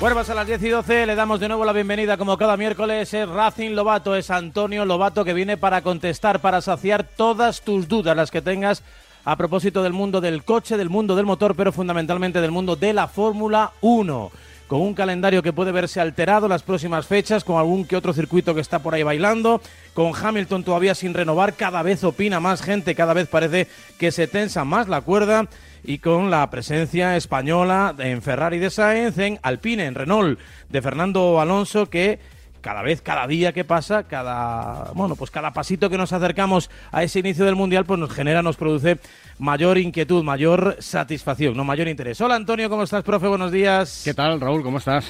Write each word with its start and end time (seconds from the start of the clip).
Bueno, 0.00 0.16
pues 0.16 0.30
a 0.30 0.34
las 0.34 0.46
10 0.46 0.62
y 0.62 0.68
12 0.70 1.04
le 1.04 1.14
damos 1.14 1.40
de 1.40 1.48
nuevo 1.48 1.62
la 1.62 1.74
bienvenida, 1.74 2.16
como 2.16 2.38
cada 2.38 2.56
miércoles, 2.56 3.12
es 3.12 3.28
Racing 3.28 3.72
Lobato, 3.72 4.16
es 4.16 4.30
Antonio 4.30 4.86
Lobato 4.86 5.26
que 5.26 5.34
viene 5.34 5.58
para 5.58 5.82
contestar, 5.82 6.40
para 6.40 6.62
saciar 6.62 7.04
todas 7.04 7.60
tus 7.60 7.86
dudas, 7.86 8.16
las 8.16 8.30
que 8.30 8.40
tengas 8.40 8.82
a 9.26 9.36
propósito 9.36 9.82
del 9.82 9.92
mundo 9.92 10.22
del 10.22 10.42
coche, 10.42 10.78
del 10.78 10.88
mundo 10.88 11.16
del 11.16 11.26
motor, 11.26 11.54
pero 11.54 11.70
fundamentalmente 11.70 12.40
del 12.40 12.50
mundo 12.50 12.76
de 12.76 12.94
la 12.94 13.08
Fórmula 13.08 13.72
1 13.82 14.30
con 14.68 14.80
un 14.80 14.94
calendario 14.94 15.42
que 15.42 15.52
puede 15.52 15.72
verse 15.72 16.00
alterado 16.00 16.46
las 16.46 16.62
próximas 16.62 17.04
fechas, 17.04 17.42
con 17.42 17.58
algún 17.58 17.84
que 17.84 17.96
otro 17.96 18.12
circuito 18.12 18.54
que 18.54 18.60
está 18.60 18.78
por 18.78 18.94
ahí 18.94 19.02
bailando, 19.02 19.60
con 19.94 20.12
Hamilton 20.14 20.62
todavía 20.62 20.94
sin 20.94 21.12
renovar, 21.12 21.54
cada 21.54 21.82
vez 21.82 22.04
opina 22.04 22.38
más 22.38 22.62
gente, 22.62 22.94
cada 22.94 23.12
vez 23.12 23.26
parece 23.26 23.66
que 23.98 24.12
se 24.12 24.28
tensa 24.28 24.64
más 24.64 24.88
la 24.88 25.00
cuerda 25.00 25.48
y 25.84 25.98
con 25.98 26.30
la 26.30 26.48
presencia 26.50 27.16
española 27.16 27.94
en 27.98 28.22
Ferrari 28.22 28.58
de 28.58 28.70
Sainz, 28.70 29.18
en 29.18 29.38
Alpine, 29.42 29.86
en 29.86 29.94
Renault 29.94 30.38
de 30.68 30.82
Fernando 30.82 31.40
Alonso, 31.40 31.88
que 31.88 32.18
cada 32.60 32.82
vez, 32.82 33.00
cada 33.00 33.26
día 33.26 33.52
que 33.52 33.64
pasa, 33.64 34.04
cada 34.04 34.92
bueno, 34.94 35.16
pues 35.16 35.30
cada 35.30 35.52
pasito 35.52 35.88
que 35.88 35.96
nos 35.96 36.12
acercamos 36.12 36.70
a 36.92 37.02
ese 37.02 37.20
inicio 37.20 37.44
del 37.44 37.56
mundial, 37.56 37.84
pues 37.84 37.98
nos 37.98 38.12
genera, 38.12 38.42
nos 38.42 38.56
produce 38.56 38.98
mayor 39.38 39.78
inquietud, 39.78 40.22
mayor 40.22 40.76
satisfacción, 40.80 41.56
no 41.56 41.64
mayor 41.64 41.88
interés. 41.88 42.20
Hola 42.20 42.36
Antonio, 42.36 42.68
¿cómo 42.68 42.82
estás, 42.82 43.02
profe? 43.02 43.28
Buenos 43.28 43.52
días. 43.52 44.02
¿Qué 44.04 44.14
tal, 44.14 44.40
Raúl? 44.40 44.62
¿Cómo 44.62 44.78
estás? 44.78 45.06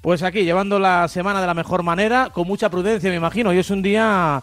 Pues 0.00 0.22
aquí, 0.22 0.44
llevando 0.44 0.78
la 0.78 1.08
semana 1.08 1.40
de 1.40 1.48
la 1.48 1.54
mejor 1.54 1.82
manera, 1.82 2.30
con 2.32 2.46
mucha 2.46 2.70
prudencia, 2.70 3.10
me 3.10 3.16
imagino. 3.16 3.50
Hoy 3.50 3.58
es 3.58 3.70
un 3.70 3.82
día 3.82 4.42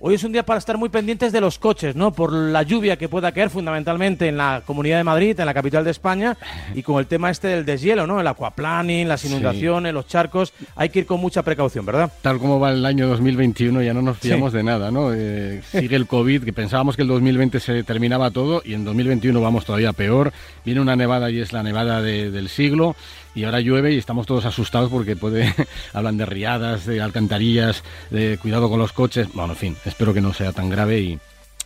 Hoy 0.00 0.14
es 0.14 0.22
un 0.22 0.30
día 0.30 0.44
para 0.44 0.58
estar 0.58 0.78
muy 0.78 0.90
pendientes 0.90 1.32
de 1.32 1.40
los 1.40 1.58
coches, 1.58 1.96
¿no? 1.96 2.12
Por 2.12 2.32
la 2.32 2.62
lluvia 2.62 2.96
que 2.96 3.08
pueda 3.08 3.32
caer 3.32 3.50
fundamentalmente 3.50 4.28
en 4.28 4.36
la 4.36 4.62
Comunidad 4.64 4.98
de 4.98 5.02
Madrid, 5.02 5.38
en 5.40 5.44
la 5.44 5.52
capital 5.52 5.82
de 5.82 5.90
España, 5.90 6.36
y 6.72 6.84
con 6.84 7.00
el 7.00 7.08
tema 7.08 7.30
este 7.30 7.48
del 7.48 7.64
deshielo, 7.64 8.06
¿no? 8.06 8.20
El 8.20 8.26
aquaplaning, 8.28 9.08
las 9.08 9.24
inundaciones, 9.24 9.92
los 9.92 10.06
charcos, 10.06 10.52
hay 10.76 10.90
que 10.90 11.00
ir 11.00 11.06
con 11.06 11.20
mucha 11.20 11.42
precaución, 11.42 11.84
¿verdad? 11.84 12.12
Tal 12.22 12.38
como 12.38 12.60
va 12.60 12.70
el 12.70 12.86
año 12.86 13.08
2021, 13.08 13.82
ya 13.82 13.92
no 13.92 14.02
nos 14.02 14.18
fiamos 14.18 14.52
de 14.52 14.62
nada, 14.62 14.92
¿no? 14.92 15.12
Eh, 15.12 15.62
sigue 15.68 15.96
el 15.96 16.06
COVID, 16.06 16.44
que 16.44 16.52
pensábamos 16.52 16.94
que 16.94 17.02
el 17.02 17.08
2020 17.08 17.58
se 17.58 17.82
terminaba 17.82 18.30
todo 18.30 18.62
y 18.64 18.74
en 18.74 18.84
2021 18.84 19.40
vamos 19.40 19.64
todavía 19.64 19.92
peor. 19.92 20.32
Viene 20.64 20.80
una 20.80 20.94
nevada 20.94 21.28
y 21.28 21.40
es 21.40 21.52
la 21.52 21.64
nevada 21.64 22.02
del 22.02 22.48
siglo 22.48 22.94
y 23.38 23.44
ahora 23.44 23.60
llueve 23.60 23.92
y 23.92 23.98
estamos 23.98 24.26
todos 24.26 24.44
asustados 24.46 24.90
porque 24.90 25.14
puede 25.14 25.54
hablan 25.92 26.16
de 26.16 26.26
riadas, 26.26 26.86
de 26.86 27.00
alcantarillas, 27.00 27.84
de 28.10 28.36
cuidado 28.36 28.68
con 28.68 28.80
los 28.80 28.92
coches. 28.92 29.28
Bueno, 29.32 29.52
en 29.52 29.56
fin, 29.56 29.76
espero 29.84 30.12
que 30.12 30.20
no 30.20 30.34
sea 30.34 30.52
tan 30.52 30.68
grave 30.68 31.00
y, 31.00 31.20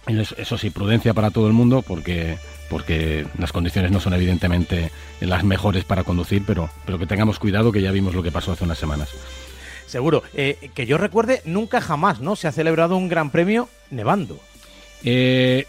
eso, 0.06 0.58
sí, 0.58 0.68
prudencia 0.68 1.14
para 1.14 1.30
todo 1.30 1.46
el 1.46 1.54
mundo 1.54 1.80
porque 1.80 2.36
porque 2.68 3.26
las 3.38 3.52
condiciones 3.52 3.90
no 3.90 4.00
son 4.00 4.14
evidentemente 4.14 4.90
las 5.20 5.44
mejores 5.44 5.84
para 5.84 6.04
conducir, 6.04 6.42
pero, 6.46 6.68
pero 6.84 6.98
que 6.98 7.06
tengamos 7.06 7.38
cuidado 7.38 7.72
que 7.72 7.80
ya 7.80 7.90
vimos 7.90 8.14
lo 8.14 8.22
que 8.22 8.32
pasó 8.32 8.52
hace 8.52 8.64
unas 8.64 8.78
semanas. 8.78 9.10
Seguro. 9.86 10.22
Eh, 10.34 10.70
que 10.74 10.86
yo 10.86 10.98
recuerde, 10.98 11.40
nunca 11.44 11.80
jamás 11.80 12.20
¿no? 12.20 12.34
se 12.36 12.48
ha 12.48 12.52
celebrado 12.52 12.96
un 12.96 13.08
gran 13.08 13.30
premio 13.30 13.68
nevando. 13.90 14.38
Eh, 15.04 15.66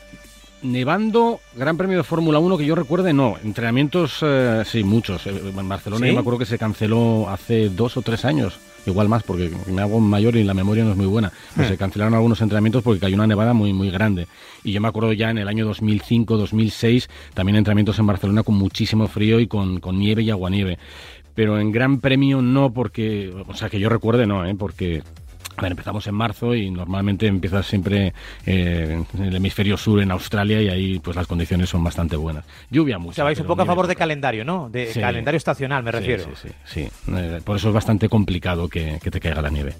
nevando, 0.63 1.41
Gran 1.55 1.77
Premio 1.77 1.97
de 1.97 2.03
Fórmula 2.03 2.39
1 2.39 2.57
que 2.57 2.65
yo 2.65 2.75
recuerde, 2.75 3.13
no. 3.13 3.35
Entrenamientos, 3.43 4.19
eh, 4.21 4.63
sí, 4.65 4.83
muchos. 4.83 5.27
Eh, 5.27 5.41
en 5.55 5.69
Barcelona 5.69 6.07
yo 6.07 6.13
me 6.13 6.19
acuerdo 6.19 6.39
que 6.39 6.45
se 6.45 6.57
canceló 6.57 7.29
hace 7.29 7.69
dos 7.69 7.97
o 7.97 8.01
tres 8.01 8.25
años, 8.25 8.57
igual 8.85 9.09
más, 9.09 9.23
porque 9.23 9.51
me 9.67 9.81
hago 9.81 9.99
mayor 9.99 10.35
y 10.35 10.43
la 10.43 10.53
memoria 10.53 10.83
no 10.83 10.91
es 10.91 10.97
muy 10.97 11.05
buena. 11.05 11.31
Pues 11.55 11.67
se 11.67 11.77
cancelaron 11.77 12.13
algunos 12.13 12.41
entrenamientos 12.41 12.81
porque 12.81 13.01
cayó 13.01 13.15
una 13.15 13.27
nevada 13.27 13.53
muy, 13.53 13.73
muy 13.73 13.91
grande. 13.91 14.27
Y 14.63 14.71
yo 14.71 14.81
me 14.81 14.87
acuerdo 14.87 15.13
ya 15.13 15.29
en 15.29 15.37
el 15.37 15.47
año 15.47 15.65
2005, 15.65 16.37
2006, 16.37 17.09
también 17.33 17.57
entrenamientos 17.57 17.99
en 17.99 18.07
Barcelona 18.07 18.43
con 18.43 18.55
muchísimo 18.55 19.07
frío 19.07 19.39
y 19.39 19.47
con, 19.47 19.79
con 19.79 19.99
nieve 19.99 20.23
y 20.23 20.31
aguanieve. 20.31 20.79
Pero 21.35 21.59
en 21.59 21.71
Gran 21.71 21.99
Premio 21.99 22.41
no, 22.41 22.73
porque, 22.73 23.33
o 23.47 23.53
sea, 23.55 23.69
que 23.69 23.79
yo 23.79 23.89
recuerde 23.89 24.27
no, 24.27 24.45
¿eh? 24.45 24.55
porque 24.55 25.01
a 25.55 25.61
ver, 25.61 25.71
empezamos 25.71 26.05
en 26.07 26.15
marzo 26.15 26.55
y 26.55 26.69
normalmente 26.71 27.27
empieza 27.27 27.63
siempre 27.63 28.13
eh, 28.45 29.03
en 29.13 29.23
el 29.23 29.35
hemisferio 29.35 29.77
sur, 29.77 30.01
en 30.01 30.11
Australia, 30.11 30.61
y 30.61 30.69
ahí 30.69 30.99
pues 30.99 31.15
las 31.15 31.27
condiciones 31.27 31.69
son 31.69 31.83
bastante 31.83 32.15
buenas. 32.15 32.45
Lluvia 32.69 32.97
mucho. 32.97 33.11
O 33.11 33.13
sea, 33.13 33.23
vais 33.23 33.39
un 33.39 33.47
poco 33.47 33.61
a 33.61 33.65
favor 33.65 33.87
de 33.87 33.95
calendario, 33.95 34.43
¿no? 34.45 34.69
De 34.69 34.91
calendario 34.93 35.37
estacional, 35.37 35.83
me 35.83 35.91
refiero. 35.91 36.23
Sí, 36.23 36.49
sí, 36.49 36.49
sí. 36.65 37.13
Eh, 37.15 37.41
por 37.43 37.57
eso 37.57 37.69
es 37.69 37.73
bastante 37.73 38.09
complicado 38.09 38.67
que 38.67 38.99
te 38.99 39.19
caiga 39.19 39.41
la 39.41 39.49
nieve 39.49 39.73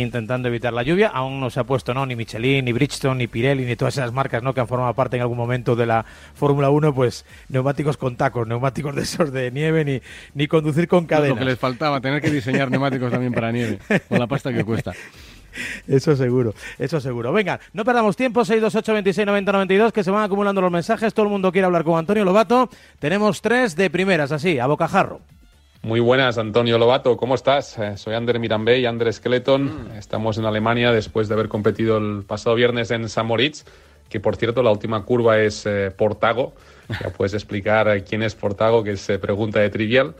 intentando 0.00 0.48
evitar 0.48 0.72
la 0.72 0.82
lluvia. 0.82 1.08
Aún 1.08 1.40
no 1.40 1.50
se 1.50 1.60
ha 1.60 1.64
puesto 1.64 1.94
no 1.94 2.06
ni 2.06 2.16
Michelin, 2.16 2.64
ni 2.64 2.72
Bridgestone, 2.72 3.18
ni 3.18 3.26
Pirelli, 3.26 3.64
ni 3.64 3.76
todas 3.76 3.96
esas 3.96 4.12
marcas 4.12 4.42
¿no? 4.42 4.54
que 4.54 4.60
han 4.60 4.68
formado 4.68 4.94
parte 4.94 5.16
en 5.16 5.22
algún 5.22 5.36
momento 5.36 5.76
de 5.76 5.86
la 5.86 6.04
Fórmula 6.34 6.70
1, 6.70 6.94
pues 6.94 7.24
neumáticos 7.48 7.96
con 7.96 8.16
tacos, 8.16 8.46
neumáticos 8.46 8.94
de 8.94 9.02
esos 9.02 9.32
de 9.32 9.50
nieve, 9.50 9.84
ni, 9.84 10.00
ni 10.34 10.46
conducir 10.48 10.88
con 10.88 11.06
cadenas. 11.06 11.30
Lo 11.30 11.36
que 11.36 11.44
les 11.44 11.58
faltaba, 11.58 12.00
tener 12.00 12.20
que 12.20 12.30
diseñar 12.30 12.70
neumáticos 12.70 13.10
también 13.10 13.32
para 13.32 13.52
nieve, 13.52 13.78
con 14.08 14.18
la 14.18 14.26
pasta 14.26 14.52
que 14.52 14.64
cuesta. 14.64 14.92
Eso 15.86 16.16
seguro, 16.16 16.54
eso 16.78 17.00
seguro. 17.00 17.32
Venga, 17.32 17.60
no 17.72 17.84
perdamos 17.84 18.16
tiempo, 18.16 18.44
628 18.44 18.92
26 18.92 19.26
90 19.26 19.52
92, 19.52 19.92
que 19.92 20.02
se 20.02 20.10
van 20.10 20.24
acumulando 20.24 20.60
los 20.60 20.70
mensajes. 20.70 21.14
Todo 21.14 21.26
el 21.26 21.30
mundo 21.30 21.52
quiere 21.52 21.66
hablar 21.66 21.84
con 21.84 21.98
Antonio 21.98 22.24
Lobato. 22.24 22.68
Tenemos 22.98 23.40
tres 23.40 23.76
de 23.76 23.90
primeras, 23.90 24.32
así, 24.32 24.58
a 24.58 24.66
bocajarro. 24.66 25.20
Muy 25.84 26.00
buenas, 26.00 26.38
Antonio 26.38 26.78
Lobato, 26.78 27.18
¿cómo 27.18 27.34
estás? 27.34 27.78
Eh, 27.78 27.98
soy 27.98 28.14
Ander 28.14 28.38
Mirambey 28.38 28.80
y 28.80 28.86
Ander 28.86 29.12
Skeleton. 29.12 29.64
Mm. 29.64 29.98
Estamos 29.98 30.38
en 30.38 30.46
Alemania 30.46 30.90
después 30.92 31.28
de 31.28 31.34
haber 31.34 31.48
competido 31.48 31.98
el 31.98 32.22
pasado 32.22 32.56
viernes 32.56 32.90
en 32.90 33.06
San 33.10 33.26
Moritz, 33.26 33.66
que 34.08 34.18
por 34.18 34.36
cierto 34.36 34.62
la 34.62 34.70
última 34.70 35.04
curva 35.04 35.40
es 35.40 35.66
eh, 35.66 35.92
Portago. 35.94 36.54
Ya 36.88 37.10
puedes 37.10 37.34
explicar 37.34 37.86
eh, 37.88 38.02
quién 38.02 38.22
es 38.22 38.34
Portago, 38.34 38.82
que 38.82 38.96
se 38.96 39.18
pregunta 39.18 39.60
de 39.60 39.68
trivial. 39.68 40.14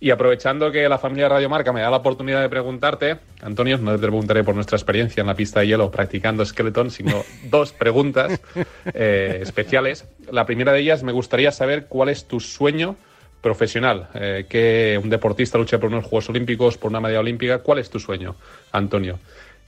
Y 0.00 0.10
aprovechando 0.10 0.72
que 0.72 0.88
la 0.88 0.98
familia 0.98 1.28
Radio 1.28 1.48
Marca 1.48 1.72
me 1.72 1.80
da 1.80 1.90
la 1.90 1.98
oportunidad 1.98 2.40
de 2.40 2.48
preguntarte, 2.48 3.18
Antonio, 3.40 3.78
no 3.78 3.92
te 3.92 3.98
preguntaré 3.98 4.42
por 4.42 4.56
nuestra 4.56 4.76
experiencia 4.76 5.20
en 5.20 5.28
la 5.28 5.36
pista 5.36 5.60
de 5.60 5.68
hielo 5.68 5.92
practicando 5.92 6.44
Skeleton, 6.44 6.90
sino 6.90 7.22
dos 7.44 7.72
preguntas 7.72 8.40
especiales. 8.92 10.08
La 10.32 10.44
primera 10.44 10.72
de 10.72 10.80
ellas, 10.80 11.04
me 11.04 11.12
gustaría 11.12 11.52
saber 11.52 11.86
cuál 11.86 12.08
es 12.08 12.26
tu 12.26 12.40
sueño 12.40 12.96
profesional, 13.44 14.08
eh, 14.14 14.46
que 14.48 14.98
un 15.00 15.10
deportista 15.10 15.58
luche 15.58 15.78
por 15.78 15.90
unos 15.90 16.04
Juegos 16.04 16.30
Olímpicos, 16.30 16.78
por 16.78 16.90
una 16.90 16.98
medalla 16.98 17.20
olímpica, 17.20 17.58
¿cuál 17.58 17.78
es 17.78 17.90
tu 17.90 18.00
sueño, 18.00 18.36
Antonio? 18.72 19.18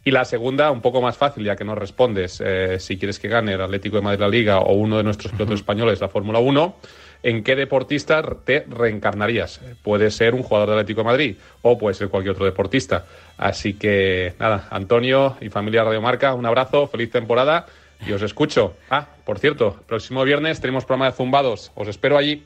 Y 0.02 0.12
la 0.12 0.24
segunda, 0.24 0.70
un 0.70 0.80
poco 0.80 1.02
más 1.02 1.18
fácil, 1.18 1.44
ya 1.44 1.56
que 1.56 1.64
no 1.64 1.74
respondes, 1.74 2.42
eh, 2.42 2.78
si 2.80 2.96
quieres 2.96 3.18
que 3.18 3.28
gane 3.28 3.52
el 3.52 3.60
Atlético 3.60 3.96
de 3.96 4.02
Madrid 4.02 4.20
la 4.20 4.28
Liga 4.28 4.60
o 4.60 4.72
uno 4.72 4.96
de 4.96 5.02
nuestros 5.02 5.32
pilotos 5.32 5.56
españoles 5.56 6.00
la 6.00 6.08
Fórmula 6.08 6.38
1, 6.38 6.76
¿en 7.22 7.44
qué 7.44 7.54
deportista 7.54 8.22
te 8.46 8.64
reencarnarías? 8.66 9.60
Puede 9.82 10.10
ser 10.10 10.34
un 10.34 10.42
jugador 10.42 10.70
del 10.70 10.78
Atlético 10.78 11.02
de 11.02 11.04
Madrid 11.04 11.36
o 11.60 11.76
puede 11.76 11.94
ser 11.94 12.08
cualquier 12.08 12.32
otro 12.32 12.46
deportista. 12.46 13.04
Así 13.36 13.74
que 13.74 14.32
nada, 14.38 14.68
Antonio 14.70 15.36
y 15.42 15.50
familia 15.50 15.84
Radio 15.84 16.00
Marca, 16.00 16.32
un 16.32 16.46
abrazo, 16.46 16.86
feliz 16.86 17.10
temporada 17.10 17.66
y 18.06 18.12
os 18.12 18.22
escucho. 18.22 18.74
Ah, 18.88 19.06
por 19.26 19.38
cierto, 19.38 19.76
próximo 19.86 20.24
viernes 20.24 20.62
tenemos 20.62 20.86
programa 20.86 21.10
de 21.10 21.16
zumbados, 21.16 21.72
os 21.74 21.88
espero 21.88 22.16
allí. 22.16 22.42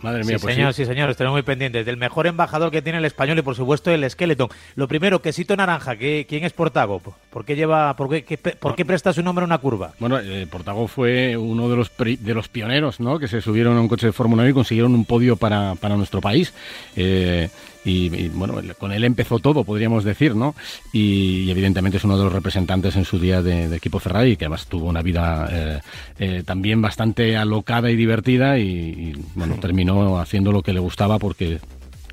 Madre 0.00 0.24
mía, 0.24 0.38
sí, 0.38 0.42
pues 0.42 0.54
señor, 0.54 0.74
sí. 0.74 0.84
señor, 0.84 1.10
estaremos 1.10 1.34
muy 1.34 1.42
pendientes 1.42 1.84
del 1.84 1.96
mejor 1.96 2.26
embajador 2.26 2.70
que 2.70 2.82
tiene 2.82 2.98
el 2.98 3.04
español 3.04 3.38
y 3.38 3.42
por 3.42 3.56
supuesto 3.56 3.90
el 3.90 4.04
esqueleto. 4.04 4.48
Lo 4.76 4.86
primero, 4.86 5.20
quesito 5.20 5.56
naranja, 5.56 5.96
¿quién 5.96 6.44
es 6.44 6.52
Portago? 6.52 7.00
¿Por 7.00 7.44
qué 7.44 7.56
lleva, 7.56 7.94
por 7.96 8.08
qué, 8.08 8.38
por 8.38 8.74
qué 8.76 8.84
presta 8.84 9.12
su 9.12 9.22
nombre 9.22 9.42
a 9.42 9.46
una 9.46 9.58
curva? 9.58 9.92
Bueno, 9.98 10.18
eh, 10.18 10.46
Portago 10.50 10.86
fue 10.86 11.36
uno 11.36 11.68
de 11.68 11.76
los 11.76 11.90
de 11.98 12.34
los 12.34 12.48
pioneros, 12.48 13.00
¿no? 13.00 13.18
Que 13.18 13.28
se 13.28 13.40
subieron 13.40 13.76
a 13.76 13.80
un 13.80 13.88
coche 13.88 14.06
de 14.06 14.12
Fórmula 14.12 14.42
1 14.42 14.50
y 14.50 14.54
consiguieron 14.54 14.94
un 14.94 15.04
podio 15.04 15.36
para, 15.36 15.74
para 15.74 15.96
nuestro 15.96 16.20
país. 16.20 16.52
Eh, 16.96 17.48
y, 17.88 18.28
bueno, 18.28 18.60
con 18.78 18.92
él 18.92 19.04
empezó 19.04 19.38
todo, 19.38 19.64
podríamos 19.64 20.04
decir, 20.04 20.34
¿no? 20.34 20.54
Y, 20.92 21.50
evidentemente 21.50 21.96
es 21.96 22.04
uno 22.04 22.18
de 22.18 22.24
los 22.24 22.32
representantes 22.32 22.96
en 22.96 23.04
su 23.04 23.18
día 23.18 23.42
de, 23.42 23.74
equipo 23.74 23.98
Ferrari, 23.98 24.36
que 24.36 24.44
además 24.44 24.66
tuvo 24.66 24.88
una 24.88 25.02
vida 25.02 25.48
eh, 25.50 25.80
eh, 26.18 26.42
también 26.44 26.80
bastante 26.82 27.36
alocada 27.36 27.90
y 27.90 27.96
divertida 27.96 28.58
y, 28.58 29.14
bueno, 29.34 29.56
terminó 29.56 30.18
haciendo 30.18 30.52
lo 30.52 30.62
que 30.62 30.72
le 30.72 30.80
gustaba 30.80 31.18
porque 31.18 31.58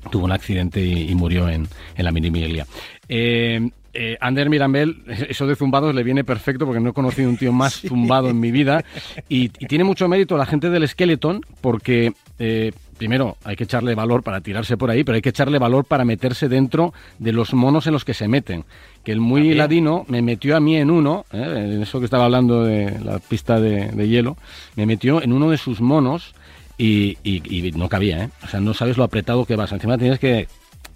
tuvo 0.10 0.26
un 0.26 0.32
accidente 0.32 0.82
y, 0.82 1.14
murió 1.16 1.50
en, 1.50 1.68
en 1.96 2.06
la 2.06 2.12
mini 2.12 2.32
eh, 3.08 3.70
eh, 3.98 4.18
Ander 4.20 4.50
Mirambel, 4.50 5.04
eso 5.30 5.48
de 5.48 5.56
zumbados 5.56 5.96
le 5.96 6.04
viene 6.04 6.24
perfecto 6.24 6.66
porque 6.66 6.82
no 6.82 6.90
he 6.90 6.94
conocido 6.94 7.30
un 7.30 7.38
tío 7.38 7.54
más 7.54 7.76
zumbado 7.88 8.30
en 8.30 8.40
mi 8.40 8.52
vida 8.52 8.84
y, 9.30 9.50
tiene 9.50 9.84
mucho 9.84 10.08
mérito 10.08 10.38
la 10.38 10.46
gente 10.46 10.70
del 10.70 10.88
Skeleton 10.88 11.42
porque 11.62 12.14
eh, 12.40 12.72
primero 12.98 13.38
hay 13.44 13.56
que 13.56 13.66
echarle 13.66 13.96
valor 13.96 14.24
para 14.24 14.42
tirarse 14.42 14.78
por 14.78 14.90
ahí, 14.90 15.04
pero 15.04 15.16
hay 15.16 15.22
que 15.22 15.30
echarle 15.30 15.60
valor 15.60 15.86
para 15.86 16.06
meterse 16.06 16.50
dentro 16.50 16.94
de 17.20 17.32
los 17.32 17.54
monos 17.54 17.88
en 17.88 17.94
los 17.94 18.06
que 18.06 18.14
se 18.14 18.28
meten. 18.28 18.66
Que 19.04 19.12
el 19.12 19.20
muy 19.20 19.54
ladino 19.54 20.06
me 20.08 20.22
metió 20.22 20.56
a 20.56 20.60
mí 20.60 20.78
en 20.78 20.90
uno, 20.90 21.26
eh, 21.32 21.72
en 21.76 21.82
eso 21.82 22.00
que 22.00 22.06
estaba 22.06 22.26
hablando 22.26 22.64
de 22.64 23.00
la 23.00 23.20
pista 23.20 23.60
de, 23.60 24.08
hielo, 24.08 24.38
me 24.76 24.86
metió 24.86 25.22
en 25.22 25.34
uno 25.34 25.50
de 25.50 25.58
sus 25.58 25.82
monos 25.82 26.34
y, 26.78 27.18
y, 27.24 27.72
no 27.76 27.88
cabía, 27.88 28.24
¿eh? 28.24 28.30
O 28.44 28.48
sea, 28.48 28.60
no 28.60 28.74
sabes 28.74 28.98
lo 28.98 29.04
apretado 29.04 29.46
que 29.46 29.56
vas. 29.56 29.72
Encima 29.72 29.98
tienes 29.98 30.20
que 30.20 30.48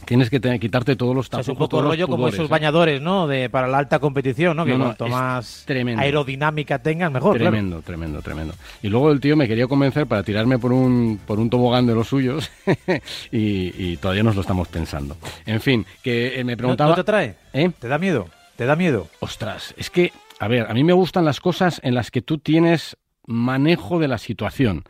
tienes 0.10 0.32
que 0.32 0.40
quitarte 0.60 0.96
todos 0.96 1.16
los 1.16 1.30
tapujos. 1.30 1.46
es 1.46 1.50
un 1.50 1.58
poco 1.58 1.84
rollo 1.84 2.08
como 2.08 2.28
esos 2.28 2.46
¿eh? 2.46 2.50
bañadores, 2.50 3.00
¿no? 3.00 3.28
De, 3.28 3.48
para 3.48 3.68
la 3.68 3.78
alta 3.78 4.00
competición, 4.00 4.58
¿no? 4.58 4.66
Que 4.66 4.76
cuanto 4.76 5.08
más 5.08 5.68
aerodinámica 5.70 6.80
tengas, 6.80 7.12
mejor. 7.12 7.38
Tremendo, 7.38 7.84
tremendo, 7.84 8.20
tremendo. 8.24 8.56
Y 8.82 8.88
luego 8.90 9.12
el 9.12 9.20
tío 9.20 9.38
me 9.38 9.48
quería 9.48 9.68
convencer 9.68 10.08
para 10.08 10.24
tirarme 10.24 10.58
por 10.58 10.74
un, 10.74 11.20
por 11.28 11.40
un 11.40 11.52
tobogán 11.52 11.86
de 11.86 11.94
los 11.94 12.08
suyos 12.08 12.50
y, 13.32 13.98
todavía 13.98 14.24
nos 14.24 14.34
lo 14.34 14.42
estamos 14.42 14.68
pensando. 14.70 15.16
En 15.46 15.62
fin, 15.62 15.86
que 16.02 16.40
eh, 16.40 16.44
me 16.44 16.58
preguntaba... 16.58 16.90
¿No, 16.90 16.96
te 16.96 17.04
trae? 17.04 17.36
¿Eh? 17.54 17.70
¿Te 17.78 17.88
da 17.88 18.00
miedo? 18.00 18.28
¿Te 18.56 18.66
da 18.66 18.76
miedo? 18.76 19.10
Ostras, 19.20 19.76
es 19.78 19.92
que, 19.92 20.12
a 20.40 20.48
ver, 20.48 20.66
a 20.72 20.74
mí 20.74 20.84
me 20.84 20.94
gustan 20.94 21.24
las 21.24 21.40
cosas 21.40 21.80
en 21.84 21.94
las 21.94 22.10
que 22.10 22.24
tú 22.24 22.40
tienes 22.40 22.98
manejo 23.28 24.00
de 24.00 24.08
la 24.08 24.18
situación. 24.18 24.86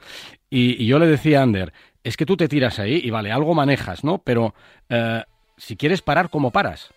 Y, 0.50 0.82
y 0.82 0.88
yo 0.88 0.98
le 0.98 1.08
decía 1.08 1.42
a 1.42 1.44
Ander, 1.44 1.74
es 2.10 2.18
que 2.18 2.26
tú 2.26 2.36
te 2.36 2.48
tiras 2.48 2.80
ahí 2.80 3.00
y 3.04 3.10
vale, 3.12 3.32
algo 3.32 3.54
manejas, 3.54 4.04
¿no? 4.04 4.18
Pero 4.18 4.56
eh, 4.90 5.24
si 5.58 5.78
quieres 5.78 6.02
parar, 6.02 6.30
¿cómo 6.30 6.52
paras? 6.52 6.90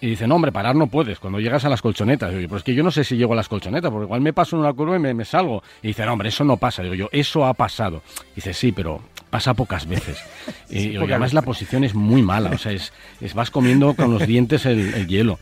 Y 0.00 0.06
dice, 0.06 0.26
no, 0.26 0.36
hombre, 0.36 0.52
parar 0.52 0.74
no 0.74 0.86
puedes 0.86 1.18
cuando 1.18 1.38
llegas 1.38 1.64
a 1.64 1.68
las 1.68 1.82
colchonetas. 1.82 2.30
Digo, 2.30 2.48
pero 2.48 2.56
es 2.56 2.62
que 2.62 2.74
yo 2.74 2.82
no 2.82 2.90
sé 2.90 3.04
si 3.04 3.16
llego 3.16 3.34
a 3.34 3.36
las 3.36 3.48
colchonetas, 3.48 3.90
porque 3.90 4.06
igual 4.06 4.20
me 4.20 4.32
paso 4.32 4.56
en 4.56 4.60
una 4.60 4.72
curva 4.72 4.96
y 4.96 5.00
me, 5.00 5.24
salgo. 5.24 5.62
Y 5.82 5.88
dice, 5.88 6.06
no, 6.06 6.14
hombre, 6.14 6.30
eso 6.30 6.44
no 6.44 6.56
pasa. 6.56 6.82
Digo 6.82 6.94
yo, 6.94 7.08
eso 7.12 7.44
ha 7.44 7.52
pasado. 7.52 8.02
dice, 8.34 8.54
sí, 8.54 8.72
pero 8.72 9.02
pasa 9.28 9.52
pocas 9.52 9.86
veces. 9.86 10.18
y 10.70 10.96
además 10.96 11.34
la 11.34 11.42
posición 11.42 11.84
es 11.84 11.94
muy 11.94 12.22
mala, 12.22 12.50
o 12.50 12.58
sea, 12.58 12.72
es, 12.72 12.92
vas 13.34 13.50
comiendo 13.50 13.94
con 13.94 14.12
los 14.12 14.26
dientes 14.26 14.64
el 14.64 15.06
hielo. 15.08 15.38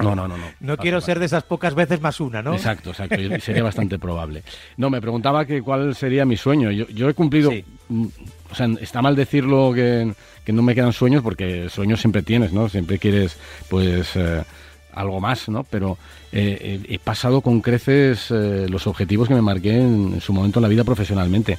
No, 0.00 0.14
no, 0.14 0.28
no. 0.28 0.38
No, 0.38 0.44
no 0.60 0.76
quiero 0.76 1.00
ser 1.00 1.18
de 1.18 1.26
esas 1.26 1.42
pocas 1.44 1.74
veces 1.74 2.00
más 2.00 2.20
una, 2.20 2.42
¿no? 2.42 2.54
Exacto, 2.54 2.90
exacto. 2.90 3.16
sería 3.40 3.62
bastante 3.62 3.98
probable. 3.98 4.42
No, 4.76 4.90
me 4.90 5.00
preguntaba 5.00 5.44
que 5.44 5.62
cuál 5.62 5.94
sería 5.94 6.24
mi 6.24 6.36
sueño. 6.36 6.70
Yo, 6.70 7.08
he 7.08 7.14
cumplido... 7.14 7.52
o 8.52 8.54
sea, 8.54 8.68
está 8.80 9.00
mal 9.00 9.16
decirlo 9.16 9.72
que, 9.74 10.12
no 10.52 10.62
me 10.62 10.74
quedan 10.74 10.92
sueños 10.92 11.22
porque 11.22 11.70
sueños 11.70 12.00
siempre 12.00 12.22
tienes, 12.22 12.52
¿no? 12.52 12.68
Siempre 12.68 12.98
quieres, 12.98 13.36
pues... 13.68 14.14
Eh, 14.14 14.42
algo 14.94 15.22
más, 15.22 15.48
¿no? 15.48 15.64
Pero 15.64 15.96
eh, 16.32 16.82
he 16.86 16.98
pasado 16.98 17.40
con 17.40 17.62
creces 17.62 18.30
eh, 18.30 18.66
los 18.68 18.86
objetivos 18.86 19.26
que 19.26 19.34
me 19.34 19.40
marqué 19.40 19.78
en, 19.78 20.20
su 20.20 20.34
momento 20.34 20.58
en 20.58 20.64
la 20.64 20.68
vida 20.68 20.84
profesionalmente. 20.84 21.56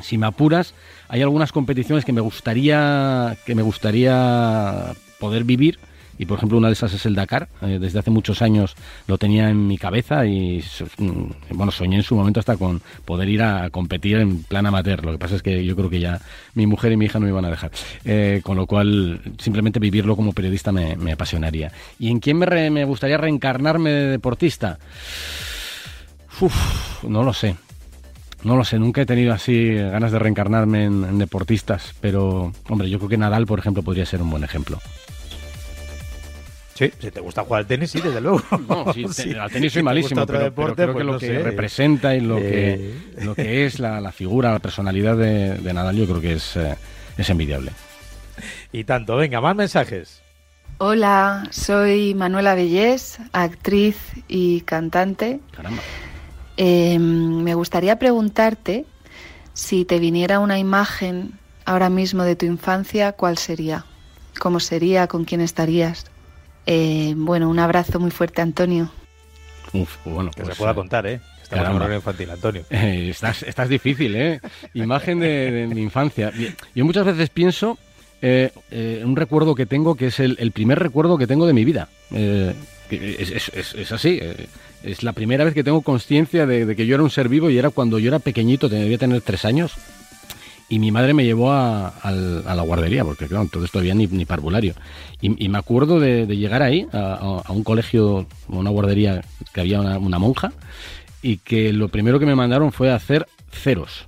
Si 0.00 0.18
me 0.18 0.26
apuras, 0.26 0.74
hay 1.06 1.22
algunas 1.22 1.52
competiciones 1.52 2.04
que 2.04 2.12
me 2.12 2.20
gustaría 2.20 3.36
que 3.46 3.54
me 3.54 3.62
gustaría 3.62 4.92
poder 5.20 5.44
vivir 5.44 5.78
y 6.18 6.26
por 6.26 6.38
ejemplo 6.38 6.58
una 6.58 6.68
de 6.68 6.74
esas 6.74 6.92
es 6.92 7.06
el 7.06 7.14
Dakar. 7.14 7.48
Eh, 7.62 7.78
desde 7.80 7.98
hace 7.98 8.10
muchos 8.10 8.42
años 8.42 8.74
lo 9.06 9.18
tenía 9.18 9.48
en 9.50 9.66
mi 9.66 9.78
cabeza 9.78 10.26
y 10.26 10.62
mm, 10.98 11.54
bueno, 11.54 11.72
soñé 11.72 11.96
en 11.96 12.02
su 12.02 12.14
momento 12.14 12.40
hasta 12.40 12.56
con 12.56 12.80
poder 13.04 13.28
ir 13.28 13.42
a 13.42 13.70
competir 13.70 14.18
en 14.18 14.42
plan 14.42 14.66
amateur. 14.66 15.04
Lo 15.04 15.12
que 15.12 15.18
pasa 15.18 15.36
es 15.36 15.42
que 15.42 15.64
yo 15.64 15.76
creo 15.76 15.90
que 15.90 16.00
ya 16.00 16.20
mi 16.54 16.66
mujer 16.66 16.92
y 16.92 16.96
mi 16.96 17.06
hija 17.06 17.18
no 17.18 17.24
me 17.24 17.30
iban 17.30 17.44
a 17.44 17.50
dejar. 17.50 17.70
Eh, 18.04 18.40
con 18.42 18.56
lo 18.56 18.66
cual 18.66 19.20
simplemente 19.38 19.78
vivirlo 19.78 20.16
como 20.16 20.32
periodista 20.32 20.72
me, 20.72 21.12
apasionaría. 21.12 21.72
¿Y 21.98 22.10
en 22.10 22.20
quién 22.20 22.38
me, 22.38 22.70
me 22.70 22.84
gustaría 22.84 23.16
reencarnarme 23.16 23.90
de 23.90 24.06
deportista? 24.06 24.78
No 27.02 27.22
lo 27.24 27.32
sé. 27.32 27.56
No 28.44 28.56
lo 28.56 28.64
sé, 28.64 28.78
nunca 28.78 29.02
he 29.02 29.06
tenido 29.06 29.32
así 29.32 29.74
ganas 29.74 30.12
de 30.12 30.18
reencarnarme 30.20 30.84
en, 30.84 31.18
deportistas, 31.18 31.94
pero 32.00 32.52
hombre, 32.68 32.88
yo 32.88 32.98
creo 32.98 33.08
que 33.08 33.18
Nadal, 33.18 33.46
por 33.46 33.58
ejemplo, 33.58 33.82
podría 33.82 34.06
ser 34.06 34.22
un 34.22 34.30
buen 34.30 34.44
ejemplo. 34.44 34.78
Sí, 36.78 36.92
si 37.00 37.10
te 37.10 37.18
gusta 37.18 37.42
jugar 37.42 37.62
al 37.62 37.66
tenis, 37.66 37.90
sí, 37.90 38.00
desde 38.00 38.20
luego. 38.20 38.40
No, 38.68 38.92
sí, 39.12 39.34
al 39.34 39.50
tenis 39.50 39.72
soy 39.72 39.82
malísimo, 39.82 40.24
pero, 40.24 40.54
creo 40.54 40.76
que 40.76 40.92
pues 40.92 41.04
lo 41.04 41.18
que 41.18 41.40
representa 41.40 42.14
y 42.14 42.20
lo, 42.20 42.36
que, 42.36 42.74
eh. 42.74 42.94
lo 43.24 43.34
que 43.34 43.66
es 43.66 43.80
la, 43.80 44.12
figura, 44.12 44.52
la 44.52 44.60
personalidad 44.60 45.16
de, 45.16 45.72
Nadal, 45.74 45.96
yo 45.96 46.06
creo 46.06 46.20
que 46.20 46.34
es, 46.34 46.54
eh, 46.54 46.76
es 47.16 47.28
envidiable. 47.30 47.72
Y 48.70 48.84
tanto, 48.84 49.16
venga, 49.16 49.40
más 49.40 49.56
mensajes. 49.56 50.22
Hola, 50.78 51.48
soy 51.50 52.14
Manuela 52.14 52.54
Bellés, 52.54 53.18
actriz 53.32 53.96
y 54.28 54.60
cantante. 54.60 55.40
Caramba. 55.56 55.82
Em, 56.56 57.42
me 57.42 57.54
gustaría 57.54 57.98
preguntarte 57.98 58.86
si 59.52 59.84
te 59.84 59.98
viniera 59.98 60.38
una 60.38 60.60
imagen 60.60 61.40
ahora 61.64 61.90
mismo 61.90 62.22
de 62.22 62.36
tu 62.36 62.46
infancia, 62.46 63.10
¿cuál 63.14 63.36
sería? 63.36 63.84
¿Cómo 64.38 64.60
sería? 64.60 65.08
¿Con 65.08 65.24
quién 65.24 65.40
estarías? 65.40 66.06
Eh, 66.70 67.14
bueno, 67.16 67.48
un 67.48 67.58
abrazo 67.58 67.98
muy 67.98 68.10
fuerte, 68.10 68.42
Antonio. 68.42 68.90
Uf, 69.72 69.96
bueno, 70.04 70.30
que 70.30 70.42
se 70.42 70.46
pues, 70.48 70.58
pueda 70.58 70.72
eh, 70.72 70.74
contar, 70.74 71.06
¿eh? 71.06 71.18
Estamos 71.42 71.82
en 71.82 71.94
infantil, 71.94 72.30
Antonio. 72.30 72.64
Eh, 72.70 73.08
estás, 73.08 73.42
estás 73.42 73.70
difícil, 73.70 74.14
¿eh? 74.14 74.40
Imagen 74.74 75.18
de, 75.18 75.66
mi 75.74 75.80
infancia. 75.80 76.30
Yo 76.74 76.84
muchas 76.84 77.06
veces 77.06 77.30
pienso 77.30 77.78
eh, 78.20 78.50
un 79.02 79.16
recuerdo 79.16 79.54
que 79.54 79.64
tengo 79.64 79.94
que 79.94 80.08
es 80.08 80.20
el, 80.20 80.52
primer 80.52 80.78
recuerdo 80.78 81.16
que 81.16 81.26
tengo 81.26 81.46
de 81.46 81.54
mi 81.54 81.64
vida. 81.64 81.88
Es, 82.10 83.48
es, 83.74 83.92
así. 83.92 84.20
es 84.82 85.02
la 85.02 85.14
primera 85.14 85.44
vez 85.44 85.54
que 85.54 85.64
tengo 85.64 85.80
conciencia 85.80 86.44
de, 86.44 86.66
de, 86.66 86.76
que 86.76 86.86
yo 86.86 86.96
era 86.96 87.02
un 87.02 87.10
ser 87.10 87.30
vivo 87.30 87.48
y 87.48 87.56
era 87.56 87.70
cuando 87.70 87.98
yo 87.98 88.08
era 88.08 88.18
pequeñito, 88.18 88.68
debía 88.68 88.98
tener 88.98 89.22
tres 89.22 89.46
años 89.46 89.72
y 90.68 90.78
mi 90.78 90.90
madre 90.90 91.14
me 91.14 91.24
llevó 91.24 91.52
a, 91.52 91.92
la 92.04 92.62
guardería, 92.62 93.04
porque 93.04 93.26
claro, 93.26 93.44
entonces 93.44 93.70
todavía 93.70 93.94
ni, 93.94 94.06
ni 94.06 94.26
parvulario. 94.26 94.74
Y, 95.20 95.48
me 95.48 95.58
acuerdo 95.58 95.98
de, 95.98 96.26
llegar 96.36 96.62
ahí, 96.62 96.86
a, 96.92 97.42
un 97.48 97.64
colegio, 97.64 98.26
una 98.48 98.70
guardería 98.70 99.22
que 99.52 99.60
había 99.62 99.80
una, 99.80 100.18
monja, 100.18 100.52
y 101.22 101.38
que 101.38 101.72
lo 101.72 101.88
primero 101.88 102.18
que 102.18 102.26
me 102.26 102.34
mandaron 102.34 102.72
fue 102.72 102.92
hacer 102.92 103.26
ceros. 103.50 104.04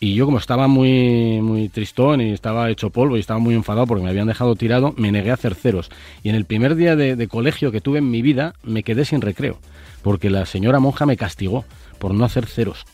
Y 0.00 0.14
yo 0.14 0.26
como 0.26 0.38
estaba 0.38 0.66
muy, 0.66 1.40
muy 1.40 1.68
tristón 1.68 2.20
y 2.20 2.32
estaba 2.32 2.68
hecho 2.68 2.90
polvo 2.90 3.16
y 3.16 3.20
estaba 3.20 3.38
muy 3.38 3.54
enfadado 3.54 3.86
porque 3.86 4.02
me 4.02 4.10
habían 4.10 4.26
dejado 4.26 4.56
tirado, 4.56 4.94
me 4.96 5.12
negué 5.12 5.30
a 5.30 5.34
hacer 5.34 5.54
ceros. 5.54 5.90
Y 6.24 6.28
en 6.28 6.34
el 6.34 6.44
primer 6.44 6.74
día 6.74 6.96
de 6.96 7.28
colegio 7.28 7.70
que 7.70 7.80
tuve 7.80 7.98
en 7.98 8.10
mi 8.10 8.20
vida, 8.20 8.54
me 8.64 8.82
quedé 8.82 9.04
sin 9.04 9.20
recreo, 9.20 9.58
porque 10.02 10.28
la 10.28 10.44
señora 10.44 10.80
monja 10.80 11.06
me 11.06 11.16
castigó 11.16 11.64
por 12.00 12.14
no 12.14 12.24
hacer 12.24 12.46
ceros 12.46 12.84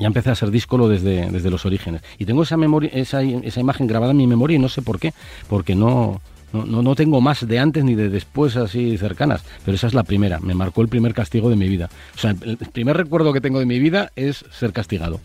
ya 0.00 0.06
empecé 0.06 0.30
a 0.30 0.34
ser 0.34 0.50
díscolo 0.50 0.88
desde, 0.88 1.30
desde 1.30 1.50
los 1.50 1.66
orígenes. 1.66 2.02
Y 2.18 2.24
tengo 2.24 2.42
esa, 2.42 2.56
memoria, 2.56 2.90
esa, 2.92 3.22
esa 3.22 3.60
imagen 3.60 3.86
grabada 3.86 4.12
en 4.12 4.16
mi 4.16 4.26
memoria 4.26 4.56
y 4.56 4.58
no 4.58 4.68
sé 4.68 4.82
por 4.82 4.98
qué, 4.98 5.12
porque 5.48 5.74
no, 5.74 6.20
no, 6.52 6.64
no, 6.82 6.94
tengo 6.94 7.20
más 7.20 7.46
de 7.46 7.58
antes 7.58 7.84
ni 7.84 7.94
de 7.94 8.08
después 8.08 8.56
así 8.56 8.98
cercanas, 8.98 9.44
pero 9.64 9.76
esa 9.76 9.86
es 9.86 9.94
la 9.94 10.02
primera, 10.02 10.40
me 10.40 10.54
marcó 10.54 10.82
el 10.82 10.88
primer 10.88 11.14
castigo 11.14 11.50
de 11.50 11.56
mi 11.56 11.68
vida. 11.68 11.88
O 12.14 12.18
sea, 12.18 12.34
el 12.42 12.56
primer 12.56 12.96
recuerdo 12.96 13.32
que 13.32 13.40
tengo 13.40 13.60
de 13.60 13.66
mi 13.66 13.78
vida 13.78 14.10
es 14.16 14.44
ser 14.50 14.72
castigado. 14.72 15.20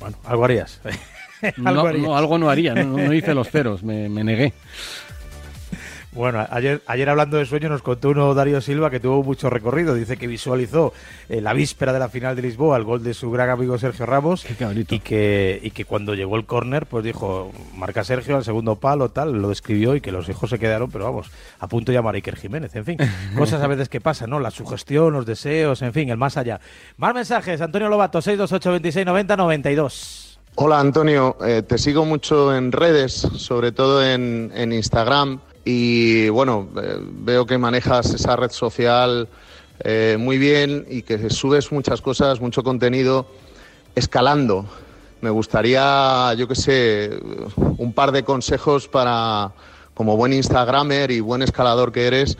Bueno, 0.00 0.16
algo 0.24 0.44
harías. 0.44 0.80
¿Algo 1.64 1.92
no, 1.98 2.16
algo 2.16 2.38
no 2.38 2.48
haría, 2.48 2.74
no, 2.74 3.12
hice 3.12 3.34
los 3.34 3.50
ceros, 3.50 3.82
me, 3.82 4.08
me 4.08 4.24
negué. 4.24 4.54
Bueno, 6.16 6.46
ayer, 6.48 6.80
ayer 6.86 7.10
hablando 7.10 7.36
de 7.36 7.44
sueño 7.44 7.68
nos 7.68 7.82
contó 7.82 8.08
uno 8.08 8.32
Darío 8.32 8.62
Silva 8.62 8.88
que 8.88 9.00
tuvo 9.00 9.22
mucho 9.22 9.50
recorrido. 9.50 9.94
Dice 9.94 10.16
que 10.16 10.26
visualizó 10.26 10.94
eh, 11.28 11.42
la 11.42 11.52
víspera 11.52 11.92
de 11.92 11.98
la 11.98 12.08
final 12.08 12.34
de 12.34 12.40
Lisboa 12.40 12.78
el 12.78 12.84
gol 12.84 13.04
de 13.04 13.12
su 13.12 13.30
gran 13.30 13.50
amigo 13.50 13.76
Sergio 13.76 14.06
Ramos 14.06 14.46
y 14.48 14.98
que, 14.98 15.60
y 15.62 15.70
que 15.72 15.84
cuando 15.84 16.14
llegó 16.14 16.36
el 16.36 16.46
córner 16.46 16.86
pues 16.86 17.04
dijo, 17.04 17.52
marca 17.74 18.02
Sergio 18.02 18.38
al 18.38 18.44
segundo 18.44 18.76
palo, 18.76 19.10
tal, 19.10 19.42
lo 19.42 19.50
describió 19.50 19.94
y 19.94 20.00
que 20.00 20.10
los 20.10 20.26
hijos 20.30 20.48
se 20.48 20.58
quedaron, 20.58 20.90
pero 20.90 21.04
vamos, 21.04 21.30
a 21.60 21.68
punto 21.68 21.92
de 21.92 21.98
llamar 21.98 22.14
a 22.14 22.16
Iker 22.16 22.36
Jiménez. 22.36 22.74
En 22.76 22.86
fin, 22.86 22.96
cosas 23.36 23.62
a 23.62 23.66
veces 23.66 23.90
que 23.90 24.00
pasan, 24.00 24.30
¿no? 24.30 24.40
La 24.40 24.50
sugestión, 24.50 25.12
los 25.12 25.26
deseos, 25.26 25.82
en 25.82 25.92
fin, 25.92 26.08
el 26.08 26.16
más 26.16 26.38
allá. 26.38 26.60
Más 26.96 27.14
mensajes, 27.14 27.60
Antonio 27.60 27.90
Lobato, 27.90 28.22
628 28.22 28.70
26 28.70 29.04
90 29.04 29.36
92. 29.36 30.38
Hola 30.54 30.80
Antonio, 30.80 31.36
eh, 31.44 31.60
te 31.60 31.76
sigo 31.76 32.06
mucho 32.06 32.56
en 32.56 32.72
redes, 32.72 33.12
sobre 33.12 33.72
todo 33.72 34.02
en, 34.02 34.50
en 34.54 34.72
Instagram 34.72 35.40
y 35.68 36.28
bueno, 36.28 36.68
eh, 36.80 37.00
veo 37.00 37.44
que 37.44 37.58
manejas 37.58 38.14
esa 38.14 38.36
red 38.36 38.52
social 38.52 39.28
eh, 39.80 40.16
muy 40.16 40.38
bien 40.38 40.86
y 40.88 41.02
que 41.02 41.28
subes 41.28 41.72
muchas 41.72 42.00
cosas, 42.00 42.40
mucho 42.40 42.62
contenido 42.62 43.26
escalando. 43.96 44.64
Me 45.22 45.28
gustaría, 45.28 46.32
yo 46.34 46.46
qué 46.46 46.54
sé, 46.54 47.18
un 47.56 47.92
par 47.92 48.12
de 48.12 48.22
consejos 48.22 48.86
para, 48.86 49.50
como 49.92 50.16
buen 50.16 50.32
Instagramer 50.34 51.10
y 51.10 51.18
buen 51.18 51.42
escalador 51.42 51.90
que 51.90 52.06
eres, 52.06 52.38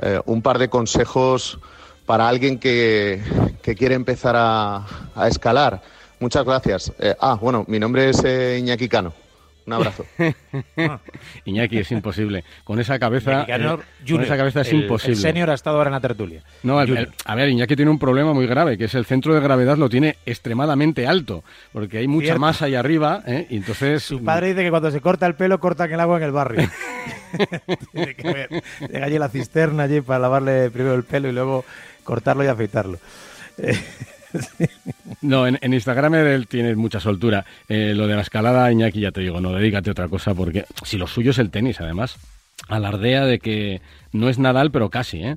eh, 0.00 0.22
un 0.24 0.40
par 0.40 0.58
de 0.58 0.70
consejos 0.70 1.58
para 2.06 2.26
alguien 2.26 2.58
que, 2.58 3.22
que 3.60 3.74
quiere 3.74 3.96
empezar 3.96 4.34
a, 4.34 4.86
a, 5.14 5.28
escalar. 5.28 5.82
Muchas 6.20 6.46
gracias. 6.46 6.90
ah, 7.20 7.36
bueno, 7.38 7.66
mi 7.68 7.78
nombre 7.78 8.08
es 8.08 8.24
Iñaki 8.24 8.88
Cano. 8.88 9.21
Un 9.66 9.72
abrazo. 9.72 10.04
Iñaki, 11.44 11.78
es 11.78 11.92
imposible. 11.92 12.44
Con 12.64 12.80
esa 12.80 12.98
cabeza, 12.98 13.46
eh, 13.48 13.78
con 14.08 14.22
esa 14.22 14.36
cabeza 14.36 14.62
es 14.62 14.72
imposible. 14.72 15.14
El 15.14 15.18
senior 15.18 15.50
ha 15.50 15.54
estado 15.54 15.76
ahora 15.76 15.88
en 15.88 15.94
la 15.94 16.00
tertulia. 16.00 16.42
No, 16.62 16.78
a 16.78 16.84
ver, 17.34 17.48
Iñaki 17.48 17.76
tiene 17.76 17.90
un 17.90 17.98
problema 17.98 18.32
muy 18.32 18.46
grave, 18.46 18.76
que 18.76 18.84
es 18.84 18.94
el 18.94 19.04
centro 19.04 19.34
de 19.34 19.40
gravedad 19.40 19.76
lo 19.76 19.88
tiene 19.88 20.16
extremadamente 20.26 21.06
alto, 21.06 21.44
porque 21.72 21.98
hay 21.98 22.08
mucha 22.08 22.36
masa 22.38 22.66
ahí 22.66 22.74
arriba, 22.74 23.22
¿eh? 23.26 23.46
y 23.50 23.56
entonces... 23.56 24.02
Su 24.02 24.22
padre 24.22 24.48
dice 24.48 24.64
que 24.64 24.70
cuando 24.70 24.90
se 24.90 25.00
corta 25.00 25.26
el 25.26 25.34
pelo, 25.34 25.60
cortan 25.60 25.92
el 25.92 26.00
agua 26.00 26.16
en 26.16 26.22
el 26.24 26.32
barrio. 26.32 26.68
tiene 27.92 28.14
que 28.14 28.32
ver. 28.32 28.62
Llega 28.90 29.06
allí 29.06 29.18
la 29.18 29.28
cisterna 29.28 29.84
allí 29.84 30.00
para 30.00 30.18
lavarle 30.18 30.70
primero 30.70 30.94
el 30.94 31.04
pelo 31.04 31.28
y 31.28 31.32
luego 31.32 31.64
cortarlo 32.04 32.44
y 32.44 32.48
afeitarlo. 32.48 32.98
No, 35.20 35.46
en, 35.46 35.58
Instagram 35.62 36.14
él 36.14 36.48
tiene 36.48 36.74
mucha 36.74 36.98
soltura. 36.98 37.44
Eh, 37.68 37.92
lo 37.94 38.06
de 38.06 38.16
la 38.16 38.22
escalada, 38.22 38.70
Iñaki, 38.72 39.00
ya 39.00 39.12
te 39.12 39.20
digo, 39.20 39.40
no 39.40 39.52
dedícate 39.52 39.90
a 39.90 39.92
otra 39.92 40.08
cosa 40.08 40.34
porque 40.34 40.64
si 40.84 40.98
lo 40.98 41.06
suyo 41.06 41.30
es 41.30 41.38
el 41.38 41.50
tenis, 41.50 41.80
además. 41.80 42.16
Alardea 42.68 43.24
de 43.24 43.38
que 43.38 43.80
no 44.12 44.28
es 44.28 44.38
Nadal, 44.38 44.70
pero 44.70 44.90
casi, 44.90 45.22
¿eh? 45.22 45.36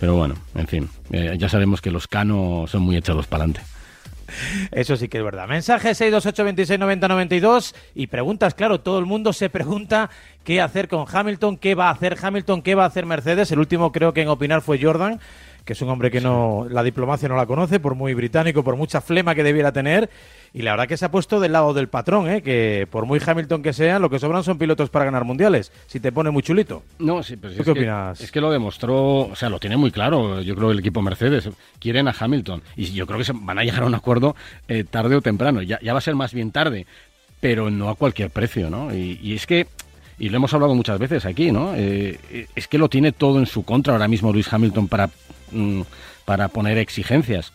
Pero 0.00 0.16
bueno, 0.16 0.36
en 0.54 0.66
fin, 0.66 0.88
eh, 1.12 1.36
ya 1.38 1.48
sabemos 1.48 1.80
que 1.80 1.90
los 1.90 2.06
canos 2.06 2.70
son 2.70 2.82
muy 2.82 2.96
echados 2.96 3.26
para 3.26 3.44
adelante. 3.44 3.62
Eso 4.70 4.96
sí 4.96 5.08
que 5.08 5.18
es 5.18 5.24
verdad. 5.24 5.48
Mensaje 5.48 5.90
628269092 5.90 7.74
y 7.94 8.06
preguntas, 8.08 8.54
claro, 8.54 8.80
todo 8.80 8.98
el 8.98 9.06
mundo 9.06 9.32
se 9.32 9.50
pregunta 9.50 10.10
qué 10.44 10.60
hacer 10.60 10.88
con 10.88 11.06
Hamilton, 11.10 11.56
qué 11.56 11.74
va 11.74 11.88
a 11.88 11.92
hacer 11.92 12.16
Hamilton, 12.20 12.62
qué 12.62 12.74
va 12.74 12.84
a 12.84 12.88
hacer 12.88 13.06
Mercedes. 13.06 13.50
El 13.52 13.58
último 13.58 13.90
creo 13.92 14.12
que 14.12 14.22
en 14.22 14.28
opinar 14.28 14.62
fue 14.62 14.80
Jordan, 14.80 15.20
que 15.68 15.74
es 15.74 15.82
un 15.82 15.90
hombre 15.90 16.10
que 16.10 16.22
no 16.22 16.66
la 16.70 16.82
diplomacia 16.82 17.28
no 17.28 17.36
la 17.36 17.44
conoce, 17.44 17.78
por 17.78 17.94
muy 17.94 18.14
británico, 18.14 18.64
por 18.64 18.76
mucha 18.76 19.02
flema 19.02 19.34
que 19.34 19.42
debiera 19.42 19.70
tener. 19.70 20.08
Y 20.54 20.62
la 20.62 20.70
verdad 20.70 20.88
que 20.88 20.96
se 20.96 21.04
ha 21.04 21.10
puesto 21.10 21.40
del 21.40 21.52
lado 21.52 21.74
del 21.74 21.88
patrón, 21.88 22.26
¿eh? 22.26 22.40
que 22.40 22.88
por 22.90 23.04
muy 23.04 23.20
Hamilton 23.24 23.62
que 23.62 23.74
sea, 23.74 23.98
lo 23.98 24.08
que 24.08 24.18
sobran 24.18 24.42
son 24.42 24.56
pilotos 24.56 24.88
para 24.88 25.04
ganar 25.04 25.24
mundiales, 25.24 25.70
si 25.86 26.00
te 26.00 26.10
pone 26.10 26.30
muy 26.30 26.42
chulito. 26.42 26.84
No, 26.98 27.22
sí, 27.22 27.36
pero 27.36 27.62
qué 27.62 27.70
opinas? 27.70 28.18
Es 28.18 28.32
que 28.32 28.40
lo 28.40 28.50
demostró, 28.50 29.28
o 29.28 29.36
sea, 29.36 29.50
lo 29.50 29.60
tiene 29.60 29.76
muy 29.76 29.90
claro, 29.90 30.40
yo 30.40 30.56
creo 30.56 30.70
el 30.70 30.78
equipo 30.78 31.02
Mercedes, 31.02 31.50
quieren 31.78 32.08
a 32.08 32.14
Hamilton 32.18 32.62
y 32.74 32.86
yo 32.86 33.06
creo 33.06 33.18
que 33.18 33.26
se 33.26 33.34
van 33.34 33.58
a 33.58 33.62
llegar 33.62 33.82
a 33.82 33.86
un 33.86 33.94
acuerdo 33.94 34.34
eh, 34.68 34.84
tarde 34.84 35.16
o 35.16 35.20
temprano, 35.20 35.60
ya, 35.60 35.78
ya 35.82 35.92
va 35.92 35.98
a 35.98 36.00
ser 36.00 36.14
más 36.14 36.32
bien 36.32 36.50
tarde, 36.50 36.86
pero 37.40 37.70
no 37.70 37.90
a 37.90 37.94
cualquier 37.94 38.30
precio, 38.30 38.70
¿no? 38.70 38.94
Y, 38.94 39.34
es 39.34 39.46
que 39.46 39.66
y 40.18 40.30
lo 40.30 40.38
hemos 40.38 40.54
hablado 40.54 40.74
muchas 40.74 40.98
veces 40.98 41.26
aquí, 41.26 41.52
¿no? 41.52 41.74
Eh, 41.76 42.46
es 42.56 42.68
que 42.68 42.78
lo 42.78 42.88
tiene 42.88 43.12
todo 43.12 43.38
en 43.38 43.44
su 43.44 43.64
contra 43.64 43.92
ahora 43.92 44.08
mismo 44.08 44.32
Luis 44.32 44.50
Hamilton 44.50 44.88
para, 44.88 45.10
para 46.24 46.48
poner 46.48 46.78
exigencias. 46.78 47.52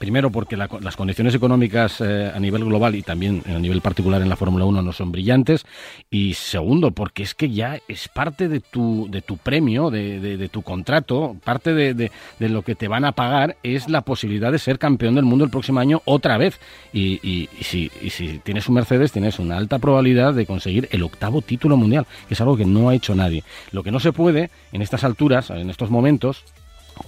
Primero 0.00 0.30
porque 0.30 0.56
las 0.56 0.96
condiciones 0.96 1.34
económicas 1.34 2.00
eh, 2.00 2.32
a 2.34 2.40
nivel 2.40 2.64
global 2.64 2.94
y 2.94 3.02
también 3.02 3.42
a 3.46 3.58
nivel 3.58 3.82
particular 3.82 4.22
en 4.22 4.30
la 4.30 4.36
Fórmula 4.36 4.64
1 4.64 4.80
no 4.80 4.92
son 4.94 5.12
brillantes. 5.12 5.66
Y 6.10 6.32
segundo 6.32 6.92
porque 6.92 7.22
es 7.22 7.34
que 7.34 7.50
ya 7.50 7.78
es 7.86 8.08
parte 8.08 8.48
de 8.48 8.60
tu, 8.60 9.08
de 9.10 9.20
tu 9.20 9.36
premio, 9.36 9.90
de, 9.90 10.48
tu 10.50 10.62
contrato, 10.62 11.36
parte 11.44 11.74
de, 11.74 12.10
lo 12.38 12.62
que 12.62 12.74
te 12.76 12.88
van 12.88 13.04
a 13.04 13.12
pagar 13.12 13.58
es 13.62 13.90
la 13.90 14.00
posibilidad 14.00 14.50
de 14.50 14.58
ser 14.58 14.78
campeón 14.78 15.16
del 15.16 15.26
mundo 15.26 15.44
el 15.44 15.50
próximo 15.50 15.80
año 15.80 16.00
otra 16.06 16.38
vez. 16.38 16.58
Y, 16.94 17.50
si, 17.60 17.90
y 18.00 18.08
si 18.08 18.38
tienes 18.38 18.70
un 18.70 18.76
Mercedes 18.76 19.12
tienes 19.12 19.38
una 19.38 19.58
alta 19.58 19.78
probabilidad 19.78 20.32
de 20.32 20.46
conseguir 20.46 20.88
el 20.92 21.02
octavo 21.02 21.42
título 21.42 21.76
mundial, 21.76 22.06
que 22.26 22.32
es 22.32 22.40
algo 22.40 22.56
que 22.56 22.64
no 22.64 22.88
ha 22.88 22.94
hecho 22.94 23.14
nadie. 23.14 23.44
Lo 23.70 23.82
que 23.82 23.90
no 23.90 24.00
se 24.00 24.14
puede 24.14 24.48
en 24.72 24.80
estas 24.80 25.04
alturas, 25.04 25.50
en 25.50 25.68
estos 25.68 25.90
momentos, 25.90 26.42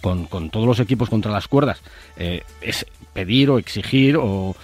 con, 0.01 0.27
con, 0.27 0.51
todos 0.51 0.67
los 0.67 0.81
equipos 0.81 1.09
contra 1.09 1.33
las 1.33 1.49
cuerdas 1.49 1.81
eh, 2.17 2.43
es 2.61 2.87
pedir 3.13 3.51
o 3.51 3.59
exigir 3.59 4.17
o, 4.17 4.55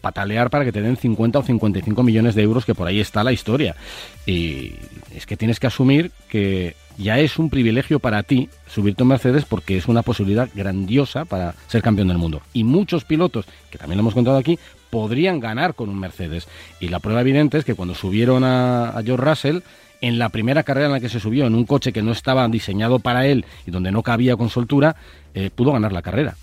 patalear 0.00 0.50
para 0.50 0.64
que 0.64 0.72
te 0.72 0.82
den 0.82 0.96
50 0.96 1.38
o 1.38 1.42
55 1.42 2.02
millones 2.02 2.34
de 2.34 2.42
euros, 2.42 2.64
que 2.64 2.74
por 2.74 2.88
ahí 2.88 2.98
está 2.98 3.22
la 3.22 3.32
historia. 3.32 3.76
Y 4.26 4.72
es 5.14 5.24
que 5.24 5.36
tienes 5.36 5.60
que 5.60 5.68
asumir 5.68 6.10
que 6.28 6.74
ya 6.96 7.20
es 7.20 7.38
un 7.38 7.48
privilegio 7.48 8.00
para 8.00 8.24
ti 8.24 8.48
subirte 8.66 9.04
un 9.04 9.10
Mercedes 9.10 9.44
porque 9.44 9.76
es 9.76 9.86
una 9.86 10.02
posibilidad 10.02 10.48
grandiosa 10.52 11.26
para 11.26 11.54
ser 11.68 11.80
campeón 11.80 12.08
del 12.08 12.18
mundo. 12.18 12.42
Y 12.52 12.64
muchos 12.64 13.04
pilotos, 13.04 13.46
que 13.70 13.78
también 13.78 13.98
lo 13.98 14.02
hemos 14.02 14.14
contado 14.14 14.36
aquí, 14.36 14.58
podrían 14.90 15.38
ganar 15.38 15.74
con 15.74 15.88
un 15.88 16.00
Mercedes. 16.00 16.48
Y 16.80 16.88
la 16.88 16.98
prueba 16.98 17.20
evidente 17.20 17.58
es 17.58 17.64
que 17.64 17.74
cuando 17.74 17.94
subieron 17.94 18.42
a, 18.42 18.90
a 18.90 19.02
George 19.04 19.24
Russell, 19.24 19.58
en 20.00 20.18
la 20.18 20.28
primera 20.28 20.62
carrera 20.62 20.86
en 20.86 20.92
la 20.92 21.00
que 21.00 21.08
se 21.08 21.20
subió 21.20 21.46
en 21.46 21.54
un 21.54 21.64
coche 21.64 21.92
que 21.92 22.02
no 22.02 22.12
estaba 22.12 22.46
diseñado 22.48 22.98
para 22.98 23.26
él 23.26 23.44
y 23.66 23.70
donde 23.70 23.92
no 23.92 24.02
cabía 24.02 24.36
con 24.36 24.50
soltura, 24.50 24.96
eh, 25.34 25.50
pudo 25.54 25.72
ganar 25.72 25.92
la 25.92 26.02
carrera. 26.02 26.36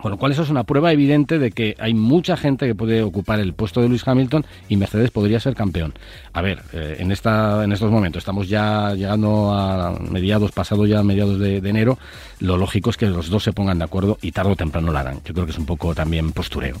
Con 0.00 0.10
lo 0.10 0.16
cual 0.16 0.32
eso 0.32 0.42
es 0.42 0.48
una 0.48 0.64
prueba 0.64 0.92
evidente 0.92 1.38
de 1.38 1.50
que 1.50 1.76
hay 1.78 1.92
mucha 1.92 2.36
gente 2.36 2.66
que 2.66 2.74
puede 2.74 3.02
ocupar 3.02 3.38
el 3.38 3.52
puesto 3.52 3.82
de 3.82 3.88
Luis 3.88 4.06
Hamilton 4.06 4.46
y 4.68 4.76
Mercedes 4.76 5.10
podría 5.10 5.40
ser 5.40 5.54
campeón. 5.54 5.92
A 6.32 6.40
ver, 6.40 6.62
eh, 6.72 6.96
en, 7.00 7.12
esta, 7.12 7.62
en 7.64 7.72
estos 7.72 7.90
momentos 7.90 8.22
estamos 8.22 8.48
ya 8.48 8.94
llegando 8.94 9.52
a 9.52 9.92
mediados, 10.10 10.52
pasado 10.52 10.86
ya 10.86 11.02
mediados 11.02 11.38
de, 11.38 11.58
enero, 11.58 11.98
lo 12.38 12.56
lógico 12.56 12.88
es 12.88 12.96
que 12.96 13.06
los 13.06 13.28
dos 13.28 13.44
se 13.44 13.52
pongan 13.52 13.78
de 13.78 13.84
acuerdo 13.84 14.16
y 14.22 14.32
tarde 14.32 14.52
o 14.52 14.56
temprano 14.56 14.90
lo 14.90 14.98
harán. 14.98 15.20
Yo 15.24 15.34
creo 15.34 15.44
que 15.44 15.52
es 15.52 15.58
un 15.58 15.66
poco 15.66 15.94
también 15.94 16.32
postureo. 16.32 16.76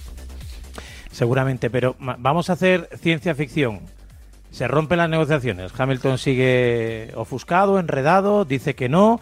Seguramente, 1.10 1.68
pero 1.68 1.96
vamos 1.98 2.48
a 2.48 2.54
hacer 2.54 2.88
ciencia 3.02 3.34
ficción. 3.34 3.80
Se 4.50 4.66
rompen 4.68 4.98
las 4.98 5.08
negociaciones. 5.08 5.72
Hamilton 5.78 6.18
sigue 6.18 7.12
ofuscado, 7.14 7.78
enredado, 7.78 8.44
dice 8.44 8.74
que 8.74 8.88
no 8.88 9.20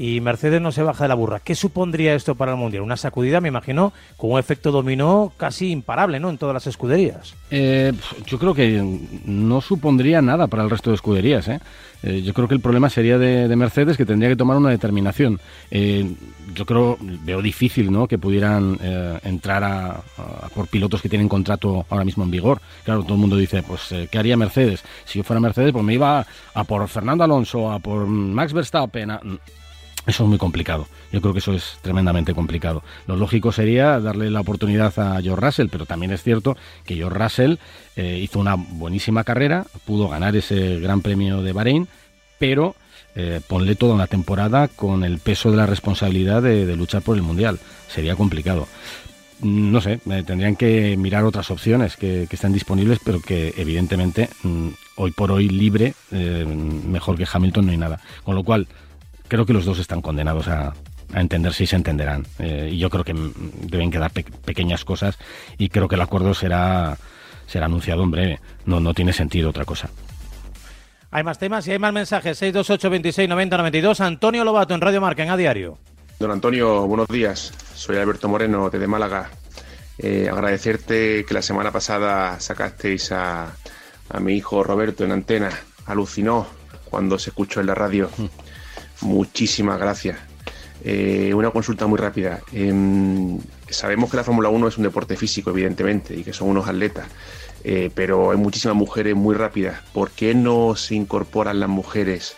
y 0.00 0.22
Mercedes 0.22 0.62
no 0.62 0.72
se 0.72 0.82
baja 0.82 1.04
de 1.04 1.08
la 1.08 1.14
burra. 1.14 1.40
¿Qué 1.40 1.54
supondría 1.54 2.14
esto 2.14 2.34
para 2.34 2.52
el 2.52 2.56
Mundial? 2.56 2.82
Una 2.82 2.96
sacudida, 2.96 3.42
me 3.42 3.48
imagino, 3.48 3.92
con 4.16 4.32
un 4.32 4.38
efecto 4.38 4.72
dominó 4.72 5.30
casi 5.36 5.70
imparable, 5.70 6.18
¿no? 6.18 6.30
En 6.30 6.38
todas 6.38 6.54
las 6.54 6.66
escuderías. 6.66 7.34
Eh, 7.50 7.92
yo 8.24 8.38
creo 8.38 8.54
que 8.54 8.82
no 9.26 9.60
supondría 9.60 10.22
nada 10.22 10.46
para 10.46 10.62
el 10.62 10.70
resto 10.70 10.88
de 10.88 10.94
escuderías, 10.94 11.48
¿eh? 11.48 11.60
Eh, 12.02 12.22
yo 12.22 12.32
creo 12.32 12.48
que 12.48 12.54
el 12.54 12.60
problema 12.60 12.88
sería 12.88 13.18
de, 13.18 13.54
Mercedes 13.56 13.98
que 13.98 14.06
tendría 14.06 14.30
que 14.30 14.36
tomar 14.36 14.56
una 14.56 14.70
determinación. 14.70 15.38
Eh, 15.70 16.10
yo 16.54 16.64
creo, 16.64 16.96
veo 17.00 17.42
difícil 17.42 17.92
¿no? 17.92 18.08
que 18.08 18.16
pudieran 18.16 18.78
eh, 18.80 19.18
entrar 19.24 19.62
a, 19.62 20.00
por 20.54 20.66
pilotos 20.68 21.02
que 21.02 21.08
tienen 21.08 21.28
contrato 21.28 21.84
ahora 21.90 22.04
mismo 22.04 22.24
en 22.24 22.30
vigor. 22.30 22.60
Claro, 22.84 23.02
todo 23.02 23.14
el 23.14 23.20
mundo 23.20 23.36
dice, 23.36 23.62
pues, 23.62 23.94
¿qué 24.10 24.18
haría 24.18 24.36
Mercedes? 24.36 24.82
Si 25.04 25.18
yo 25.18 25.24
fuera 25.24 25.40
Mercedes, 25.40 25.72
pues 25.72 25.84
me 25.84 25.94
iba 25.94 26.26
a, 26.54 26.64
por 26.64 26.88
Fernando 26.88 27.24
Alonso, 27.24 27.70
a 27.70 27.78
por 27.78 28.06
Max 28.06 28.52
Verstappen. 28.52 29.10
Eso 30.06 30.24
es 30.24 30.28
muy 30.28 30.38
complicado. 30.38 30.88
Yo 31.12 31.20
creo 31.20 31.32
que 31.32 31.40
eso 31.40 31.52
es 31.52 31.78
tremendamente 31.82 32.34
complicado. 32.34 32.82
Lo 33.06 33.16
lógico 33.16 33.52
sería 33.52 34.00
darle 34.00 34.30
la 34.30 34.40
oportunidad 34.40 34.98
a 34.98 35.20
George 35.20 35.46
Russell, 35.46 35.68
pero 35.70 35.86
también 35.86 36.12
es 36.12 36.22
cierto 36.22 36.56
que 36.84 36.96
George 36.96 37.18
Russell 37.18 37.54
hizo 37.96 38.40
una 38.40 38.54
buenísima 38.54 39.24
carrera, 39.24 39.66
pudo 39.84 40.08
ganar 40.08 40.34
ese 40.36 40.80
Gran 40.80 41.02
Premio 41.02 41.42
de 41.42 41.52
Bahrein, 41.52 41.86
pero 42.38 42.74
eh, 43.16 43.40
ponle 43.46 43.74
toda 43.74 43.94
una 43.94 44.06
temporada 44.06 44.68
con 44.68 45.02
el 45.02 45.18
peso 45.18 45.50
de 45.50 45.56
la 45.56 45.66
responsabilidad 45.66 46.42
de, 46.42 46.76
luchar 46.76 47.02
por 47.02 47.16
el 47.16 47.22
Mundial. 47.22 47.58
Sería 47.88 48.14
complicado. 48.14 48.68
No 49.40 49.80
sé, 49.80 49.98
tendrían 50.26 50.54
que 50.54 50.96
mirar 50.98 51.24
otras 51.24 51.50
opciones 51.50 51.96
que, 51.96 52.28
están 52.30 52.52
disponibles, 52.52 53.00
pero 53.04 53.20
que 53.20 53.54
evidentemente 53.56 54.28
mm, 54.42 54.68
hoy 54.96 55.10
por 55.12 55.32
hoy 55.32 55.48
libre, 55.48 55.94
eh, 56.12 56.44
mejor 56.44 57.16
que 57.16 57.26
Hamilton 57.30 57.66
no 57.66 57.72
hay 57.72 57.78
nada. 57.78 58.00
Con 58.22 58.34
lo 58.34 58.44
cual, 58.44 58.68
creo 59.30 59.46
que 59.46 59.54
los 59.54 59.64
dos 59.64 59.78
están 59.78 60.02
condenados 60.02 60.48
a, 60.48 60.74
entenderse 61.14 61.64
y 61.64 61.66
se 61.66 61.76
entenderán. 61.76 62.26
Eh, 62.38 62.68
y 62.72 62.78
yo 62.78 62.90
creo 62.90 63.02
que 63.02 63.14
mm, 63.14 63.32
deben 63.62 63.90
quedar 63.90 64.12
pequeñas 64.12 64.84
cosas 64.84 65.18
y 65.56 65.70
creo 65.70 65.88
que 65.88 65.94
el 65.94 66.02
acuerdo 66.02 66.34
será, 66.34 66.98
será 67.46 67.66
anunciado 67.66 68.02
en 68.02 68.10
breve. 68.10 68.40
No, 68.66 68.78
no 68.78 68.92
tiene 68.92 69.12
sentido 69.12 69.48
otra 69.50 69.64
cosa. 69.64 69.88
Hay 71.10 71.24
más 71.24 71.38
temas 71.38 71.66
y 71.66 71.72
hay 71.72 71.78
más 71.78 71.92
mensajes. 71.92 72.38
628 72.38 72.90
26 72.90 73.28
90 73.28 73.56
92. 73.56 74.00
Antonio 74.00 74.44
Lobato 74.44 74.74
en 74.74 74.80
Radio 74.80 75.00
Marca 75.00 75.22
en 75.22 75.30
A 75.30 75.36
Diario. 75.36 75.78
Don 76.18 76.30
Antonio, 76.30 76.86
buenos 76.86 77.08
días. 77.08 77.52
Soy 77.74 77.96
Alberto 77.96 78.28
Moreno 78.28 78.68
desde 78.70 78.86
Málaga. 78.86 79.30
Eh, 79.98 80.28
agradecerte 80.30 81.24
que 81.26 81.34
la 81.34 81.42
semana 81.42 81.72
pasada 81.72 82.38
sacasteis 82.38 83.10
a, 83.12 83.52
mi 84.20 84.34
hijo 84.34 84.62
Roberto 84.62 85.04
en 85.04 85.12
antena. 85.12 85.50
Alucinó 85.86 86.46
cuando 86.84 87.18
se 87.18 87.30
escuchó 87.30 87.60
en 87.60 87.66
la 87.66 87.74
radio. 87.74 88.10
Muchísimas 89.02 89.78
gracias. 89.78 90.18
Eh, 90.82 91.32
una 91.34 91.50
consulta 91.50 91.86
muy 91.86 91.98
rápida. 91.98 92.40
Em, 92.52 93.38
sabemos 93.68 94.10
que 94.10 94.16
la 94.16 94.24
Fórmula 94.24 94.48
1 94.48 94.68
es 94.68 94.78
un 94.78 94.84
deporte 94.84 95.16
físico, 95.16 95.50
evidentemente, 95.50 96.14
y 96.14 96.22
que 96.22 96.32
son 96.32 96.48
unos 96.48 96.68
atletas. 96.68 97.06
Eh, 97.64 97.90
pero 97.94 98.30
hay 98.30 98.38
muchísimas 98.38 98.76
mujeres 98.76 99.14
muy 99.14 99.34
rápidas. 99.34 99.80
¿Por 99.92 100.10
qué 100.10 100.34
no 100.34 100.74
se 100.76 100.94
incorporan 100.94 101.60
las 101.60 101.68
mujeres 101.68 102.36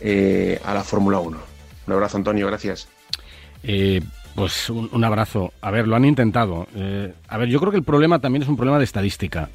eh, 0.00 0.60
a 0.64 0.74
la 0.74 0.84
Fórmula 0.84 1.18
1? 1.18 1.38
Un 1.86 1.92
abrazo, 1.92 2.18
Antonio, 2.18 2.46
gracias. 2.46 2.88
Eh, 3.62 4.02
pues 4.34 4.68
un, 4.70 5.04
abrazo. 5.04 5.52
A 5.60 5.70
ver, 5.70 5.88
lo 5.88 5.96
han 5.96 6.04
intentado. 6.04 6.66
a 7.28 7.38
ver, 7.38 7.48
yo 7.48 7.58
creo 7.58 7.72
que 7.72 7.78
el 7.78 7.84
problema 7.84 8.18
también 8.20 8.42
es 8.42 8.48
un 8.48 8.56
problema 8.56 8.78
de 8.78 8.84
estadística 8.84 9.48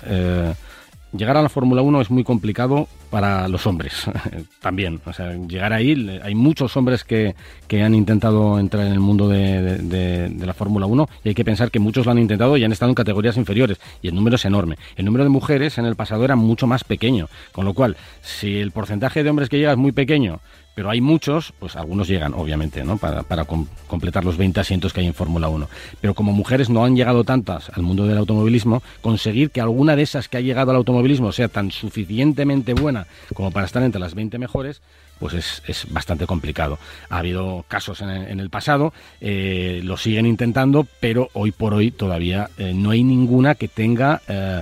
llegar 1.17 1.37
a 1.37 1.41
la 1.41 1.49
Fórmula 1.49 1.81
1 1.81 2.01
es 2.01 2.11
muy 2.11 2.23
complicado 2.23 2.87
para 3.09 3.47
los 3.47 3.65
hombres 3.67 4.05
también. 4.61 5.01
O 5.05 5.13
sea, 5.13 5.33
llegar 5.33 5.73
ahí, 5.73 6.19
hay 6.23 6.35
muchos 6.35 6.75
hombres 6.77 7.03
que, 7.03 7.35
que 7.67 7.83
han 7.83 7.95
intentado 7.95 8.59
entrar 8.59 8.85
en 8.85 8.93
el 8.93 8.99
mundo 8.99 9.27
de, 9.27 9.77
de, 9.77 10.45
la 10.45 10.53
Fórmula 10.53 10.85
1 10.85 11.07
y 11.23 11.29
hay 11.29 11.35
que 11.35 11.45
pensar 11.45 11.71
que 11.71 11.79
muchos 11.79 12.05
lo 12.05 12.11
han 12.11 12.19
intentado 12.19 12.57
y 12.57 12.63
han 12.63 12.71
estado 12.71 12.89
en 12.89 12.95
categorías 12.95 13.37
inferiores 13.37 13.79
y 14.01 14.07
el 14.07 14.15
número 14.15 14.35
es 14.35 14.45
enorme. 14.45 14.77
El 14.95 15.05
número 15.05 15.23
de 15.23 15.29
mujeres 15.29 15.77
en 15.77 15.85
el 15.85 15.95
pasado 15.95 16.23
era 16.25 16.35
mucho 16.35 16.67
más 16.67 16.83
pequeño, 16.83 17.27
con 17.51 17.65
lo 17.65 17.73
cual, 17.73 17.97
si 18.21 18.59
el 18.59 18.71
porcentaje 18.71 19.23
de 19.23 19.29
hombres 19.29 19.49
que 19.49 19.57
llega 19.57 19.71
es 19.71 19.77
muy 19.77 19.91
pequeño, 19.91 20.39
pero 20.75 20.89
hay 20.89 20.99
muchos, 21.01 21.53
pues 21.57 21.75
algunos 21.77 22.07
llegan, 22.07 22.33
obviamente, 22.33 22.83
¿no? 22.83 22.97
Para, 22.97 23.23
para 23.23 23.45
completar 23.45 24.25
los 24.25 24.37
20 24.37 24.59
asientos 24.59 24.93
que 24.93 24.99
hay 24.99 25.07
en 25.07 25.13
Fórmula 25.13 25.47
1. 25.47 25.67
Pero 26.01 26.13
como 26.13 26.33
mujeres 26.33 26.69
no 26.69 26.83
han 26.83 26.95
llegado 26.95 27.23
tantas 27.23 27.69
al 27.69 27.81
mundo 27.81 28.05
del 28.05 28.17
automovilismo, 28.17 28.83
conseguir 29.01 29.51
que 29.51 29.61
alguna 29.61 29.95
de 29.95 30.03
esas 30.03 30.27
que 30.27 30.37
ha 30.37 30.41
llegado 30.41 30.71
al 30.71 30.77
automovilismo 30.77 31.31
sea 31.31 31.47
tan 31.47 31.71
suficientemente 31.71 32.73
buena 32.73 33.07
como 33.33 33.51
para 33.51 33.65
estar 33.65 33.81
entre 33.83 34.01
las 34.01 34.13
20 34.13 34.37
mejores, 34.37 34.81
pues 35.19 35.33
es, 35.33 35.63
es 35.67 35.91
bastante 35.91 36.25
complicado. 36.25 36.77
Ha 37.09 37.19
habido 37.19 37.65
casos 37.67 38.01
en, 38.01 38.39
el 38.39 38.49
pasado, 38.49 38.93
eh, 39.21 39.81
lo 39.83 39.97
siguen 39.97 40.25
intentando, 40.25 40.87
pero 40.99 41.29
hoy 41.33 41.51
por 41.51 41.73
hoy 41.73 41.91
todavía 41.91 42.49
eh, 42.57 42.73
no 42.73 42.91
hay 42.91 43.03
ninguna 43.03 43.55
que 43.55 43.67
tenga 43.67 44.21
eh, 44.27 44.61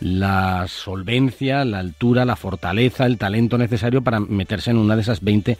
la 0.00 0.66
solvencia, 0.68 1.64
la 1.64 1.78
altura, 1.78 2.24
la 2.24 2.36
fortaleza, 2.36 3.06
el 3.06 3.18
talento 3.18 3.58
necesario 3.58 4.02
para 4.02 4.20
meterse 4.20 4.70
en 4.70 4.78
una 4.78 4.96
de 4.96 5.02
esas 5.02 5.22
20 5.22 5.58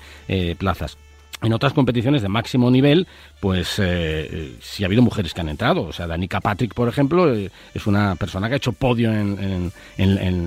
plazas. 0.59 0.99
En 1.45 1.53
otras 1.53 1.73
competiciones 1.73 2.23
de 2.23 2.29
máximo 2.29 2.71
nivel, 2.71 3.07
pues 3.41 3.77
eh, 3.79 4.57
sí 4.61 4.83
ha 4.83 4.87
habido 4.87 5.03
mujeres 5.03 5.35
que 5.35 5.41
han 5.41 5.49
entrado. 5.49 5.83
O 5.83 5.93
sea, 5.93 6.07
Danica 6.07 6.41
Patrick, 6.41 6.75
por 6.75 6.89
ejemplo, 6.89 7.33
eh, 7.33 7.51
es 7.75 7.87
una 7.87 8.17
persona 8.17 8.49
que 8.49 8.55
ha 8.55 8.57
hecho 8.57 8.73
podio 8.73 9.13
en, 9.13 9.73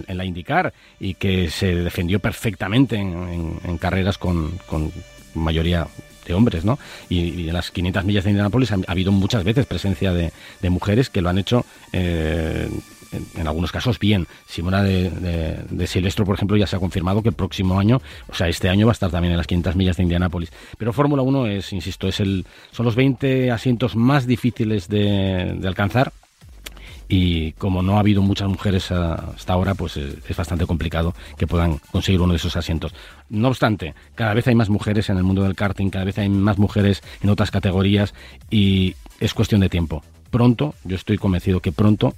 la 0.08 0.26
IndyCar 0.26 0.74
y 1.00 1.14
que 1.14 1.50
se 1.50 1.76
defendió 1.76 2.20
perfectamente 2.20 2.96
en, 2.96 3.78
carreras 3.78 4.18
con, 4.18 4.60
mayoría 5.34 5.88
de 6.26 6.34
hombres, 6.34 6.66
¿no? 6.66 6.80
Y, 7.10 7.48
en 7.48 7.54
las 7.54 7.72
500 7.72 8.04
millas 8.04 8.24
de 8.24 8.32
Indianapolis 8.32 8.72
ha, 8.72 8.78
habido 8.88 9.12
muchas 9.12 9.44
veces 9.44 9.66
presencia 9.66 10.14
de, 10.14 10.32
mujeres 10.70 11.10
que 11.10 11.22
lo 11.22 11.30
han 11.30 11.38
hecho 11.38 11.66
eh, 11.94 12.70
en, 13.12 13.48
algunos 13.48 13.72
casos 13.72 14.00
bien. 14.00 14.28
Simona 14.48 14.84
de, 14.84 15.10
de, 15.70 15.88
Silvestro, 15.88 16.26
por 16.26 16.36
ejemplo, 16.36 16.58
ya 16.58 16.68
se 16.68 16.76
ha 16.76 16.80
confirmado 16.80 17.22
que 17.22 17.30
el 17.30 17.36
próximo 17.36 17.80
año, 17.80 18.02
o 18.28 18.34
sea, 18.34 18.48
este 18.48 18.70
año 18.70 18.86
va 18.86 18.92
a 18.92 18.94
estar 18.94 19.12
también 19.12 19.32
en 19.32 19.38
las 19.38 19.48
500 19.48 19.76
millas 19.76 19.98
de 19.98 20.04
Indianápolis. 20.04 20.52
Pero 20.78 20.94
Fórmula 20.94 21.22
1 21.22 21.48
es, 21.48 21.74
insisto, 21.74 22.08
es 22.08 22.20
el, 22.20 22.46
son 22.72 22.86
los 22.86 22.96
20 22.96 23.52
asientos 23.52 23.96
más 23.96 24.28
difíciles 24.28 24.88
de, 24.88 25.60
alcanzar 25.66 26.14
y 27.10 27.54
como 27.54 27.82
no 27.82 27.98
ha 27.98 28.00
habido 28.02 28.22
muchas 28.22 28.50
mujeres 28.50 28.92
hasta 28.92 29.54
ahora, 29.54 29.76
pues 29.76 29.96
eh, 29.98 30.18
es 30.28 30.36
bastante 30.36 30.66
complicado 30.66 31.14
que 31.38 31.48
puedan 31.48 31.78
conseguir 31.92 32.22
uno 32.22 32.34
de 32.34 32.38
esos 32.38 32.56
asientos. 32.58 32.94
No 33.30 33.48
obstante, 33.48 33.94
cada 34.16 34.34
vez 34.34 34.48
hay 34.48 34.56
más 34.56 34.70
mujeres 34.70 35.10
en 35.10 35.18
el 35.18 35.24
mundo 35.24 35.44
del 35.44 35.56
karting, 35.56 35.90
cada 35.90 36.06
vez 36.06 36.18
hay 36.18 36.30
más 36.30 36.58
mujeres 36.58 37.02
en 37.22 37.30
otras 37.30 37.52
categorías 37.52 38.14
y 38.50 38.96
es 39.20 39.34
cuestión 39.34 39.62
de 39.62 39.70
tiempo. 39.70 40.04
Pronto, 40.30 40.76
yo 40.84 40.96
estoy 40.96 41.18
convencido 41.18 41.62
que 41.62 41.72
pronto 41.72 42.14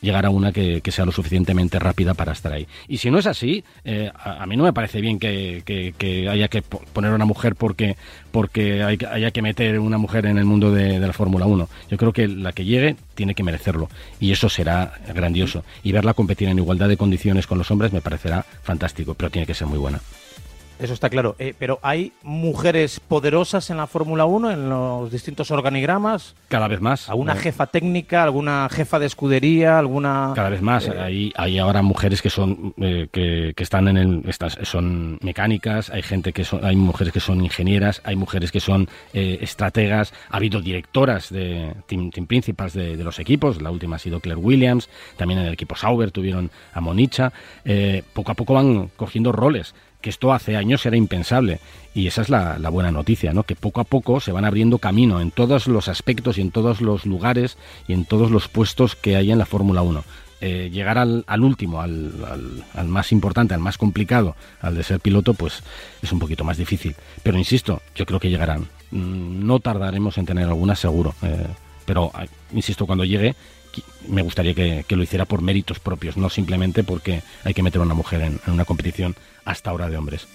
llegar 0.00 0.26
a 0.26 0.30
una 0.30 0.52
que, 0.52 0.82
sea 0.90 1.04
lo 1.04 1.12
suficientemente 1.12 1.78
rápida 1.78 2.14
para 2.14 2.32
estar 2.32 2.52
ahí. 2.52 2.66
Y 2.88 2.98
si 2.98 3.10
no 3.10 3.18
es 3.18 3.26
así, 3.26 3.64
eh, 3.84 4.10
a, 4.14 4.44
mí 4.46 4.56
no 4.56 4.64
me 4.64 4.72
parece 4.72 5.00
bien 5.00 5.18
que, 5.18 5.62
haya 6.28 6.48
que 6.48 6.62
poner 6.62 7.12
una 7.12 7.24
mujer 7.24 7.54
porque, 7.54 7.96
porque 8.32 8.82
hay, 8.82 8.98
haya 9.10 9.30
que 9.30 9.42
meter 9.42 9.78
una 9.78 9.98
mujer 9.98 10.26
en 10.26 10.38
el 10.38 10.44
mundo 10.44 10.72
de, 10.72 10.98
de 10.98 11.06
la 11.06 11.12
Fórmula 11.12 11.46
1. 11.46 11.68
Yo 11.90 11.96
creo 11.96 12.12
que 12.12 12.26
la 12.26 12.52
que 12.52 12.64
llegue 12.64 12.96
tiene 13.14 13.34
que 13.34 13.42
merecerlo 13.42 13.88
y 14.18 14.32
eso 14.32 14.48
será 14.48 14.94
grandioso. 15.14 15.64
Y 15.82 15.92
verla 15.92 16.14
competir 16.14 16.48
en 16.48 16.58
igualdad 16.58 16.88
de 16.88 16.96
condiciones 16.96 17.46
con 17.46 17.58
los 17.58 17.70
hombres 17.70 17.92
me 17.92 18.00
parecerá 18.00 18.44
fantástico, 18.62 19.14
pero 19.14 19.30
tiene 19.30 19.46
que 19.46 19.54
ser 19.54 19.66
muy 19.66 19.78
buena. 19.78 20.00
Eso 20.80 20.94
está 20.94 21.10
claro. 21.10 21.36
Eh, 21.38 21.54
pero 21.58 21.78
¿hay 21.82 22.12
mujeres 22.22 23.00
poderosas 23.00 23.68
en 23.68 23.76
la 23.76 23.86
Fórmula 23.86 24.24
1, 24.24 24.50
en 24.50 24.68
los 24.70 25.10
distintos 25.10 25.50
organigramas? 25.50 26.34
Cada 26.48 26.68
vez 26.68 26.80
más. 26.80 27.10
¿Alguna 27.10 27.34
eh. 27.34 27.38
jefa 27.38 27.66
técnica, 27.66 28.22
alguna 28.22 28.66
jefa 28.70 28.98
de 28.98 29.06
escudería, 29.06 29.78
alguna...? 29.78 30.32
Cada 30.34 30.48
vez 30.48 30.62
más. 30.62 30.88
hay, 30.88 31.32
hay 31.36 31.58
ahora 31.58 31.82
mujeres 31.82 32.22
que 32.22 32.30
son 32.30 32.72
eh, 32.78 33.08
que, 33.12 33.52
están 33.58 33.88
en 33.88 33.96
el... 33.98 34.22
Estas, 34.26 34.58
son 34.62 35.18
mecánicas, 35.20 35.90
hay 35.90 36.02
gente 36.02 36.32
que 36.32 36.44
son... 36.44 36.64
Hay 36.64 36.76
mujeres 36.76 37.12
que 37.12 37.20
son 37.20 37.44
ingenieras, 37.44 38.00
hay 38.04 38.16
mujeres 38.16 38.50
que 38.50 38.60
son 38.60 38.88
estrategas, 39.12 40.14
ha 40.30 40.38
habido 40.38 40.62
directoras 40.62 41.30
de 41.30 41.74
team, 41.86 42.10
principals 42.26 42.72
de, 42.72 42.96
de, 42.96 43.04
los 43.04 43.18
equipos, 43.18 43.60
la 43.60 43.70
última 43.70 43.96
ha 43.96 43.98
sido 43.98 44.20
Claire 44.20 44.40
Williams, 44.40 44.88
también 45.16 45.40
en 45.40 45.46
el 45.46 45.52
equipo 45.52 45.76
Sauber 45.76 46.10
tuvieron 46.10 46.50
a 46.72 46.80
Monicha. 46.80 47.32
poco 48.14 48.32
a 48.32 48.34
poco 48.34 48.54
van 48.54 48.90
cogiendo 48.96 49.32
roles 49.32 49.74
que 50.00 50.10
esto 50.10 50.32
hace 50.32 50.56
años 50.56 50.84
era 50.86 50.96
impensable. 50.96 51.60
Y 51.94 52.06
esa 52.06 52.22
es 52.22 52.28
la, 52.28 52.56
buena 52.70 52.92
noticia, 52.92 53.32
¿no? 53.32 53.42
Que 53.42 53.56
poco 53.56 53.80
a 53.80 53.84
poco 53.84 54.20
se 54.20 54.32
van 54.32 54.44
abriendo 54.44 54.78
camino 54.78 55.20
en 55.20 55.30
todos 55.30 55.66
los 55.66 55.88
aspectos 55.88 56.38
y 56.38 56.40
en 56.40 56.50
todos 56.50 56.80
los 56.80 57.04
lugares 57.04 57.58
y 57.88 57.92
en 57.92 58.04
todos 58.04 58.30
los 58.30 58.48
puestos 58.48 58.94
que 58.94 59.16
hay 59.16 59.32
en 59.32 59.38
la 59.38 59.46
Fórmula 59.46 59.82
1. 59.82 60.04
Eh, 60.42 60.70
llegar 60.72 60.96
al, 60.96 61.24
último, 61.42 61.82
al, 61.82 62.64
al, 62.74 62.88
más 62.88 63.12
importante, 63.12 63.52
al 63.52 63.60
más 63.60 63.76
complicado, 63.76 64.36
al 64.62 64.74
de 64.74 64.84
ser 64.84 64.98
piloto, 65.00 65.34
pues 65.34 65.62
es 66.00 66.12
un 66.12 66.18
poquito 66.18 66.44
más 66.44 66.56
difícil. 66.56 66.94
Pero 67.22 67.36
insisto, 67.36 67.82
yo 67.94 68.06
creo 68.06 68.20
que 68.20 68.30
llegarán. 68.30 68.68
Mm, 68.90 69.46
no 69.46 69.60
tardaremos 69.60 70.16
en 70.16 70.26
tener 70.26 70.44
alguna, 70.44 70.76
seguro. 70.76 71.14
Eh, 71.22 71.46
pero, 71.84 72.10
ah, 72.14 72.24
insisto, 72.52 72.86
cuando 72.86 73.04
llegue, 73.04 73.34
me 74.08 74.22
gustaría 74.22 74.54
que, 74.54 74.84
lo 74.88 75.02
hiciera 75.02 75.24
por 75.24 75.42
méritos 75.42 75.78
propios, 75.78 76.16
no 76.16 76.30
simplemente 76.30 76.84
porque 76.84 77.22
hay 77.44 77.54
que 77.54 77.62
meter 77.62 77.80
a 77.80 77.84
una 77.84 77.94
mujer 77.94 78.20
en, 78.22 78.40
una 78.46 78.64
competición 78.64 79.16
hasta 79.44 79.70
ahora 79.70 79.88
de 79.88 79.96
hombres. 79.96 80.28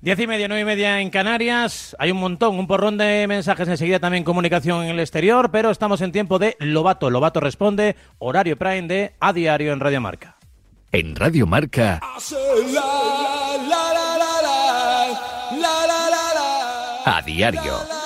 Diez 0.00 0.18
y 0.18 0.26
media, 0.26 0.48
nueve 0.48 0.62
y 0.62 0.64
media 0.66 1.00
en 1.00 1.08
Canarias. 1.08 1.96
Hay 1.98 2.10
un 2.10 2.18
montón, 2.18 2.58
un 2.58 2.66
porrón 2.66 2.98
de 2.98 3.26
mensajes 3.26 3.66
enseguida 3.68 4.00
también 4.00 4.22
comunicación 4.22 4.84
en 4.84 4.90
el 4.90 5.00
exterior, 5.00 5.50
pero 5.50 5.70
estamos 5.70 6.02
en 6.02 6.12
tiempo 6.12 6.38
de 6.38 6.56
Lobato. 6.58 7.08
Lobato 7.08 7.40
responde, 7.40 7.96
horario 8.18 8.58
prime 8.58 8.82
de 8.82 9.12
A 9.18 9.32
Diario 9.32 9.72
en 9.72 9.80
Radio 9.80 10.02
Marca. 10.02 10.36
En 10.92 11.16
Radio 11.16 11.46
Marca. 11.46 12.00
A 17.06 17.22
Diario. 17.22 18.03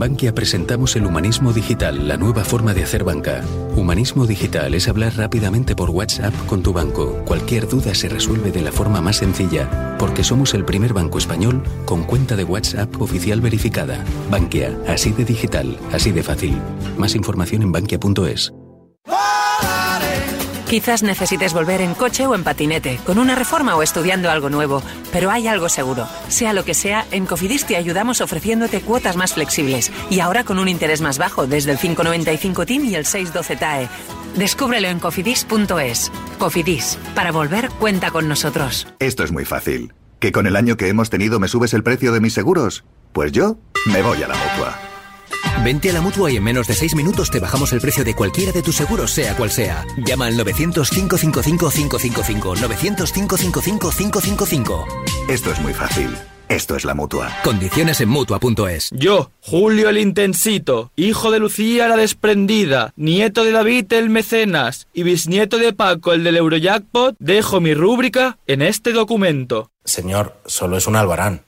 Bankia 0.00 0.34
presentamos 0.34 0.96
el 0.96 1.04
humanismo 1.04 1.52
digital, 1.52 2.08
la 2.08 2.16
nueva 2.16 2.42
forma 2.42 2.72
de 2.72 2.82
hacer 2.82 3.04
banca. 3.04 3.42
Humanismo 3.76 4.26
digital 4.26 4.72
es 4.72 4.88
hablar 4.88 5.14
rápidamente 5.14 5.76
por 5.76 5.90
WhatsApp 5.90 6.32
con 6.46 6.62
tu 6.62 6.72
banco. 6.72 7.22
Cualquier 7.26 7.68
duda 7.68 7.94
se 7.94 8.08
resuelve 8.08 8.50
de 8.50 8.62
la 8.62 8.72
forma 8.72 9.02
más 9.02 9.18
sencilla, 9.18 9.98
porque 9.98 10.24
somos 10.24 10.54
el 10.54 10.64
primer 10.64 10.94
banco 10.94 11.18
español 11.18 11.62
con 11.84 12.04
cuenta 12.04 12.34
de 12.34 12.44
WhatsApp 12.44 12.98
oficial 12.98 13.42
verificada. 13.42 14.02
Bankia, 14.30 14.74
así 14.88 15.12
de 15.12 15.26
digital, 15.26 15.78
así 15.92 16.12
de 16.12 16.22
fácil. 16.22 16.56
Más 16.96 17.14
información 17.14 17.60
en 17.60 17.72
bankia.es. 17.72 18.54
Quizás 20.70 21.02
necesites 21.02 21.52
volver 21.52 21.80
en 21.80 21.94
coche 21.94 22.28
o 22.28 22.34
en 22.36 22.44
patinete, 22.44 23.00
con 23.04 23.18
una 23.18 23.34
reforma 23.34 23.74
o 23.74 23.82
estudiando 23.82 24.30
algo 24.30 24.50
nuevo, 24.50 24.84
pero 25.10 25.32
hay 25.32 25.48
algo 25.48 25.68
seguro. 25.68 26.06
Sea 26.28 26.52
lo 26.52 26.64
que 26.64 26.74
sea, 26.74 27.04
en 27.10 27.26
Cofidis 27.26 27.66
te 27.66 27.76
ayudamos 27.76 28.20
ofreciéndote 28.20 28.80
cuotas 28.80 29.16
más 29.16 29.34
flexibles 29.34 29.90
y 30.10 30.20
ahora 30.20 30.44
con 30.44 30.60
un 30.60 30.68
interés 30.68 31.00
más 31.00 31.18
bajo 31.18 31.48
desde 31.48 31.72
el 31.72 31.78
595 31.78 32.66
TIM 32.66 32.84
y 32.84 32.94
el 32.94 33.04
612 33.04 33.56
TAE. 33.56 33.88
Descúbrelo 34.36 34.86
en 34.86 35.00
cofidis.es. 35.00 36.12
Cofidis, 36.38 36.98
para 37.16 37.32
volver 37.32 37.68
cuenta 37.70 38.12
con 38.12 38.28
nosotros. 38.28 38.86
Esto 39.00 39.24
es 39.24 39.32
muy 39.32 39.44
fácil. 39.44 39.92
¿Que 40.20 40.30
con 40.30 40.46
el 40.46 40.54
año 40.54 40.76
que 40.76 40.86
hemos 40.86 41.10
tenido 41.10 41.40
me 41.40 41.48
subes 41.48 41.74
el 41.74 41.82
precio 41.82 42.12
de 42.12 42.20
mis 42.20 42.34
seguros? 42.34 42.84
Pues 43.12 43.32
yo 43.32 43.58
me 43.86 44.02
voy 44.02 44.22
a 44.22 44.28
la 44.28 44.36
mutua. 44.36 44.89
Vente 45.64 45.90
a 45.90 45.92
la 45.92 46.00
mutua 46.00 46.30
y 46.30 46.36
en 46.38 46.44
menos 46.44 46.66
de 46.66 46.72
6 46.74 46.94
minutos 46.94 47.30
te 47.30 47.38
bajamos 47.38 47.74
el 47.74 47.82
precio 47.82 48.02
de 48.02 48.14
cualquiera 48.14 48.50
de 48.50 48.62
tus 48.62 48.76
seguros, 48.76 49.10
sea 49.10 49.36
cual 49.36 49.50
sea. 49.50 49.84
Llama 50.06 50.24
al 50.26 50.38
900-555-555. 50.38 52.56
900-555-555. 52.56 54.86
Esto 55.28 55.50
es 55.50 55.60
muy 55.60 55.74
fácil. 55.74 56.16
Esto 56.48 56.76
es 56.76 56.84
la 56.84 56.94
mutua. 56.94 57.30
Condiciones 57.44 58.00
en 58.00 58.08
mutua.es. 58.08 58.88
Yo, 58.90 59.30
Julio 59.40 59.90
el 59.90 59.98
Intensito, 59.98 60.90
hijo 60.96 61.30
de 61.30 61.38
Lucía 61.38 61.86
la 61.86 61.96
Desprendida, 61.96 62.92
nieto 62.96 63.44
de 63.44 63.52
David 63.52 63.92
el 63.92 64.10
Mecenas 64.10 64.88
y 64.92 65.04
bisnieto 65.04 65.58
de 65.58 65.72
Paco 65.72 66.12
el 66.12 66.24
del 66.24 66.38
Eurojackpot, 66.38 67.14
dejo 67.20 67.60
mi 67.60 67.72
rúbrica 67.74 68.38
en 68.48 68.62
este 68.62 68.92
documento. 68.92 69.70
Señor, 69.84 70.40
solo 70.46 70.76
es 70.76 70.88
un 70.88 70.96
albarán. 70.96 71.44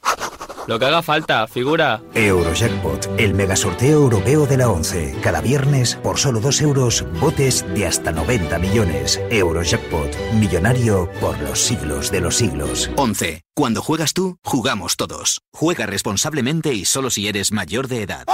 Lo 0.66 0.79
que 0.79 0.87
haga 0.87 1.03
falta, 1.03 1.46
figura. 1.48 2.03
Eurojackpot, 2.14 3.11
el 3.18 3.35
megasorteo 3.35 4.03
europeo 4.03 4.46
de 4.46 4.57
la 4.57 4.68
11. 4.68 5.16
Cada 5.20 5.40
viernes, 5.40 5.96
por 5.96 6.18
solo 6.18 6.40
2 6.40 6.61
euros, 6.62 7.05
botes 7.20 7.66
de 7.75 7.87
hasta 7.87 8.12
90 8.12 8.59
millones. 8.59 9.20
Eurojackpot, 9.31 10.16
millonario 10.35 11.11
por 11.20 11.38
los 11.40 11.61
siglos 11.61 12.11
de 12.12 12.20
los 12.20 12.37
siglos. 12.37 12.90
11. 12.96 13.42
Cuando 13.55 13.83
juegas 13.83 14.12
tú, 14.12 14.37
jugamos 14.44 14.96
todos. 14.96 15.42
Juega 15.53 15.87
responsablemente 15.87 16.72
y 16.72 16.85
solo 16.85 17.11
si 17.11 17.27
eres 17.27 17.51
mayor 17.51 17.88
de 17.88 18.03
edad. 18.03 18.27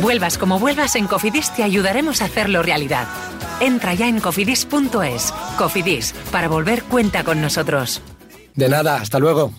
Vuelvas 0.00 0.38
como 0.38 0.58
vuelvas, 0.58 0.96
en 0.96 1.06
Cofidis 1.06 1.54
te 1.54 1.62
ayudaremos 1.62 2.22
a 2.22 2.24
hacerlo 2.24 2.62
realidad. 2.62 3.06
Entra 3.60 3.94
ya 3.94 4.08
en 4.08 4.18
cofidis.es. 4.18 5.32
Cofidis, 5.58 6.14
para 6.32 6.48
volver 6.48 6.82
cuenta 6.84 7.22
con 7.22 7.40
nosotros. 7.40 8.00
De 8.54 8.68
nada, 8.68 8.96
hasta 8.96 9.18
luego. 9.18 9.52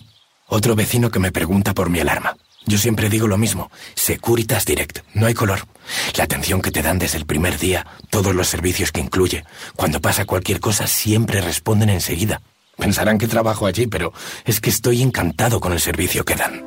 Otro 0.48 0.74
vecino 0.74 1.10
que 1.10 1.18
me 1.18 1.32
pregunta 1.32 1.74
por 1.74 1.90
mi 1.90 2.00
alarma. 2.00 2.36
Yo 2.66 2.78
siempre 2.78 3.10
digo 3.10 3.28
lo 3.28 3.36
mismo, 3.36 3.70
Securitas 3.94 4.64
Direct, 4.64 5.00
no 5.12 5.26
hay 5.26 5.34
color. 5.34 5.66
La 6.16 6.24
atención 6.24 6.62
que 6.62 6.70
te 6.70 6.82
dan 6.82 6.98
desde 6.98 7.18
el 7.18 7.26
primer 7.26 7.58
día, 7.58 7.86
todos 8.10 8.34
los 8.34 8.48
servicios 8.48 8.90
que 8.90 9.00
incluye. 9.00 9.44
Cuando 9.76 10.00
pasa 10.00 10.24
cualquier 10.24 10.60
cosa 10.60 10.86
siempre 10.86 11.42
responden 11.42 11.90
enseguida. 11.90 12.40
Pensarán 12.76 13.18
que 13.18 13.28
trabajo 13.28 13.66
allí, 13.66 13.86
pero 13.86 14.12
es 14.44 14.60
que 14.60 14.70
estoy 14.70 15.02
encantado 15.02 15.60
con 15.60 15.72
el 15.72 15.80
servicio 15.80 16.24
que 16.24 16.36
dan. 16.36 16.64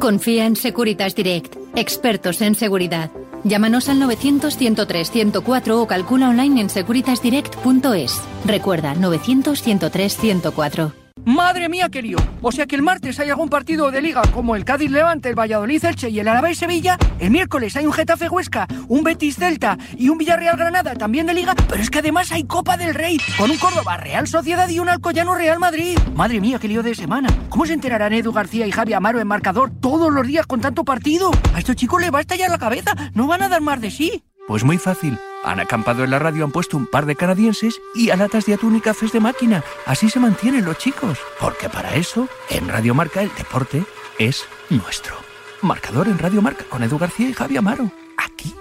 Confía 0.00 0.46
en 0.46 0.56
Securitas 0.56 1.14
Direct, 1.14 1.54
expertos 1.74 2.40
en 2.40 2.54
seguridad. 2.54 3.10
Llámanos 3.44 3.88
al 3.88 4.00
900-103-104 4.00 5.70
o 5.72 5.86
calcula 5.86 6.30
online 6.30 6.62
en 6.62 6.70
securitasdirect.es. 6.70 8.20
Recuerda, 8.44 8.94
900-103-104. 8.94 11.07
Madre 11.28 11.68
mía, 11.68 11.90
lío. 11.92 12.16
O 12.40 12.50
sea 12.50 12.64
que 12.64 12.74
el 12.74 12.80
martes 12.80 13.20
hay 13.20 13.28
algún 13.28 13.50
partido 13.50 13.90
de 13.90 14.00
liga 14.00 14.22
como 14.32 14.56
el 14.56 14.64
Cádiz 14.64 14.90
Levante, 14.90 15.28
el 15.28 15.38
Valladolid 15.38 15.84
Elche 15.84 16.08
y 16.08 16.18
el 16.20 16.26
Alavés 16.26 16.56
Sevilla. 16.56 16.96
El 17.18 17.30
miércoles 17.30 17.76
hay 17.76 17.84
un 17.84 17.92
Getafe 17.92 18.30
Huesca, 18.30 18.66
un 18.88 19.04
Betis 19.04 19.36
Celta 19.36 19.76
y 19.98 20.08
un 20.08 20.16
Villarreal 20.16 20.56
Granada 20.56 20.94
también 20.94 21.26
de 21.26 21.34
liga. 21.34 21.54
Pero 21.68 21.82
es 21.82 21.90
que 21.90 21.98
además 21.98 22.32
hay 22.32 22.44
Copa 22.44 22.78
del 22.78 22.94
Rey 22.94 23.18
con 23.36 23.50
un 23.50 23.58
Córdoba 23.58 23.98
Real 23.98 24.26
Sociedad 24.26 24.70
y 24.70 24.78
un 24.78 24.88
Alcoyano 24.88 25.34
Real 25.34 25.58
Madrid. 25.58 25.98
Madre 26.14 26.40
mía, 26.40 26.58
qué 26.58 26.66
lío 26.66 26.82
de 26.82 26.94
semana. 26.94 27.28
¿Cómo 27.50 27.66
se 27.66 27.74
enterarán 27.74 28.14
Edu 28.14 28.32
García 28.32 28.66
y 28.66 28.72
Javi 28.72 28.94
Amaro 28.94 29.20
en 29.20 29.28
marcador 29.28 29.70
todos 29.82 30.10
los 30.10 30.26
días 30.26 30.46
con 30.46 30.62
tanto 30.62 30.82
partido? 30.82 31.30
A 31.52 31.58
estos 31.58 31.76
chicos 31.76 32.00
les 32.00 32.10
va 32.10 32.18
a 32.18 32.22
estallar 32.22 32.48
la 32.48 32.58
cabeza. 32.58 32.94
No 33.12 33.26
van 33.26 33.42
a 33.42 33.50
dar 33.50 33.60
más 33.60 33.82
de 33.82 33.90
sí. 33.90 34.24
Pues 34.46 34.64
muy 34.64 34.78
fácil. 34.78 35.18
Han 35.48 35.60
acampado 35.60 36.04
en 36.04 36.10
la 36.10 36.18
radio, 36.18 36.44
han 36.44 36.52
puesto 36.52 36.76
un 36.76 36.86
par 36.86 37.06
de 37.06 37.16
canadienses 37.16 37.80
y 37.94 38.10
a 38.10 38.16
latas 38.16 38.44
de 38.44 38.52
atún 38.52 38.76
y 38.76 38.82
cafés 38.82 39.12
de 39.12 39.20
máquina. 39.20 39.64
Así 39.86 40.10
se 40.10 40.20
mantienen 40.20 40.66
los 40.66 40.76
chicos. 40.76 41.18
Porque 41.40 41.70
para 41.70 41.94
eso, 41.94 42.28
en 42.50 42.68
Radio 42.68 42.94
Marca 42.94 43.22
el 43.22 43.34
deporte 43.34 43.82
es 44.18 44.46
nuestro. 44.68 45.16
Marcador 45.62 46.06
en 46.06 46.18
Radio 46.18 46.42
Marca 46.42 46.64
con 46.68 46.82
Edu 46.82 46.98
García 46.98 47.30
y 47.30 47.32
Javi 47.32 47.56
Amaro. 47.56 47.90
Aquí, 48.18 48.54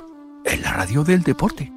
en 0.46 0.62
la 0.62 0.72
radio 0.72 1.04
del 1.04 1.24
deporte. 1.24 1.77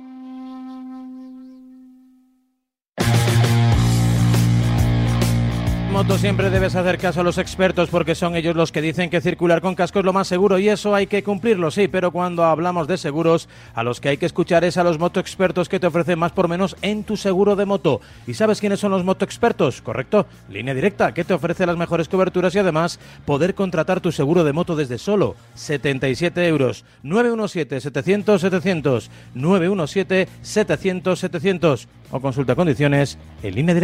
Moto 6.00 6.16
siempre 6.16 6.48
debes 6.48 6.76
hacer 6.76 6.96
caso 6.96 7.20
a 7.20 7.24
los 7.24 7.36
expertos 7.36 7.90
porque 7.90 8.14
son 8.14 8.34
ellos 8.34 8.56
los 8.56 8.72
que 8.72 8.80
dicen 8.80 9.10
que 9.10 9.20
circular 9.20 9.60
con 9.60 9.74
casco 9.74 9.98
es 9.98 10.04
lo 10.06 10.14
más 10.14 10.28
seguro 10.28 10.58
y 10.58 10.66
eso 10.66 10.94
hay 10.94 11.06
que 11.06 11.22
cumplirlo, 11.22 11.70
sí, 11.70 11.88
pero 11.88 12.10
cuando 12.10 12.44
hablamos 12.44 12.88
de 12.88 12.96
seguros, 12.96 13.50
a 13.74 13.82
los 13.82 14.00
que 14.00 14.08
hay 14.08 14.16
que 14.16 14.24
escuchar 14.24 14.64
es 14.64 14.78
a 14.78 14.82
los 14.82 14.98
moto 14.98 15.20
expertos 15.20 15.68
que 15.68 15.78
te 15.78 15.86
ofrecen 15.86 16.18
más 16.18 16.32
por 16.32 16.48
menos 16.48 16.74
en 16.80 17.04
tu 17.04 17.18
seguro 17.18 17.54
de 17.54 17.66
moto. 17.66 18.00
¿Y 18.26 18.32
sabes 18.32 18.60
quiénes 18.60 18.80
son 18.80 18.92
los 18.92 19.04
moto 19.04 19.26
expertos? 19.26 19.82
Correcto, 19.82 20.24
línea 20.48 20.72
directa, 20.72 21.12
que 21.12 21.22
te 21.22 21.34
ofrece 21.34 21.66
las 21.66 21.76
mejores 21.76 22.08
coberturas 22.08 22.54
y 22.54 22.60
además 22.60 22.98
poder 23.26 23.54
contratar 23.54 24.00
tu 24.00 24.10
seguro 24.10 24.42
de 24.42 24.54
moto 24.54 24.76
desde 24.76 24.96
solo 24.96 25.36
77 25.52 26.48
euros. 26.48 26.86
917-700-700, 27.04 29.10
917-700-700 29.36 31.88
o 32.10 32.20
consulta 32.20 32.54
condiciones 32.54 33.18
en 33.42 33.54
línea 33.54 33.74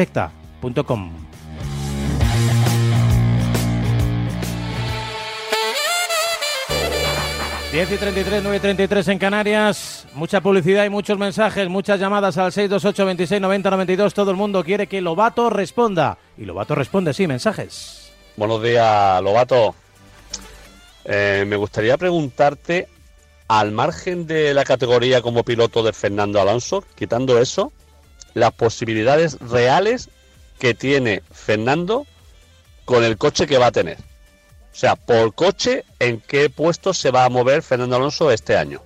10 7.77 7.93
y 7.93 7.99
33, 7.99 8.43
9 8.43 8.57
y 8.57 8.61
33 8.61 9.09
en 9.09 9.19
Canarias. 9.19 10.07
Mucha 10.15 10.41
publicidad 10.41 10.87
y 10.87 10.89
muchos 10.89 11.19
mensajes, 11.19 11.69
muchas 11.69 12.01
llamadas 12.01 12.39
al 12.39 12.51
628 12.51 13.05
26 13.05 13.39
90 13.39 13.71
92. 13.71 14.15
Todo 14.15 14.31
el 14.31 14.37
mundo 14.39 14.65
quiere 14.65 14.87
que 14.87 15.03
Lobato 15.03 15.51
responda. 15.51 16.17
Y 16.39 16.47
Lobato 16.47 16.75
responde, 16.75 17.13
sí, 17.13 17.27
mensajes. 17.27 18.13
Buenos 18.35 18.63
días, 18.63 19.23
Lobato. 19.23 19.75
Eh, 21.05 21.45
me 21.47 21.57
gustaría 21.57 21.99
preguntarte, 21.99 22.89
al 23.47 23.73
margen 23.73 24.27
de 24.27 24.55
la 24.55 24.65
categoría 24.65 25.21
como 25.21 25.45
piloto 25.45 25.83
de 25.83 25.93
Fernando 25.93 26.41
Alonso, 26.41 26.83
quitando 26.95 27.39
eso, 27.39 27.75
las 28.33 28.53
posibilidades 28.53 29.39
reales 29.39 30.09
que 30.59 30.73
tiene 30.73 31.23
Fernando 31.31 32.07
con 32.87 33.05
el 33.05 33.19
coche 33.19 33.47
que 33.47 33.59
va 33.59 33.67
a 33.67 33.73
tener. 33.73 33.99
O 34.77 34.79
sea, 34.79 34.95
por 34.95 35.35
coche, 35.35 35.87
¿en 36.01 36.21
qué 36.21 36.51
puesto 36.51 36.93
se 36.93 37.11
va 37.11 37.25
a 37.25 37.31
mover 37.31 37.63
Fernando 37.63 37.97
Alonso 37.97 38.31
este 38.31 38.59
año? 38.59 38.83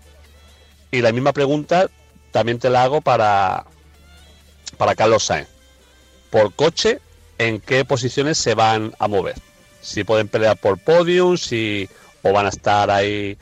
Y 0.92 1.00
la 1.00 1.10
misma 1.10 1.32
pregunta 1.32 1.90
también 2.30 2.60
te 2.60 2.70
la 2.70 2.84
hago 2.84 3.00
para, 3.00 3.64
para 4.78 4.94
Carlos 4.94 5.24
Sainz. 5.24 5.48
Por 6.30 6.54
coche, 6.54 7.00
¿en 7.38 7.58
qué 7.58 7.84
posiciones 7.84 8.38
se 8.38 8.54
van 8.54 8.94
a 9.00 9.08
mover? 9.08 9.34
Si 9.80 10.04
pueden 10.04 10.28
pelear 10.28 10.56
por 10.58 10.78
podium, 10.78 11.36
si 11.36 11.88
o 12.22 12.32
van 12.32 12.46
a 12.46 12.50
estar 12.50 12.88
ahí 12.88 13.36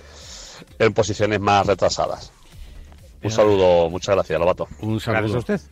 en 0.78 0.94
posiciones 0.94 1.40
más 1.40 1.66
retrasadas. 1.66 2.32
Un 3.22 3.30
saludo, 3.30 3.90
muchas 3.90 4.14
gracias, 4.14 4.40
Lobato. 4.40 4.68
Un 4.80 5.00
saludo 5.00 5.20
Gracias 5.20 5.50
a 5.50 5.54
usted. 5.54 5.70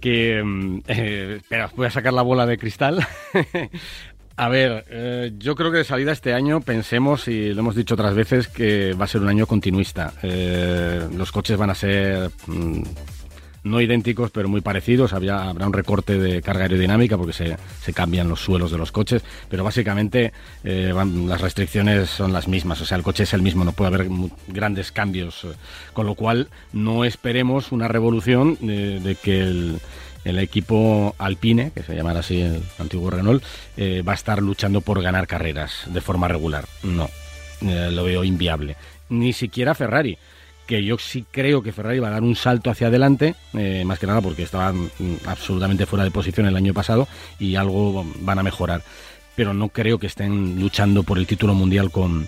que... 0.00 0.42
mm, 0.44 0.78
eh, 0.88 1.36
espera, 1.40 1.72
voy 1.74 1.86
a 1.86 1.90
sacar 1.90 2.12
la 2.12 2.20
bola 2.20 2.44
de 2.44 2.58
cristal. 2.58 3.06
a 4.36 4.48
ver, 4.48 4.84
eh, 4.90 5.32
yo 5.38 5.54
creo 5.54 5.70
que 5.72 5.78
de 5.78 5.84
salida 5.84 6.12
este 6.12 6.34
año 6.34 6.60
pensemos, 6.60 7.26
y 7.28 7.54
lo 7.54 7.60
hemos 7.60 7.74
dicho 7.74 7.94
otras 7.94 8.14
veces, 8.14 8.48
que 8.48 8.92
va 8.92 9.04
a 9.06 9.08
ser 9.08 9.22
un 9.22 9.28
año 9.28 9.46
continuista. 9.46 10.12
Eh, 10.22 11.08
los 11.16 11.32
coches 11.32 11.56
van 11.56 11.70
a 11.70 11.74
ser... 11.74 12.30
mm, 12.46 12.82
no 13.64 13.80
idénticos, 13.80 14.30
pero 14.30 14.48
muy 14.48 14.60
parecidos. 14.60 15.12
Había, 15.12 15.48
habrá 15.48 15.66
un 15.66 15.72
recorte 15.72 16.20
de 16.20 16.40
carga 16.40 16.62
aerodinámica 16.62 17.16
porque 17.18 17.32
se, 17.32 17.92
cambian 17.92 18.28
los 18.28 18.38
suelos 18.40 18.70
de 18.70 18.78
los 18.78 18.92
coches, 18.92 19.22
pero 19.48 19.64
básicamente 19.64 20.32
eh, 20.62 20.92
van- 20.94 21.28
las 21.28 21.40
restricciones 21.40 22.08
son 22.08 22.32
las 22.32 22.46
mismas. 22.46 22.80
O 22.80 22.84
sea, 22.86 22.96
el 22.96 23.02
coche 23.02 23.24
es 23.24 23.34
el 23.34 23.42
mismo, 23.42 23.64
no 23.64 23.72
puede 23.72 23.92
haber 23.92 24.08
grandes 24.46 24.92
cambios. 24.92 25.48
Con 25.94 26.06
lo 26.06 26.14
cual, 26.14 26.48
no 26.72 27.04
esperemos 27.04 27.72
una 27.72 27.88
revolución 27.88 28.56
eh, 28.62 29.00
de 29.02 29.16
que 29.16 29.40
el, 29.40 29.78
el 30.26 30.40
equipo 30.40 31.14
Alpine, 31.18 31.70
que 31.72 31.84
se 31.84 31.94
llamará 31.94 32.18
así 32.18 32.40
el 32.40 32.60
antiguo 32.80 33.10
Renault, 33.10 33.44
eh, 33.76 34.02
va 34.02 34.12
a 34.12 34.16
estar 34.16 34.42
luchando 34.42 34.80
por 34.80 35.00
ganar 35.00 35.28
carreras 35.28 35.84
de 35.86 36.00
forma 36.00 36.26
regular. 36.26 36.66
No, 36.82 37.08
eh, 37.62 37.90
lo 37.92 38.02
veo 38.02 38.24
inviable. 38.24 38.76
Ni 39.08 39.32
siquiera 39.32 39.74
Ferrari 39.74 40.18
que 40.66 40.84
yo 40.84 40.98
sí 40.98 41.24
creo 41.30 41.62
que 41.62 41.70
Ferrari 41.70 42.00
va 42.00 42.08
a 42.08 42.10
dar 42.10 42.24
un 42.24 42.34
salto 42.34 42.70
hacia 42.70 42.88
adelante, 42.88 43.36
eh, 43.54 43.84
más 43.86 44.00
que 44.00 44.08
nada 44.08 44.20
porque 44.20 44.42
estaban 44.42 44.90
mm, 44.98 45.14
absolutamente 45.26 45.86
fuera 45.86 46.04
de 46.04 46.10
posición 46.10 46.46
el 46.46 46.56
año 46.56 46.74
pasado 46.74 47.06
y 47.38 47.54
algo 47.54 48.04
van 48.18 48.40
a 48.40 48.42
mejorar. 48.42 48.82
Pero 49.36 49.54
no 49.54 49.68
creo 49.68 50.00
que 50.00 50.08
estén 50.08 50.58
luchando 50.60 51.04
por 51.04 51.18
el 51.18 51.26
título 51.28 51.54
mundial 51.54 51.92
con, 51.92 52.26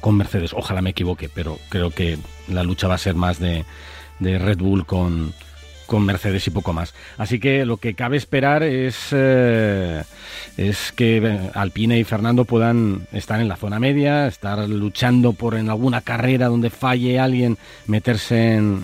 con 0.00 0.16
Mercedes. 0.16 0.52
Ojalá 0.52 0.82
me 0.82 0.90
equivoque, 0.90 1.28
pero 1.28 1.58
creo 1.68 1.90
que 1.90 2.16
la 2.46 2.62
lucha 2.62 2.86
va 2.86 2.94
a 2.94 2.98
ser 2.98 3.16
más 3.16 3.40
de, 3.40 3.64
de 4.20 4.38
Red 4.38 4.58
Bull 4.58 4.86
con, 4.86 5.34
con 5.86 6.04
Mercedes 6.04 6.46
y 6.46 6.50
poco 6.50 6.72
más. 6.72 6.94
Así 7.18 7.38
que 7.38 7.64
lo 7.64 7.76
que 7.76 7.94
cabe 7.94 8.16
esperar 8.16 8.62
es, 8.62 9.08
eh, 9.12 10.02
es 10.56 10.92
que 10.92 11.18
eh, 11.18 11.50
Alpine 11.54 11.98
y 11.98 12.04
Fernando 12.04 12.44
puedan 12.44 13.06
estar 13.12 13.40
en 13.40 13.48
la 13.48 13.56
zona 13.56 13.78
media, 13.78 14.26
estar 14.26 14.68
luchando 14.68 15.32
por 15.32 15.54
en 15.54 15.68
alguna 15.68 16.00
carrera 16.00 16.48
donde 16.48 16.70
falle 16.70 17.18
alguien, 17.18 17.58
meterse 17.86 18.54
en, 18.54 18.82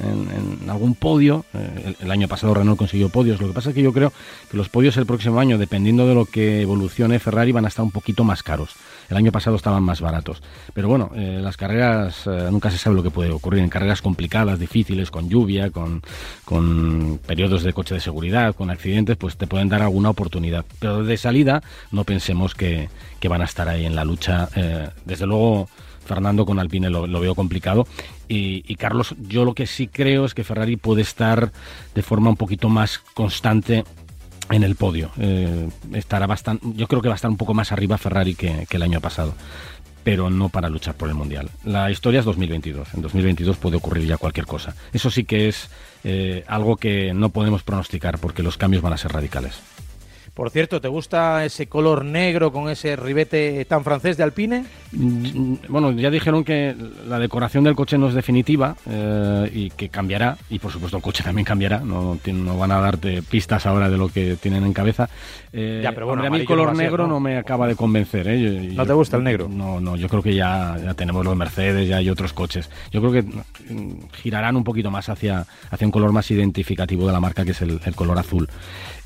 algún 0.69 0.95
podio. 0.95 1.45
Eh, 1.55 1.95
el 2.01 2.11
año 2.11 2.29
pasado 2.29 2.55
Renault 2.55 2.79
consiguió 2.79 3.09
podios. 3.09 3.41
Lo 3.41 3.49
que 3.49 3.55
pasa 3.55 3.71
es 3.71 3.75
que 3.75 3.83
yo 3.83 3.93
creo 3.93 4.13
que 4.51 4.57
los 4.57 4.69
podios 4.69 4.97
el 4.97 5.07
próximo 5.07 5.41
año, 5.41 5.59
dependiendo 5.59 6.07
de 6.07 6.15
lo 6.15 6.27
que 6.27 6.63
evolucione 6.63 7.19
Ferrari, 7.19 7.53
van 7.53 7.65
a 7.65 7.69
estar 7.69 7.85
un 7.85 7.91
poquito 7.91 8.25
más 8.25 8.43
caros. 8.43 8.75
El 9.11 9.17
año 9.17 9.33
pasado 9.33 9.57
estaban 9.57 9.83
más 9.83 10.01
baratos. 10.01 10.41
Pero 10.73 10.89
bueno, 10.89 11.11
eh, 11.17 11.41
las 11.43 11.57
carreras 11.57 12.27
eh, 12.27 12.49
nunca 12.51 12.71
se 12.71 12.79
sabe 12.79 12.95
lo 12.95 13.03
que 13.03 13.11
puede 13.11 13.31
ocurrir. 13.31 13.63
En 13.63 13.69
carreras 13.69 14.03
complicadas, 14.03 14.59
difíciles, 14.59 15.11
con 15.11 15.29
lluvia, 15.29 15.71
con, 15.71 16.01
con 16.45 17.19
periodos 17.27 17.65
de 17.65 17.73
coche 17.73 17.95
de 17.95 18.01
seguridad, 18.01 18.55
con 18.55 18.71
accidentes, 18.71 19.17
pues 19.17 19.37
te 19.37 19.49
pueden 19.49 19.69
dar 19.69 19.83
alguna 19.83 20.11
oportunidad. 20.11 20.65
Pero 20.79 21.03
de 21.03 21.17
salida 21.17 21.61
no 21.91 22.05
pensemos 22.05 22.55
que, 22.55 22.89
van 23.29 23.43
a 23.43 23.47
estar 23.47 23.69
ahí 23.69 23.85
en 23.85 23.97
la 23.97 24.05
lucha. 24.05 24.49
Eh, 24.55 24.89
desde 25.05 25.27
luego, 25.27 25.69
Fernando 26.05 26.47
con 26.47 26.61
Alpine 26.61 26.89
lo, 26.89 27.21
veo 27.21 27.35
complicado. 27.35 27.87
Y 28.33 28.77
Carlos, 28.77 29.17
yo 29.27 29.45
lo 29.45 29.55
que 29.55 29.67
sí 29.67 29.89
creo 29.89 30.25
es 30.25 30.35
que 30.35 30.45
Ferrari 30.45 30.77
puede 30.77 31.03
estar 31.03 31.51
de 31.97 32.03
forma 32.03 32.31
un 32.31 32.37
poquito 32.37 32.69
más 32.69 32.99
constante 33.13 33.83
en 34.51 34.63
el 34.63 34.77
podio. 34.77 35.11
Eh, 35.19 35.69
estará 35.95 36.27
bastante, 36.27 36.67
yo 36.75 36.87
creo 36.87 37.03
que 37.03 37.09
va 37.09 37.15
a 37.15 37.17
estar 37.17 37.31
un 37.31 37.37
poco 37.37 37.55
más 37.55 37.73
arriba 37.73 37.99
Ferrari 37.99 38.35
que, 38.35 38.67
el 38.71 38.83
año 38.83 39.01
pasado, 39.01 39.35
pero 40.03 40.31
no 40.31 40.49
para 40.49 40.69
luchar 40.69 40.95
por 40.95 41.09
el 41.09 41.15
mundial. 41.15 41.51
La 41.65 41.91
historia 41.91 42.21
es 42.21 42.27
2022. 42.27 42.95
En 42.95 43.03
2022 43.03 43.57
puede 43.57 43.77
ocurrir 43.77 44.07
ya 44.07 44.17
cualquier 44.17 44.47
cosa. 44.47 44.75
Eso 44.93 45.11
sí 45.11 45.25
que 45.25 45.49
es 45.49 45.71
eh, 46.05 46.45
algo 46.47 46.77
que 46.77 47.13
no 47.15 47.31
podemos 47.31 47.63
pronosticar 47.63 48.19
porque 48.19 48.43
los 48.43 48.57
cambios 48.57 48.83
van 48.83 48.93
a 48.93 48.97
ser 48.97 49.13
radicales. 49.13 49.61
Por 50.35 50.51
cierto, 50.51 50.81
¿te 50.81 50.89
gusta 50.89 51.45
ese 51.45 51.67
color 51.67 52.05
negro 52.05 52.53
con 52.53 52.71
ese 52.71 52.97
ribete 52.97 53.65
tan 53.67 53.85
francés 53.85 54.17
de 54.17 54.23
Alpine? 54.23 54.65
Mm, 54.93 55.55
Bueno, 55.69 55.91
ya 55.93 56.09
dijeron 56.11 56.45
que 56.45 56.75
la 57.09 57.19
decoración 57.19 57.65
del 57.65 57.75
coche 57.75 57.99
no 57.99 58.09
es 58.09 58.15
definitiva 58.15 58.77
eh, 58.89 59.51
y 59.53 59.71
que 59.71 59.89
cambiará, 59.89 60.39
y 60.49 60.59
por 60.59 60.73
supuesto 60.73 60.97
el 60.97 61.03
coche 61.03 61.23
también 61.25 61.45
cambiará, 61.45 61.81
no, 61.81 62.19
no 62.33 62.59
van 62.59 62.73
a 62.73 62.81
darte 62.81 63.23
pistas 63.23 63.67
ahora 63.67 63.91
de 63.91 63.99
lo 63.99 64.09
que 64.09 64.37
tienen 64.37 64.65
en 64.65 64.73
cabeza. 64.73 65.09
Eh, 65.53 65.81
Ya, 65.83 65.93
pero 65.93 66.07
bueno, 66.07 66.23
a 66.25 66.31
mí 66.31 66.39
el 66.41 66.47
color 66.47 66.69
ser, 66.69 66.77
negro 66.85 67.07
¿no? 67.07 67.15
no 67.15 67.21
me 67.21 67.37
acaba 67.37 67.67
de 67.67 67.75
convencer. 67.77 68.27
¿eh? 68.29 68.41
Yo- 68.69 68.75
¿No 68.75 68.87
te 68.87 68.93
gusta 68.93 69.17
el 69.17 69.25
negro? 69.25 69.49
No, 69.51 69.81
no, 69.81 69.97
yo 69.97 70.09
creo 70.09 70.23
que 70.23 70.35
ya, 70.35 70.77
ya 70.83 70.95
tenemos 70.95 71.25
los 71.25 71.37
Mercedes, 71.37 71.89
ya 71.89 71.97
hay 71.99 72.09
otros 72.09 72.33
coches. 72.33 72.71
Yo 72.93 73.01
creo 73.01 73.13
que 73.13 73.23
mm, 73.75 74.09
girarán 74.15 74.57
un 74.57 74.65
poquito 74.65 74.91
más 74.91 75.09
hacia, 75.09 75.45
hacia 75.71 75.87
un 75.87 75.91
color 75.93 76.13
más 76.13 76.31
identificativo 76.31 77.07
de 77.07 77.13
la 77.13 77.21
marca, 77.21 77.45
que 77.45 77.51
es 77.51 77.61
el, 77.63 77.81
el 77.85 77.95
color 77.95 78.19
azul. 78.19 78.49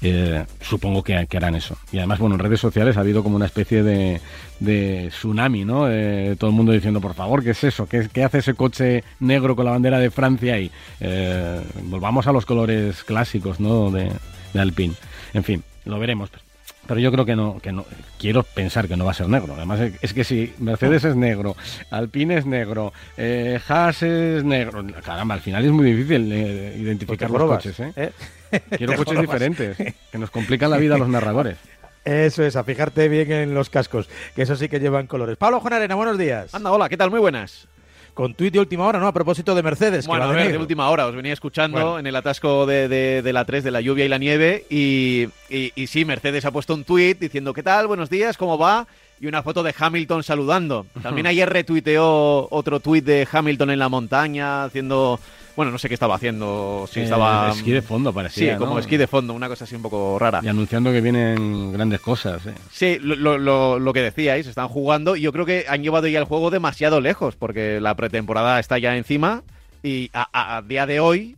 Eh, 0.02 0.44
supongo 0.61 1.02
que 1.02 1.26
que, 1.28 1.37
harán 1.37 1.54
eso. 1.54 1.76
Y 1.92 1.98
además, 1.98 2.18
bueno, 2.18 2.35
en 2.35 2.40
redes 2.40 2.61
sociales 2.61 2.96
ha 2.96 3.00
habido 3.00 3.22
como 3.22 3.37
una 3.37 3.46
especie 3.46 3.83
de, 3.83 4.20
de 4.61 5.09
tsunami, 5.09 5.64
¿no? 5.64 5.90
Eh, 5.90 6.37
todo 6.38 6.50
el 6.50 6.57
mundo 6.57 6.72
diciendo, 6.72 7.00
por 7.00 7.14
favor, 7.14 7.42
¿qué 7.42 7.50
es 7.50 7.64
eso? 7.64 7.87
¿Qué, 7.87 8.09
qué 8.12 8.24
hace 8.24 8.38
ese 8.38 8.54
coche 8.54 9.04
negro 9.20 9.57
con 9.57 9.64
la 9.64 9.70
bandera 9.70 9.98
de 9.98 10.11
Francia 10.11 10.54
ahí? 10.54 10.70
Eh, 11.00 11.61
volvamos 11.85 12.26
a 12.26 12.33
los 12.33 12.46
colores 12.46 13.04
clásicos, 13.04 13.61
¿no? 13.61 13.90
De, 13.90 14.11
de 14.52 14.61
Alpine. 14.61 14.94
En 15.33 15.44
fin, 15.44 15.62
lo 15.85 15.98
veremos 15.98 16.30
pero 16.87 17.00
yo 17.00 17.11
creo 17.11 17.24
que 17.24 17.37
no, 17.37 17.59
que 17.61 17.72
no, 17.72 17.85
quiero 18.18 18.42
pensar 18.42 18.88
que 18.88 18.96
no 18.96 19.04
va 19.04 19.12
a 19.12 19.14
ser 19.14 19.28
negro. 19.28 19.54
Además 19.54 19.80
es 20.00 20.12
que 20.12 20.24
si 20.24 20.52
Mercedes 20.59 21.04
es 21.04 21.16
negro, 21.16 21.57
Alpine 21.90 22.38
es 22.38 22.46
negro, 22.46 22.92
eh, 23.16 23.59
Haas 23.68 24.02
es 24.02 24.44
negro, 24.44 24.85
caramba, 25.02 25.35
al 25.35 25.40
final 25.40 25.64
es 25.64 25.70
muy 25.70 25.92
difícil 25.92 26.30
eh, 26.33 26.76
identificar 26.78 27.30
los 27.30 27.42
coches. 27.42 27.80
¿eh? 27.80 27.92
¿eh? 27.96 28.12
Quiero 28.77 28.97
coches 28.97 29.21
diferentes, 29.21 29.77
que 29.77 30.19
nos 30.19 30.31
complican 30.31 30.71
la 30.71 30.79
vida 30.79 30.95
a 30.95 30.99
los 30.99 31.09
narradores. 31.09 31.59
Eso 32.05 32.43
es, 32.45 32.55
a 32.57 32.64
fijarte 32.64 33.09
bien 33.09 33.33
en 33.33 33.55
los 33.55 33.71
cascos, 33.71 34.09
que 34.37 34.43
eso 34.43 34.57
sí 34.57 34.69
que 34.69 34.79
llevan 34.79 35.07
colores. 35.07 35.37
Pablo 35.38 35.62
Arena, 35.64 35.95
buenos 35.95 36.19
días. 36.19 36.55
Anda, 36.55 36.71
hola, 36.71 36.88
¿qué 36.88 36.97
tal? 36.97 37.11
Muy 37.11 37.21
buenas 37.21 37.67
con 38.14 38.33
tuit 38.35 38.53
de 38.53 38.61
última 38.61 38.87
hora, 38.87 39.01
¿no? 39.01 39.09
A 39.09 39.12
propósito 39.12 39.55
de 39.55 39.62
Mercedes. 39.62 40.07
Bueno, 40.07 40.25
a 40.25 40.33
ver, 40.33 40.53
de, 40.53 40.59
última 40.59 40.88
hora, 40.88 41.07
os 41.07 41.14
venía 41.14 41.33
escuchando 41.33 41.99
en 41.99 42.07
el 42.07 42.14
atasco 42.14 42.64
de, 42.64 42.88
de, 42.88 43.33
la 43.33 43.45
3 43.45 43.64
de 43.64 43.71
la 43.73 43.81
lluvia 43.81 44.05
y 44.05 44.09
la 44.09 44.19
nieve 44.19 44.64
y, 44.71 45.29
y, 45.51 45.87
sí, 45.88 46.05
Mercedes 46.05 46.45
ha 46.45 46.53
puesto 46.53 46.75
un 46.75 46.85
tuit 46.85 47.19
diciendo, 47.19 47.53
¿qué 47.53 47.64
tal? 47.64 47.88
Buenos 47.88 48.09
días, 48.09 48.37
¿cómo 48.37 48.57
va? 48.57 48.87
y 49.21 49.27
una 49.29 49.43
foto 49.43 49.62
de 49.62 49.75
Hamilton 49.77 50.23
saludando. 50.23 50.87
También 51.03 51.27
ayer 51.29 51.49
retuiteó 51.49 52.49
otro 52.51 52.81
tuit 52.81 53.05
de 53.05 53.27
Hamilton 53.31 53.71
en 53.71 53.79
la 53.79 53.88
montaña 53.88 54.64
haciendo 54.64 55.21
bueno, 55.57 55.73
no 55.73 55.79
sé 55.79 55.88
qué 55.88 55.95
estaba 55.95 56.17
haciendo, 56.17 56.88
si 56.90 57.01
eh, 57.01 57.05
estaba... 57.05 57.51
Esquí 57.51 57.71
de 57.71 57.83
fondo 57.83 58.12
parecía, 58.12 58.55
Sí, 58.55 58.59
como 58.59 58.79
esquí 58.79 58.97
de 58.97 59.07
fondo, 59.07 59.35
una 59.35 59.49
cosa 59.49 59.64
así 59.64 59.75
un 59.75 59.83
poco 59.83 60.19
rara. 60.19 60.40
Y 60.43 60.49
anunciando 60.49 60.93
que 60.93 61.01
vienen 61.01 61.73
grandes 61.73 62.01
cosas. 62.01 62.47
¿eh? 62.47 62.55
Sí, 62.73 62.99
lo, 63.01 63.38
lo, 63.38 63.79
lo, 63.79 63.93
que 63.93 64.01
decíais, 64.03 64.47
están 64.47 64.69
jugando 64.69 65.17
y 65.17 65.23
yo 65.23 65.33
creo 65.33 65.47
que 65.47 65.67
han 65.69 65.83
llevado 65.83 66.07
ya 66.07 66.19
el 66.19 66.25
juego 66.25 66.51
demasiado 66.51 67.01
lejos, 67.01 67.37
porque 67.37 67.81
la 67.81 67.95
pretemporada 67.95 68.59
está 68.59 68.79
ya 68.79 68.97
encima 68.97 69.43
y 69.83 70.11
a 70.12 70.62
día 70.67 70.87
de 70.87 71.01
hoy 71.01 71.37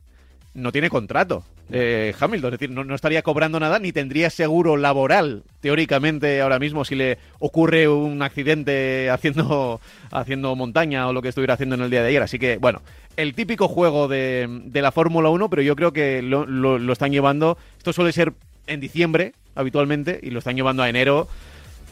no 0.54 0.72
tiene 0.72 0.88
contrato 0.88 1.44
eh, 1.70 2.14
Hamilton. 2.18 2.54
Es 2.54 2.60
decir, 2.60 2.74
no, 2.74 2.94
estaría 2.94 3.22
cobrando 3.22 3.58
nada 3.58 3.78
ni 3.78 3.92
tendría 3.92 4.30
seguro 4.30 4.76
laboral, 4.76 5.42
teóricamente, 5.60 6.40
ahora 6.40 6.58
mismo, 6.58 6.84
si 6.84 6.94
le 6.94 7.18
ocurre 7.38 7.88
un 7.88 8.22
accidente 8.22 9.10
haciendo, 9.10 9.80
haciendo 10.10 10.54
montaña 10.54 11.08
o 11.08 11.12
lo 11.12 11.22
que 11.22 11.28
estuviera 11.28 11.54
haciendo 11.54 11.74
en 11.74 11.82
el 11.82 11.90
día 11.90 12.02
de 12.02 12.08
ayer. 12.08 12.22
Así 12.22 12.38
que, 12.38 12.58
bueno, 12.58 12.82
el 13.16 13.34
típico 13.34 13.68
juego 13.68 14.08
de, 14.08 14.46
de 14.64 14.82
la 14.82 14.92
Fórmula 14.92 15.28
1, 15.30 15.50
pero 15.50 15.62
yo 15.62 15.76
creo 15.76 15.92
que 15.92 16.22
lo, 16.22 16.46
lo 16.46 16.92
están 16.92 17.12
llevando. 17.12 17.58
Esto 17.78 17.92
suele 17.92 18.12
ser 18.12 18.32
en 18.66 18.80
diciembre, 18.80 19.32
habitualmente, 19.54 20.20
y 20.22 20.30
lo 20.30 20.38
están 20.38 20.56
llevando 20.56 20.82
a 20.82 20.88
enero. 20.88 21.28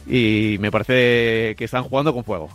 Y 0.07 0.57
me 0.59 0.71
parece 0.71 1.55
que 1.57 1.63
están 1.65 1.83
jugando 1.83 2.13
con 2.13 2.23
fuego. 2.23 2.49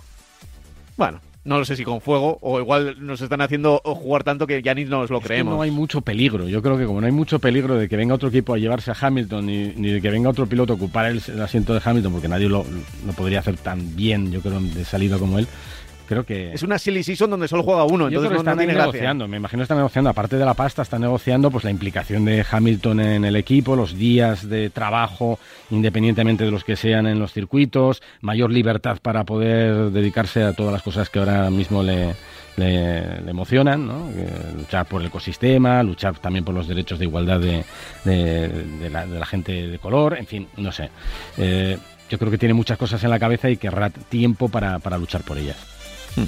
Bueno, 0.97 1.21
no 1.43 1.59
lo 1.59 1.65
sé 1.65 1.75
si 1.75 1.85
con 1.85 2.01
fuego 2.01 2.39
o 2.43 2.61
igual 2.61 2.97
nos 3.05 3.21
están 3.23 3.41
haciendo 3.41 3.81
jugar 3.85 4.25
tanto 4.25 4.47
que 4.47 4.63
ya 4.63 4.75
ni 4.75 4.85
nos 4.85 5.09
lo 5.09 5.21
creemos. 5.21 5.55
no 5.55 5.63
hay 5.63 5.71
mucho 5.71 6.03
peligro. 6.03 6.47
Yo 6.49 6.61
creo 6.63 6.77
que 6.77 6.85
como 6.85 7.01
no 7.01 7.07
hay 7.07 7.13
mucho 7.13 7.39
peligro 7.39 7.77
de 7.77 7.89
que 7.89 7.97
venga 7.97 8.15
otro 8.15 8.29
equipo 8.29 8.55
a 8.55 8.59
llevarse 8.59 8.91
a 8.91 8.97
Hamilton 9.01 9.47
ni, 9.47 9.69
ni 9.69 9.91
de 9.91 10.03
que 10.03 10.11
venga 10.11 10.29
otro 10.29 10.47
piloto 10.47 10.75
a 10.75 10.77
ocupar 10.77 11.07
el, 11.07 11.19
asiento 11.41 11.73
de 11.73 11.81
Hamilton, 11.83 12.13
porque 12.13 12.29
nadie 12.29 12.49
lo, 12.49 12.65
lo, 13.07 13.13
podría 13.15 13.41
hacer 13.41 13.57
tan 13.57 13.97
bien, 13.97 14.31
yo 14.31 14.43
creo, 14.43 14.61
de 14.61 14.85
salida 14.85 15.19
como 15.19 15.39
él, 15.39 15.49
creo 16.11 16.27
que... 16.27 16.53
Es 16.53 16.65
una 16.65 16.77
silly 16.77 17.05
season 17.05 17.31
donde 17.31 17.47
solo 17.47 17.63
juega 17.63 17.85
uno, 17.85 18.09
entonces 18.09 18.37
están 18.37 18.59
negociando, 18.59 19.29
me 19.29 19.37
imagino 19.37 19.63
están 19.63 19.79
negociando, 19.79 20.11
aparte 20.11 20.37
de 20.37 20.45
la 20.45 20.55
pasta, 20.55 20.83
están 20.83 21.03
negociando 21.03 21.53
pues 21.53 21.63
la 21.63 21.71
implicación 21.71 22.25
de 22.25 22.45
Hamilton 22.51 22.99
en 22.99 23.25
el 23.25 23.37
equipo, 23.37 23.77
los 23.77 23.97
días 23.97 24.49
de 24.49 24.71
trabajo, 24.71 25.39
independientemente 25.71 26.45
de 26.45 26.51
los 26.51 26.65
que 26.65 26.75
sean 26.75 27.07
en 27.07 27.21
los 27.21 27.33
circuitos, 27.33 28.03
mayor 28.23 28.51
libertad 28.51 28.99
para 29.01 29.23
poder 29.23 29.93
dedicarse 29.93 30.43
a 30.43 30.53
todas 30.53 30.73
las 30.73 30.83
cosas 30.83 31.09
que 31.11 31.21
ahora 31.21 31.49
mismo 31.49 31.85
le, 31.85 32.17
le, 32.57 33.31
emocionan, 33.31 33.87
¿no? 33.87 34.11
luchar 34.57 34.87
por 34.87 35.03
el 35.03 35.07
ecosistema, 35.07 35.81
luchar 35.85 36.19
también 36.19 36.45
por 36.45 36.57
los 36.57 36.67
derechos 36.67 36.99
de 36.99 37.05
igualdad 37.05 37.39
de, 37.39 37.65
de, 38.05 38.91
la, 38.91 39.27
gente 39.27 39.69
de 39.69 39.79
color, 39.79 40.19
en 40.19 40.27
fin, 40.27 40.49
no 40.57 40.73
sé. 40.73 40.91
Eh, 41.39 41.79
yo 42.11 42.19
creo 42.19 42.33
que 42.33 42.39
tiene 42.39 42.55
muchas 42.55 42.77
cosas 42.77 43.05
en 43.05 43.11
la 43.11 43.21
cabeza 43.21 43.49
y 43.49 43.57
querrá 43.57 43.91
tiempo 43.91 44.49
para, 44.49 44.81
para 44.81 44.99
luchar 44.99 45.23
por 45.23 45.39
ellas. 45.39 45.70
Hmm. 46.17 46.25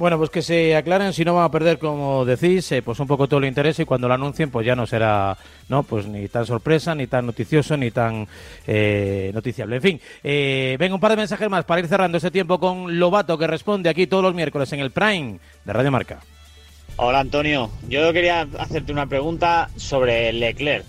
Bueno, 0.00 0.16
pues 0.16 0.30
que 0.30 0.40
se 0.40 0.74
aclaren, 0.74 1.12
si 1.12 1.26
no 1.26 1.34
van 1.34 1.44
a 1.44 1.50
perder, 1.50 1.78
como 1.78 2.24
decís, 2.24 2.72
eh, 2.72 2.80
pues 2.80 2.98
un 3.00 3.06
poco 3.06 3.28
todo 3.28 3.38
el 3.38 3.44
interés 3.44 3.78
y 3.80 3.84
cuando 3.84 4.08
lo 4.08 4.14
anuncien, 4.14 4.50
pues 4.50 4.64
ya 4.64 4.74
no 4.74 4.86
será, 4.86 5.36
no, 5.68 5.82
pues 5.82 6.06
ni 6.06 6.26
tan 6.28 6.46
sorpresa, 6.46 6.94
ni 6.94 7.06
tan 7.06 7.26
noticioso, 7.26 7.76
ni 7.76 7.90
tan 7.90 8.26
eh, 8.66 9.30
noticiable. 9.34 9.76
En 9.76 9.82
fin, 9.82 10.00
eh, 10.24 10.76
venga 10.78 10.94
un 10.94 11.02
par 11.02 11.10
de 11.10 11.18
mensajes 11.18 11.50
más 11.50 11.66
para 11.66 11.82
ir 11.82 11.86
cerrando 11.86 12.16
este 12.16 12.30
tiempo 12.30 12.58
con 12.58 12.98
Lobato, 12.98 13.36
que 13.36 13.46
responde 13.46 13.90
aquí 13.90 14.06
todos 14.06 14.22
los 14.22 14.32
miércoles 14.32 14.72
en 14.72 14.80
el 14.80 14.90
Prime 14.90 15.38
de 15.66 15.72
Radio 15.74 15.90
Marca. 15.90 16.20
Hola 16.96 17.20
Antonio, 17.20 17.70
yo 17.86 18.10
quería 18.14 18.48
hacerte 18.58 18.92
una 18.92 19.04
pregunta 19.06 19.68
sobre 19.76 20.32
Leclerc. 20.32 20.86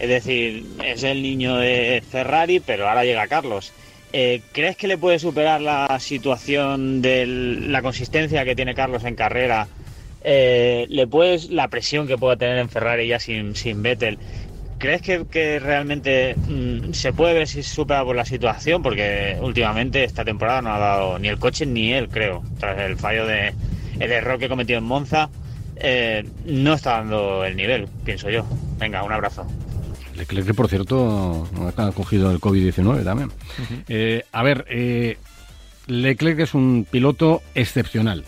Es 0.00 0.08
decir, 0.08 0.66
es 0.84 1.04
el 1.04 1.22
niño 1.22 1.58
de 1.58 2.02
Ferrari, 2.10 2.58
pero 2.58 2.88
ahora 2.88 3.04
llega 3.04 3.28
Carlos. 3.28 3.72
Eh, 4.12 4.42
¿Crees 4.52 4.76
que 4.76 4.88
le 4.88 4.98
puede 4.98 5.18
superar 5.18 5.60
la 5.60 5.98
situación 5.98 7.00
de 7.00 7.26
la 7.26 7.80
consistencia 7.80 8.44
que 8.44 8.54
tiene 8.54 8.74
Carlos 8.74 9.04
en 9.04 9.14
carrera? 9.14 9.68
Eh, 10.22 10.86
¿Le 10.90 11.06
puedes 11.06 11.50
la 11.50 11.68
presión 11.68 12.06
que 12.06 12.18
pueda 12.18 12.36
tener 12.36 12.58
en 12.58 12.68
Ferrari 12.68 13.08
ya 13.08 13.18
sin, 13.18 13.56
sin 13.56 13.82
Vettel? 13.82 14.18
¿Crees 14.78 15.00
que, 15.00 15.60
realmente 15.60 16.34
mm, 16.34 16.92
se 16.92 17.12
puede 17.12 17.34
ver 17.34 17.46
si 17.48 17.62
supera 17.62 18.04
por 18.04 18.16
la 18.16 18.24
situación? 18.24 18.82
Porque 18.82 19.38
últimamente 19.40 20.04
esta 20.04 20.24
temporada 20.24 20.60
no 20.60 20.74
ha 20.74 20.78
dado 20.78 21.18
ni 21.18 21.28
el 21.28 21.38
coche 21.38 21.64
ni 21.64 21.92
él, 21.92 22.08
creo. 22.08 22.42
Tras 22.58 22.78
el 22.80 22.96
fallo 22.96 23.26
de 23.26 23.54
el 23.98 24.12
error 24.12 24.38
que 24.38 24.48
cometió 24.48 24.76
en 24.76 24.84
Monza, 24.84 25.30
eh, 25.76 26.24
no 26.44 26.74
está 26.74 26.98
dando 26.98 27.44
el 27.44 27.56
nivel, 27.56 27.86
pienso 28.04 28.28
yo. 28.28 28.44
Venga, 28.78 29.04
un 29.04 29.12
abrazo. 29.12 29.46
Leclerc, 30.22 30.46
que 30.46 30.54
por 30.54 30.68
cierto, 30.68 31.48
ha 31.76 31.92
cogido 31.92 32.30
el 32.30 32.40
COVID-19 32.40 33.04
también. 33.04 33.32
Eh, 33.88 34.24
a 34.30 34.42
ver, 34.42 34.64
eh, 34.68 35.18
Leclerc 35.86 36.38
es 36.40 36.54
un 36.54 36.86
piloto 36.88 37.42
excepcional. 37.54 38.24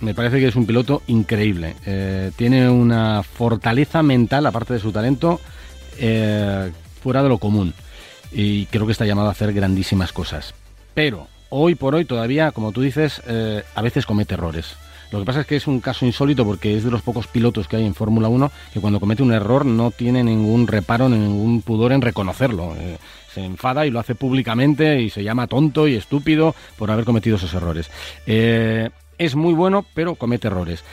Me 0.00 0.14
parece 0.14 0.40
que 0.40 0.48
es 0.48 0.56
un 0.56 0.66
piloto 0.66 1.02
increíble. 1.08 1.76
Eh, 1.84 2.32
tiene 2.36 2.70
una 2.70 3.22
fortaleza 3.22 4.02
mental, 4.02 4.46
aparte 4.46 4.74
de 4.74 4.80
su 4.80 4.92
talento, 4.92 5.40
fuera 7.02 7.22
de 7.22 7.28
lo 7.28 7.38
común. 7.38 7.74
Y 8.32 8.66
creo 8.66 8.86
que 8.86 8.92
está 8.92 9.04
llamado 9.04 9.28
a 9.28 9.32
hacer 9.32 9.52
grandísimas 9.52 10.12
cosas. 10.12 10.54
Pero 10.94 11.28
hoy 11.50 11.74
por 11.74 11.94
hoy 11.94 12.06
todavía, 12.06 12.52
como 12.52 12.72
tú 12.72 12.80
dices, 12.80 13.20
a 13.74 13.82
veces 13.82 14.06
comete 14.06 14.34
errores. 14.34 14.76
Lo 15.10 15.18
que 15.18 15.24
pasa 15.24 15.40
es 15.40 15.46
que 15.46 15.56
es 15.56 15.66
un 15.66 15.80
caso 15.80 16.06
insólito 16.06 16.44
porque 16.44 16.76
es 16.76 16.84
de 16.84 16.90
los 16.90 17.02
pocos 17.02 17.26
pilotos 17.26 17.66
que 17.66 17.76
hay 17.76 17.84
en 17.84 17.94
Fórmula 17.94 18.28
1 18.28 18.50
que 18.72 18.80
cuando 18.80 19.00
comete 19.00 19.22
un 19.22 19.32
error 19.32 19.66
no 19.66 19.90
tiene 19.90 20.22
ningún 20.22 20.66
reparo, 20.66 21.08
ni 21.08 21.18
ningún 21.18 21.62
pudor 21.62 21.92
en 21.92 22.00
reconocerlo. 22.00 22.74
Eh, 22.76 22.98
se 23.34 23.44
enfada 23.44 23.86
y 23.86 23.90
lo 23.90 24.00
hace 24.00 24.14
públicamente 24.14 25.00
y 25.00 25.10
se 25.10 25.22
llama 25.22 25.46
tonto 25.46 25.88
y 25.88 25.94
estúpido 25.94 26.54
por 26.76 26.90
haber 26.90 27.04
cometido 27.04 27.36
esos 27.36 27.54
errores. 27.54 27.90
Eh, 28.26 28.90
es 29.18 29.34
muy 29.34 29.54
bueno, 29.54 29.84
pero 29.94 30.14
comete 30.14 30.48
errores. 30.48 30.84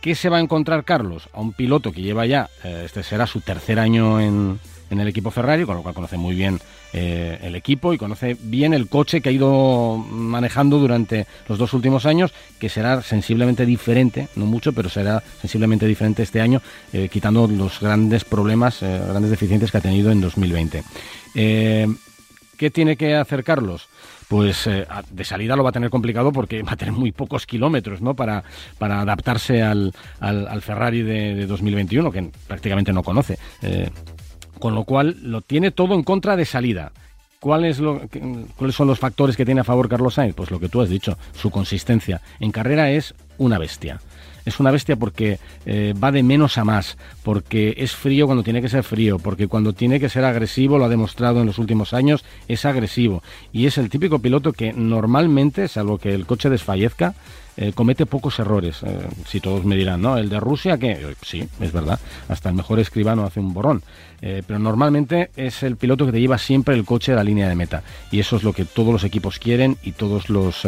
¿Qué 0.00 0.14
se 0.14 0.28
va 0.28 0.36
a 0.36 0.40
encontrar 0.40 0.84
Carlos? 0.84 1.28
A 1.32 1.40
un 1.40 1.52
piloto 1.52 1.92
que 1.92 2.02
lleva 2.02 2.26
ya, 2.26 2.48
eh, 2.62 2.82
este 2.84 3.02
será 3.02 3.26
su 3.26 3.40
tercer 3.40 3.78
año 3.78 4.20
en, 4.20 4.60
en 4.90 5.00
el 5.00 5.08
equipo 5.08 5.30
Ferrari, 5.30 5.64
con 5.64 5.76
lo 5.76 5.82
cual 5.82 5.94
conoce 5.94 6.16
muy 6.16 6.34
bien 6.34 6.60
eh, 6.92 7.38
el 7.42 7.54
equipo 7.54 7.92
y 7.92 7.98
conoce 7.98 8.36
bien 8.40 8.74
el 8.74 8.88
coche 8.88 9.20
que 9.20 9.28
ha 9.28 9.32
ido 9.32 9.96
manejando 9.96 10.78
durante 10.78 11.26
los 11.48 11.58
dos 11.58 11.72
últimos 11.74 12.06
años, 12.06 12.32
que 12.58 12.68
será 12.68 13.02
sensiblemente 13.02 13.66
diferente, 13.66 14.28
no 14.36 14.46
mucho, 14.46 14.72
pero 14.72 14.88
será 14.88 15.22
sensiblemente 15.40 15.86
diferente 15.86 16.22
este 16.22 16.40
año, 16.40 16.62
eh, 16.92 17.08
quitando 17.10 17.46
los 17.46 17.80
grandes 17.80 18.24
problemas, 18.24 18.82
eh, 18.82 19.00
grandes 19.08 19.30
deficiencias 19.30 19.70
que 19.70 19.78
ha 19.78 19.82
tenido 19.82 20.10
en 20.10 20.20
2020. 20.20 20.82
¿Qué 21.34 22.70
tiene 22.70 22.96
que 22.96 23.14
hacer 23.14 23.44
Carlos? 23.44 23.88
pues 24.28 24.68
de 24.68 25.24
salida 25.24 25.54
lo 25.54 25.62
va 25.62 25.70
a 25.70 25.72
tener 25.72 25.88
complicado 25.88 26.32
porque 26.32 26.60
va 26.60 26.72
a 26.72 26.76
tener 26.76 26.92
muy 26.92 27.12
pocos 27.12 27.46
kilómetros 27.46 28.00
¿no? 28.00 28.14
para, 28.14 28.42
para 28.76 29.00
adaptarse 29.02 29.62
al, 29.62 29.92
al, 30.18 30.62
Ferrari 30.62 31.02
de, 31.02 31.46
2021, 31.46 32.10
que 32.10 32.28
prácticamente 32.48 32.92
no 32.92 33.04
conoce 33.04 33.38
con 34.58 34.74
lo 34.74 34.84
cual 34.84 35.16
lo 35.22 35.40
tiene 35.40 35.70
todo 35.70 35.94
en 35.94 36.02
contra 36.02 36.36
de 36.36 36.44
salida. 36.44 36.92
¿Cuál 37.40 37.70
lo, 37.78 38.00
¿Cuáles 38.56 38.74
son 38.74 38.88
los 38.88 38.98
factores 38.98 39.36
que 39.36 39.44
tiene 39.44 39.60
a 39.60 39.64
favor 39.64 39.88
Carlos 39.88 40.14
Sainz? 40.14 40.34
Pues 40.34 40.50
lo 40.50 40.58
que 40.58 40.68
tú 40.68 40.80
has 40.80 40.88
dicho, 40.88 41.18
su 41.34 41.50
consistencia. 41.50 42.20
En 42.40 42.50
carrera 42.50 42.90
es 42.90 43.14
una 43.38 43.58
bestia. 43.58 44.00
Es 44.46 44.60
una 44.60 44.70
bestia 44.70 44.96
porque 44.96 45.38
eh, 45.66 45.92
va 46.02 46.12
de 46.12 46.22
menos 46.22 46.56
a 46.56 46.64
más, 46.64 46.96
porque 47.24 47.74
es 47.78 47.92
frío 47.92 48.26
cuando 48.26 48.44
tiene 48.44 48.62
que 48.62 48.68
ser 48.68 48.84
frío, 48.84 49.18
porque 49.18 49.48
cuando 49.48 49.72
tiene 49.72 49.98
que 49.98 50.08
ser 50.08 50.24
agresivo, 50.24 50.78
lo 50.78 50.84
ha 50.84 50.88
demostrado 50.88 51.40
en 51.40 51.46
los 51.46 51.58
últimos 51.58 51.92
años, 51.92 52.24
es 52.46 52.64
agresivo. 52.64 53.24
Y 53.52 53.66
es 53.66 53.76
el 53.76 53.90
típico 53.90 54.20
piloto 54.20 54.52
que 54.52 54.72
normalmente, 54.72 55.66
salvo 55.66 55.98
que 55.98 56.14
el 56.14 56.26
coche 56.26 56.48
desfallezca, 56.48 57.14
eh, 57.56 57.72
comete 57.72 58.06
pocos 58.06 58.38
errores. 58.38 58.82
Eh, 58.82 58.98
si 59.26 59.40
todos 59.40 59.64
me 59.64 59.76
dirán, 59.76 60.02
¿no? 60.02 60.18
¿El 60.18 60.28
de 60.28 60.40
Rusia 60.40 60.76
qué? 60.78 60.92
Eh, 60.92 61.14
Sí, 61.22 61.48
es 61.60 61.72
verdad. 61.72 61.98
Hasta 62.28 62.48
el 62.50 62.54
mejor 62.54 62.78
escribano 62.80 63.24
hace 63.24 63.40
un 63.40 63.52
borrón. 63.54 63.82
Pero 64.18 64.58
normalmente 64.58 65.30
es 65.36 65.62
el 65.62 65.76
piloto 65.76 66.06
que 66.06 66.12
te 66.12 66.20
lleva 66.20 66.38
siempre 66.38 66.74
el 66.74 66.84
coche 66.86 67.12
a 67.12 67.16
la 67.16 67.22
línea 67.22 67.48
de 67.50 67.54
meta. 67.54 67.82
Y 68.10 68.18
eso 68.18 68.36
es 68.36 68.44
lo 68.44 68.54
que 68.54 68.64
todos 68.64 68.90
los 68.92 69.04
equipos 69.04 69.38
quieren 69.38 69.76
y 69.82 69.92
todos 69.92 70.30
los, 70.30 70.66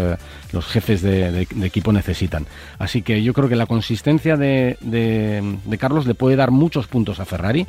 los 0.53 0.66
jefes 0.66 1.01
de, 1.01 1.46
equipo 1.62 1.90
necesitan. 1.92 2.46
Así 2.79 3.01
que 3.01 3.22
yo 3.22 3.33
creo 3.33 3.48
que 3.48 3.57
la 3.57 3.64
consistencia 3.66 4.37
de, 4.37 4.77
de- 4.83 5.79
Carlos 5.79 6.07
le 6.07 6.14
puede 6.14 6.37
dar 6.37 6.51
muchos 6.51 6.88
puntos 6.88 7.20
a 7.20 7.24
Ferrari. 7.24 7.66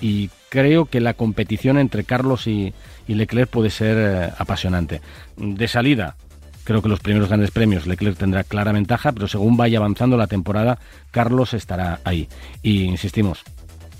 y 0.00 0.30
creo 0.48 0.86
que 0.86 1.00
la 1.00 1.14
competición 1.14 1.78
entre 1.78 2.02
Carlos 2.04 2.46
y, 2.48 2.74
Leclerc 3.06 3.48
puede 3.48 3.70
ser 3.70 4.32
apasionante. 4.36 5.00
De 5.36 5.68
salida, 5.68 6.16
Creo 6.64 6.80
que 6.80 6.88
los 6.88 7.00
primeros 7.00 7.28
grandes 7.28 7.50
premios 7.50 7.86
Leclerc 7.86 8.16
tendrá 8.16 8.44
clara 8.44 8.72
ventaja, 8.72 9.12
pero 9.12 9.26
según 9.26 9.56
vaya 9.56 9.78
avanzando 9.78 10.16
la 10.16 10.28
temporada, 10.28 10.78
Carlos 11.10 11.54
estará 11.54 12.00
ahí. 12.04 12.28
Y 12.62 12.82
insistimos, 12.84 13.42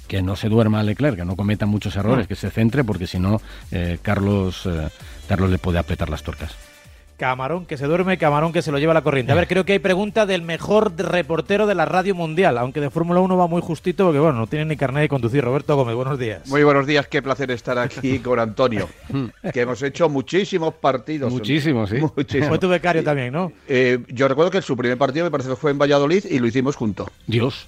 que 0.06 0.22
no 0.22 0.36
se 0.36 0.48
duerma 0.48 0.82
Leclerc, 0.82 1.16
que 1.16 1.24
no 1.24 1.36
cometa 1.36 1.66
muchos 1.66 1.96
errores, 1.96 2.24
No. 2.26 2.28
que 2.28 2.36
se 2.36 2.50
centre, 2.50 2.84
porque 2.84 3.06
si 3.06 3.18
no, 3.18 3.40
eh, 3.70 3.98
Carlos, 4.02 4.62
eh, 4.66 4.88
Carlos 5.28 5.50
le 5.50 5.58
puede 5.58 5.78
apretar 5.78 6.08
las 6.08 6.22
torcas. 6.22 6.54
Camarón 7.16 7.66
que 7.66 7.76
se 7.76 7.86
duerme, 7.86 8.18
camarón 8.18 8.52
que 8.52 8.62
se 8.62 8.72
lo 8.72 8.78
lleva 8.78 8.94
la 8.94 9.02
corriente. 9.02 9.32
A 9.32 9.34
ver, 9.34 9.46
creo 9.46 9.64
que 9.64 9.72
hay 9.74 9.78
pregunta 9.78 10.26
del 10.26 10.42
mejor 10.42 10.92
reportero 10.96 11.66
de 11.66 11.74
la 11.74 11.84
radio 11.84 12.14
mundial, 12.14 12.58
aunque 12.58 12.80
de 12.80 12.90
Fórmula 12.90 13.20
1 13.20 13.36
va 13.36 13.46
muy 13.46 13.62
justito 13.62 14.04
porque, 14.04 14.18
bueno, 14.18 14.38
no 14.38 14.46
tiene 14.46 14.64
ni 14.64 14.76
carnet 14.76 15.02
de 15.02 15.08
conducir. 15.08 15.44
Roberto 15.44 15.76
Gómez, 15.76 15.94
buenos 15.94 16.18
días. 16.18 16.48
Muy 16.48 16.64
buenos 16.64 16.86
días, 16.86 17.06
qué 17.06 17.22
placer 17.22 17.50
estar 17.50 17.78
aquí 17.78 18.18
con 18.20 18.38
Antonio, 18.38 18.88
que 19.52 19.60
hemos 19.60 19.82
hecho 19.82 20.08
muchísimos 20.08 20.74
partidos. 20.74 21.32
Muchísimos, 21.32 21.90
sí. 21.90 21.96
Muchísimos. 21.96 22.48
Fue 22.48 22.58
tu 22.58 22.68
becario 22.68 23.04
también, 23.04 23.32
¿no? 23.32 23.52
Eh, 23.68 24.00
yo 24.08 24.28
recuerdo 24.28 24.50
que 24.50 24.62
su 24.62 24.76
primer 24.76 24.98
partido 24.98 25.24
me 25.24 25.30
parece 25.30 25.50
que 25.50 25.56
fue 25.56 25.70
en 25.70 25.78
Valladolid 25.78 26.24
y 26.28 26.38
lo 26.38 26.46
hicimos 26.46 26.76
juntos. 26.76 27.08
Dios. 27.26 27.66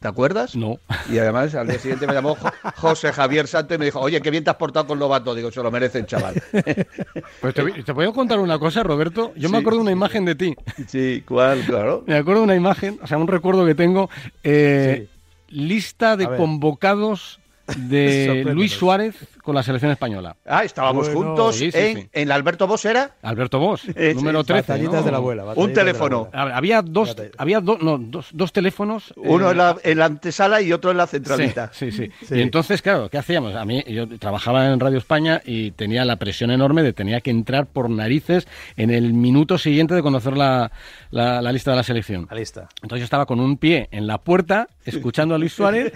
¿Te 0.00 0.08
acuerdas? 0.08 0.56
No. 0.56 0.78
Y 1.10 1.18
además 1.18 1.54
al 1.54 1.68
día 1.68 1.78
siguiente 1.78 2.06
me 2.06 2.14
llamó 2.14 2.34
Jo- 2.34 2.50
José 2.76 3.12
Javier 3.12 3.46
Santo 3.46 3.74
y 3.74 3.78
me 3.78 3.84
dijo, 3.84 4.00
oye, 4.00 4.22
qué 4.22 4.30
bien 4.30 4.42
te 4.42 4.48
has 4.48 4.56
portado 4.56 4.86
con 4.86 4.98
Lobato. 4.98 5.34
Digo, 5.34 5.52
se 5.52 5.62
lo 5.62 5.70
merecen, 5.70 6.06
chaval. 6.06 6.42
Pues 7.42 7.54
te, 7.54 7.62
te 7.82 7.92
puedo 7.94 8.12
contar 8.14 8.38
una 8.38 8.58
cosa, 8.58 8.82
Roberto. 8.82 9.32
Yo 9.36 9.50
me 9.50 9.58
acuerdo 9.58 9.78
de 9.78 9.82
una 9.82 9.92
imagen 9.92 10.24
de 10.24 10.34
ti. 10.34 10.56
Sí, 10.88 11.22
¿cuál? 11.28 11.60
Claro. 11.66 12.02
Me 12.06 12.16
acuerdo 12.16 12.40
de 12.40 12.44
una 12.44 12.56
imagen, 12.56 12.98
o 13.02 13.06
sea, 13.06 13.18
un 13.18 13.28
recuerdo 13.28 13.66
que 13.66 13.74
tengo. 13.74 14.08
eh, 14.42 15.08
Lista 15.48 16.16
de 16.16 16.26
convocados 16.36 17.40
de. 17.76 18.44
Luis 18.54 18.72
Suárez 18.72 19.16
con 19.42 19.54
la 19.54 19.62
selección 19.62 19.90
española. 19.92 20.36
Ah, 20.46 20.64
estábamos 20.64 21.12
Bueno, 21.12 21.30
juntos 21.30 21.56
sí, 21.56 21.70
sí, 21.70 21.78
en, 21.78 21.96
sí. 22.02 22.08
en 22.12 22.32
Alberto 22.32 22.66
Bosch, 22.66 22.84
¿era? 22.86 23.12
Alberto 23.22 23.58
Bosch, 23.58 23.84
Eh, 23.94 24.12
número 24.14 24.40
sí, 24.40 24.46
13. 24.48 24.60
batallitas 24.72 25.00
¿no? 25.00 25.02
de 25.02 25.10
la 25.10 25.16
abuela, 25.18 25.44
Un 25.56 25.72
teléfono. 25.72 26.24
de 26.30 26.36
la 26.36 26.40
abuela. 26.42 26.56
Había 26.56 26.82
dos, 26.82 27.16
había 27.38 27.60
do- 27.60 27.78
no, 27.80 27.98
dos, 27.98 28.28
dos 28.32 28.52
teléfonos. 28.52 29.12
Uno 29.16 29.48
eh, 29.48 29.52
en, 29.52 29.56
la, 29.58 29.76
en 29.82 29.98
la 29.98 30.04
antesala 30.06 30.60
y 30.62 30.72
otro 30.72 30.90
en 30.90 30.96
la 30.96 31.06
centralita. 31.06 31.70
Sí, 31.72 31.90
sí, 31.92 32.10
sí. 32.26 32.34
Y 32.34 32.40
entonces, 32.42 32.82
claro, 32.82 33.08
¿qué 33.08 33.18
hacíamos? 33.18 33.54
A 33.54 33.64
mí, 33.64 33.82
yo 33.88 34.06
trabajaba 34.18 34.66
en 34.66 34.78
Radio 34.80 34.98
España 34.98 35.40
y 35.44 35.70
tenía 35.72 36.04
la 36.04 36.16
presión 36.16 36.50
enorme 36.50 36.82
de 36.82 36.92
tenía 36.92 37.20
que 37.20 37.30
entrar 37.30 37.66
por 37.66 37.88
narices 37.90 38.46
en 38.76 38.90
el 38.90 39.12
minuto 39.14 39.58
siguiente 39.58 39.94
de 39.94 40.02
conocer 40.02 40.36
la, 40.36 40.70
la- 41.10 41.40
la 41.42 41.52
lista 41.52 41.70
de 41.70 41.76
la 41.78 41.82
selección. 41.82 42.26
La 42.30 42.36
lista. 42.36 42.68
Entonces 42.82 43.00
yo 43.00 43.04
estaba 43.04 43.26
con 43.26 43.40
un 43.40 43.56
pie 43.56 43.88
en 43.90 44.06
la 44.06 44.18
puerta, 44.18 44.68
escuchando 44.84 45.34
a 45.34 45.38
Luis 45.38 45.52
Suárez, 45.52 45.92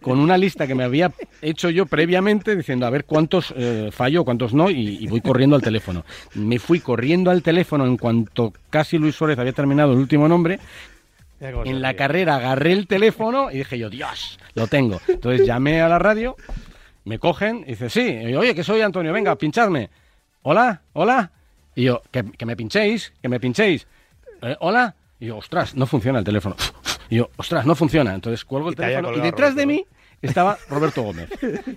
con 0.00 0.18
una 0.18 0.36
lista 0.38 0.66
que 0.66 0.74
me 0.74 0.84
había 0.84 1.12
hecho 1.42 1.70
yo 1.70 1.86
previamente, 1.86 2.56
diciendo 2.56 2.86
a 2.88 2.90
ver 2.90 3.04
cuántos 3.04 3.54
eh, 3.56 3.90
fallo, 3.92 4.24
cuántos 4.24 4.52
no, 4.54 4.68
y, 4.70 4.98
y 5.00 5.06
voy 5.06 5.20
corriendo 5.20 5.54
al 5.56 5.62
teléfono. 5.62 6.04
Me 6.34 6.58
fui 6.58 6.80
corriendo 6.80 7.30
al 7.30 7.42
teléfono 7.42 7.86
en 7.86 7.96
cuanto 7.96 8.52
casi 8.70 8.98
Luis 8.98 9.14
Suárez 9.14 9.38
había 9.38 9.52
terminado 9.52 9.92
el 9.92 9.98
último 9.98 10.26
nombre. 10.28 10.58
En 11.40 11.80
la 11.80 11.94
carrera 11.94 12.34
agarré 12.36 12.72
el 12.72 12.88
teléfono 12.88 13.50
y 13.52 13.58
dije 13.58 13.78
yo, 13.78 13.88
Dios, 13.90 14.38
lo 14.54 14.66
tengo. 14.66 15.00
Entonces 15.06 15.46
llamé 15.46 15.80
a 15.80 15.88
la 15.88 15.98
radio, 16.00 16.34
me 17.04 17.18
cogen 17.20 17.58
y 17.64 17.70
dice, 17.70 17.88
sí, 17.90 18.00
y 18.00 18.32
yo, 18.32 18.40
oye, 18.40 18.54
que 18.56 18.64
soy 18.64 18.80
Antonio, 18.80 19.12
venga, 19.12 19.36
pinchadme. 19.36 19.88
Hola, 20.42 20.82
hola. 20.94 21.30
Y 21.76 21.84
yo, 21.84 22.02
que, 22.10 22.24
que 22.24 22.44
me 22.44 22.56
pinchéis, 22.56 23.12
que 23.22 23.28
me 23.28 23.38
pinchéis. 23.38 23.86
"Eh, 24.42 24.56
hola. 24.60 24.96
Y 25.20 25.26
yo, 25.26 25.36
ostras, 25.36 25.74
no 25.76 25.86
funciona 25.86 26.18
el 26.18 26.24
teléfono. 26.24 26.56
Y 27.10 27.16
yo, 27.16 27.30
ostras, 27.36 27.64
no 27.64 27.74
funciona. 27.74 28.14
Entonces 28.14 28.44
cuelgo 28.44 28.68
el 28.68 28.74
teléfono 28.76 29.16
y 29.16 29.20
detrás 29.20 29.54
de 29.54 29.64
mí 29.64 29.86
estaba 30.22 30.58
Roberto 30.68 31.02
Gómez. 31.02 31.28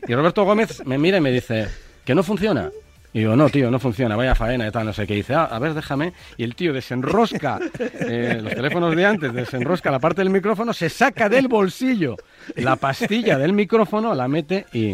Y 0.07 0.13
Roberto 0.13 0.43
Gómez 0.43 0.85
me 0.85 0.97
mira 0.97 1.17
y 1.17 1.21
me 1.21 1.31
dice, 1.31 1.67
que 2.05 2.15
no 2.15 2.23
funciona. 2.23 2.69
Y 3.13 3.19
digo, 3.19 3.35
no, 3.35 3.49
tío, 3.49 3.69
no 3.69 3.77
funciona, 3.77 4.15
vaya 4.15 4.33
faena 4.35 4.65
y 4.65 4.71
tal, 4.71 4.85
no 4.85 4.93
sé 4.93 5.05
qué. 5.05 5.15
Y 5.15 5.17
dice, 5.17 5.33
ah, 5.33 5.43
a 5.43 5.59
ver, 5.59 5.73
déjame. 5.73 6.13
Y 6.37 6.45
el 6.45 6.55
tío 6.55 6.71
desenrosca 6.71 7.59
eh, 7.77 8.39
los 8.41 8.53
teléfonos 8.55 8.95
de 8.95 9.05
antes, 9.05 9.33
desenrosca 9.33 9.91
la 9.91 9.99
parte 9.99 10.21
del 10.21 10.29
micrófono, 10.29 10.71
se 10.71 10.87
saca 10.87 11.27
del 11.27 11.49
bolsillo 11.49 12.15
la 12.55 12.77
pastilla 12.77 13.37
del 13.37 13.51
micrófono, 13.51 14.15
la 14.15 14.29
mete 14.29 14.65
y, 14.71 14.91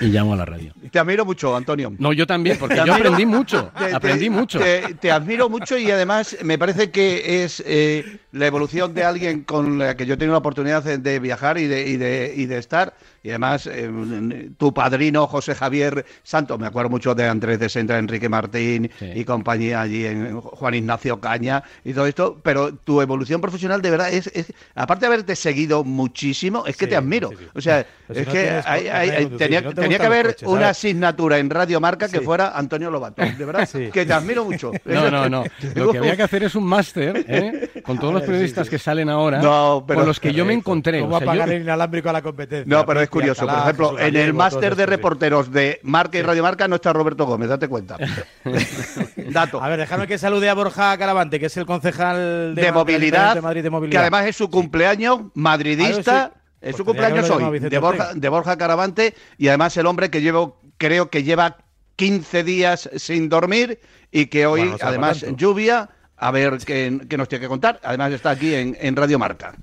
y 0.00 0.06
llamo 0.06 0.34
a 0.34 0.36
la 0.36 0.44
radio. 0.44 0.72
Te 0.92 1.00
admiro 1.00 1.24
mucho, 1.24 1.56
Antonio. 1.56 1.92
No, 1.98 2.12
yo 2.12 2.24
también, 2.24 2.56
porque 2.56 2.76
yo 2.86 2.94
aprendí 2.94 3.26
mucho, 3.26 3.72
te- 3.78 3.86
te- 3.88 3.94
aprendí 3.96 4.30
mucho. 4.30 4.60
Te, 4.60 4.94
te 5.00 5.10
admiro 5.10 5.48
mucho 5.48 5.76
y 5.76 5.90
además 5.90 6.36
me 6.44 6.56
parece 6.56 6.92
que 6.92 7.42
es 7.42 7.60
eh, 7.66 8.20
la 8.32 8.46
evolución 8.46 8.94
de 8.94 9.04
alguien 9.04 9.42
con 9.42 9.78
la 9.78 9.96
que 9.96 10.06
yo 10.06 10.14
he 10.14 10.16
tenido 10.16 10.32
la 10.34 10.38
oportunidad 10.38 10.82
de, 10.84 11.18
viajar 11.18 11.58
y 11.58 11.66
de, 11.66 11.86
y, 11.88 11.96
de, 11.96 12.32
y 12.36 12.46
de 12.46 12.58
estar. 12.58 12.94
Y 13.22 13.30
además, 13.30 13.66
eh, 13.70 14.50
tu 14.56 14.72
padrino 14.72 15.26
José 15.26 15.54
Javier 15.54 16.06
Santos, 16.22 16.58
me 16.58 16.66
acuerdo 16.66 16.88
mucho 16.90 17.14
de 17.14 17.26
Andrés 17.28 17.58
de 17.58 17.68
Sendra, 17.68 17.98
Enrique 17.98 18.28
Martín 18.28 18.90
y 19.00 19.24
compañía 19.24 19.80
allí 19.82 20.06
en 20.06 20.40
Juan 20.40 20.74
Ignacio 20.74 21.20
Caña 21.20 21.62
y 21.84 21.92
todo 21.92 22.06
esto, 22.06 22.40
pero 22.42 22.72
tu 22.74 23.02
evolución 23.02 23.40
profesional 23.40 23.82
de 23.82 23.90
verdad 23.90 24.10
es, 24.12 24.28
es- 24.28 24.52
aparte 24.74 25.02
de 25.02 25.06
haberte 25.08 25.36
seguido 25.36 25.84
muchísimo, 25.84 26.64
es 26.66 26.76
que 26.76 26.86
Sí, 26.86 26.90
te 26.90 26.96
admiro. 26.96 27.30
O 27.54 27.60
sea, 27.60 27.84
si 28.12 28.20
es 28.20 28.26
no 28.26 28.32
que 28.32 28.50
hay- 28.64 28.88
hay- 28.88 29.10
conducir, 29.24 29.38
tenía, 29.38 29.60
no 29.60 29.74
te 29.74 29.82
tenía 29.82 29.98
que 29.98 30.06
haber 30.06 30.26
coches, 30.28 30.48
una 30.48 30.68
asignatura 30.70 31.38
en 31.38 31.50
Radio 31.50 31.80
Marca 31.80 32.08
que 32.08 32.20
fuera 32.20 32.56
Antonio 32.56 32.90
Lobato, 32.90 33.22
de 33.22 33.44
verdad, 33.44 33.68
que 33.92 34.06
te 34.06 34.12
admiro 34.12 34.44
mucho. 34.44 34.72
No, 34.84 35.10
no, 35.10 35.28
no. 35.28 35.44
Lo 35.74 35.92
que 35.92 35.98
había 35.98 36.16
que 36.16 36.22
hacer 36.22 36.44
es 36.44 36.54
un 36.54 36.64
máster, 36.64 37.24
¿eh? 37.28 37.82
Con 37.84 37.98
todos 37.98 38.14
los 38.14 38.19
periodistas 38.22 38.68
que 38.68 38.78
salen 38.78 39.08
ahora, 39.08 39.40
No, 39.40 39.84
pero- 39.86 40.00
con 40.00 40.08
los 40.08 40.20
que 40.20 40.32
yo 40.32 40.44
me 40.44 40.52
encontré. 40.54 41.00
¿Cómo 41.00 41.16
O 41.16 41.18
sea, 41.18 41.26
yo- 41.26 41.30
apagar 41.32 41.50
el 41.54 41.62
inalámbrico 41.62 42.08
a 42.08 42.12
la 42.12 42.22
competencia? 42.22 42.64
No, 42.66 42.84
pero 42.86 43.00
es 43.00 43.08
curioso. 43.08 43.46
Por 43.46 43.58
ejemplo, 43.58 43.98
en 43.98 44.16
el 44.16 44.34
máster 44.34 44.76
de 44.76 44.86
reporteros 44.86 45.50
de 45.52 45.80
Marca 45.82 46.18
y 46.18 46.22
Radio 46.22 46.42
Marca 46.42 46.68
no 46.68 46.76
está 46.76 46.92
Roberto 46.92 47.26
Gómez, 47.26 47.48
date 47.48 47.68
cuenta. 47.68 47.96
Dato. 49.30 49.62
A 49.62 49.68
ver, 49.68 49.78
déjame 49.80 50.06
que 50.06 50.18
salude 50.18 50.48
a 50.48 50.54
Borja 50.54 50.96
Caravante, 50.98 51.38
que 51.40 51.46
es 51.46 51.56
el 51.56 51.66
concejal 51.66 52.54
de, 52.54 52.72
movilidad, 52.72 53.34
de 53.34 53.40
Madrid 53.40 53.60
de 53.62 53.66
que 53.66 53.70
movilidad. 53.70 54.02
además 54.02 54.26
es 54.26 54.36
su 54.36 54.50
cumpleaños 54.50 55.20
madridista. 55.34 56.24
Ah, 56.24 56.30
sí. 56.34 56.40
Es 56.62 56.76
su 56.76 56.84
Pues 56.84 56.96
que 56.96 57.02
cumpleaños 57.02 57.30
hoy, 57.30 57.58
de 57.58 57.78
Borja, 57.78 58.10
de 58.14 58.28
Borja 58.28 58.58
Caravante, 58.58 59.14
y 59.38 59.48
además 59.48 59.74
el 59.78 59.86
hombre 59.86 60.10
que 60.10 60.20
llevo, 60.20 60.60
creo 60.76 61.08
que 61.08 61.22
lleva 61.22 61.56
15 61.96 62.44
días 62.44 62.90
sin 62.96 63.30
dormir 63.30 63.80
y 64.12 64.26
que 64.26 64.44
hoy, 64.46 64.60
Bueno, 64.60 64.76
no 64.80 64.86
además, 64.88 65.24
lluvia, 65.36 65.88
a 66.20 66.30
ver 66.30 66.58
qué, 66.64 67.00
qué 67.08 67.16
nos 67.16 67.28
tiene 67.28 67.42
que 67.42 67.48
contar. 67.48 67.80
Además 67.82 68.12
está 68.12 68.30
aquí 68.30 68.54
en, 68.54 68.76
en 68.80 68.94
Radio 68.94 69.18
Marca. 69.18 69.54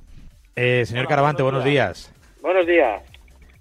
Eh, 0.56 0.84
señor 0.86 1.08
Caravante, 1.08 1.44
buenos 1.44 1.64
días. 1.64 2.12
Buenos 2.42 2.66
días. 2.68 3.02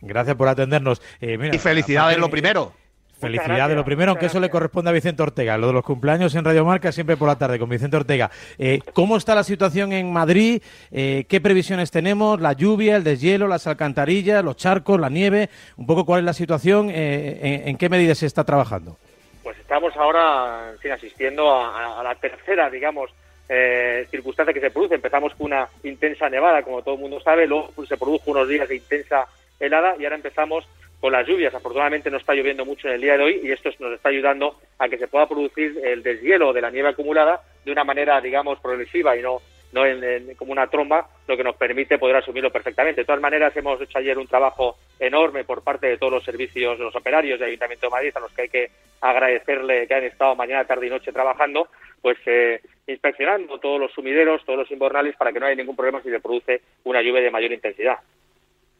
Gracias 0.00 0.34
por 0.36 0.48
atendernos. 0.48 1.02
Eh, 1.20 1.36
mira, 1.38 1.54
Y 1.54 1.58
felicidades 1.58 2.16
aparte- 2.16 2.20
lo 2.20 2.30
primero. 2.30 2.72
Felicidades, 3.18 3.74
lo 3.74 3.82
primero, 3.84 4.10
aunque 4.10 4.26
eso 4.26 4.38
le 4.40 4.50
corresponde 4.50 4.90
a 4.90 4.92
Vicente 4.92 5.22
Ortega. 5.22 5.56
Lo 5.56 5.68
de 5.68 5.72
los 5.72 5.82
cumpleaños 5.84 6.34
en 6.34 6.44
Radio 6.44 6.66
Marca 6.66 6.92
siempre 6.92 7.16
por 7.16 7.26
la 7.26 7.36
tarde 7.36 7.58
con 7.58 7.66
Vicente 7.66 7.96
Ortega. 7.96 8.30
Eh, 8.58 8.80
¿Cómo 8.92 9.16
está 9.16 9.34
la 9.34 9.42
situación 9.42 9.94
en 9.94 10.12
Madrid? 10.12 10.60
Eh, 10.90 11.24
¿Qué 11.26 11.40
previsiones 11.40 11.90
tenemos? 11.90 12.38
La 12.42 12.52
lluvia, 12.52 12.94
el 12.96 13.04
deshielo, 13.04 13.48
las 13.48 13.66
alcantarillas, 13.66 14.44
los 14.44 14.56
charcos, 14.56 15.00
la 15.00 15.08
nieve. 15.08 15.48
Un 15.78 15.86
poco 15.86 16.04
cuál 16.04 16.20
es 16.20 16.24
la 16.26 16.34
situación, 16.34 16.90
eh, 16.90 17.38
en, 17.62 17.68
en 17.70 17.76
qué 17.78 17.88
medidas 17.88 18.18
se 18.18 18.26
está 18.26 18.44
trabajando. 18.44 18.98
Pues 19.46 19.60
estamos 19.60 19.96
ahora 19.96 20.72
asistiendo 20.92 21.48
a 21.48 22.02
la 22.02 22.16
tercera, 22.16 22.68
digamos, 22.68 23.12
eh, 23.48 24.04
circunstancia 24.10 24.52
que 24.52 24.58
se 24.60 24.72
produce. 24.72 24.96
Empezamos 24.96 25.36
con 25.36 25.46
una 25.46 25.68
intensa 25.84 26.28
nevada, 26.28 26.64
como 26.64 26.82
todo 26.82 26.96
el 26.96 27.00
mundo 27.00 27.20
sabe, 27.20 27.46
luego 27.46 27.70
pues, 27.76 27.88
se 27.88 27.96
produjo 27.96 28.32
unos 28.32 28.48
días 28.48 28.68
de 28.68 28.74
intensa 28.74 29.28
helada 29.60 29.94
y 30.00 30.02
ahora 30.02 30.16
empezamos 30.16 30.68
con 30.98 31.12
las 31.12 31.28
lluvias. 31.28 31.54
Afortunadamente 31.54 32.10
no 32.10 32.16
está 32.16 32.34
lloviendo 32.34 32.64
mucho 32.64 32.88
en 32.88 32.94
el 32.94 33.00
día 33.02 33.16
de 33.16 33.22
hoy 33.22 33.40
y 33.44 33.52
esto 33.52 33.70
nos 33.78 33.92
está 33.92 34.08
ayudando 34.08 34.58
a 34.80 34.88
que 34.88 34.98
se 34.98 35.06
pueda 35.06 35.28
producir 35.28 35.80
el 35.80 36.02
deshielo 36.02 36.52
de 36.52 36.62
la 36.62 36.70
nieve 36.72 36.88
acumulada 36.88 37.40
de 37.64 37.70
una 37.70 37.84
manera, 37.84 38.20
digamos, 38.20 38.58
progresiva 38.58 39.16
y 39.16 39.22
no 39.22 39.40
no 39.72 39.84
en- 39.84 40.34
como 40.36 40.52
una 40.52 40.68
tromba, 40.68 41.08
lo 41.26 41.36
que 41.36 41.44
nos 41.44 41.56
permite 41.56 41.98
poder 41.98 42.16
asumirlo 42.16 42.50
perfectamente. 42.50 43.00
De 43.02 43.04
todas 43.04 43.20
maneras, 43.20 43.56
hemos 43.56 43.80
hecho 43.80 43.98
ayer 43.98 44.16
un 44.18 44.26
trabajo 44.26 44.76
enorme 44.98 45.44
por 45.44 45.62
parte 45.62 45.86
de 45.86 45.98
todos 45.98 46.12
los 46.12 46.24
servicios, 46.24 46.78
los 46.78 46.94
operarios 46.96 47.38
del 47.38 47.48
Ayuntamiento 47.48 47.86
de 47.86 47.90
Madrid, 47.90 48.12
a 48.14 48.20
los 48.20 48.32
que 48.32 48.42
hay 48.42 48.48
que 48.48 48.70
agradecerle 49.00 49.86
que 49.86 49.94
han 49.94 50.04
estado 50.04 50.34
mañana, 50.34 50.64
tarde 50.64 50.86
y 50.86 50.90
noche 50.90 51.12
trabajando, 51.12 51.68
pues 52.00 52.16
eh, 52.26 52.60
inspeccionando 52.86 53.58
todos 53.58 53.80
los 53.80 53.92
sumideros, 53.92 54.44
todos 54.44 54.60
los 54.60 54.70
invernales, 54.70 55.16
para 55.16 55.32
que 55.32 55.40
no 55.40 55.46
haya 55.46 55.56
ningún 55.56 55.76
problema 55.76 56.02
si 56.02 56.10
se 56.10 56.20
produce 56.20 56.60
una 56.84 57.02
lluvia 57.02 57.20
de 57.22 57.30
mayor 57.30 57.52
intensidad. 57.52 57.98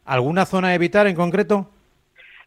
¿Alguna 0.05 0.45
zona 0.45 0.69
a 0.69 0.75
evitar 0.75 1.05
en 1.07 1.15
concreto? 1.15 1.69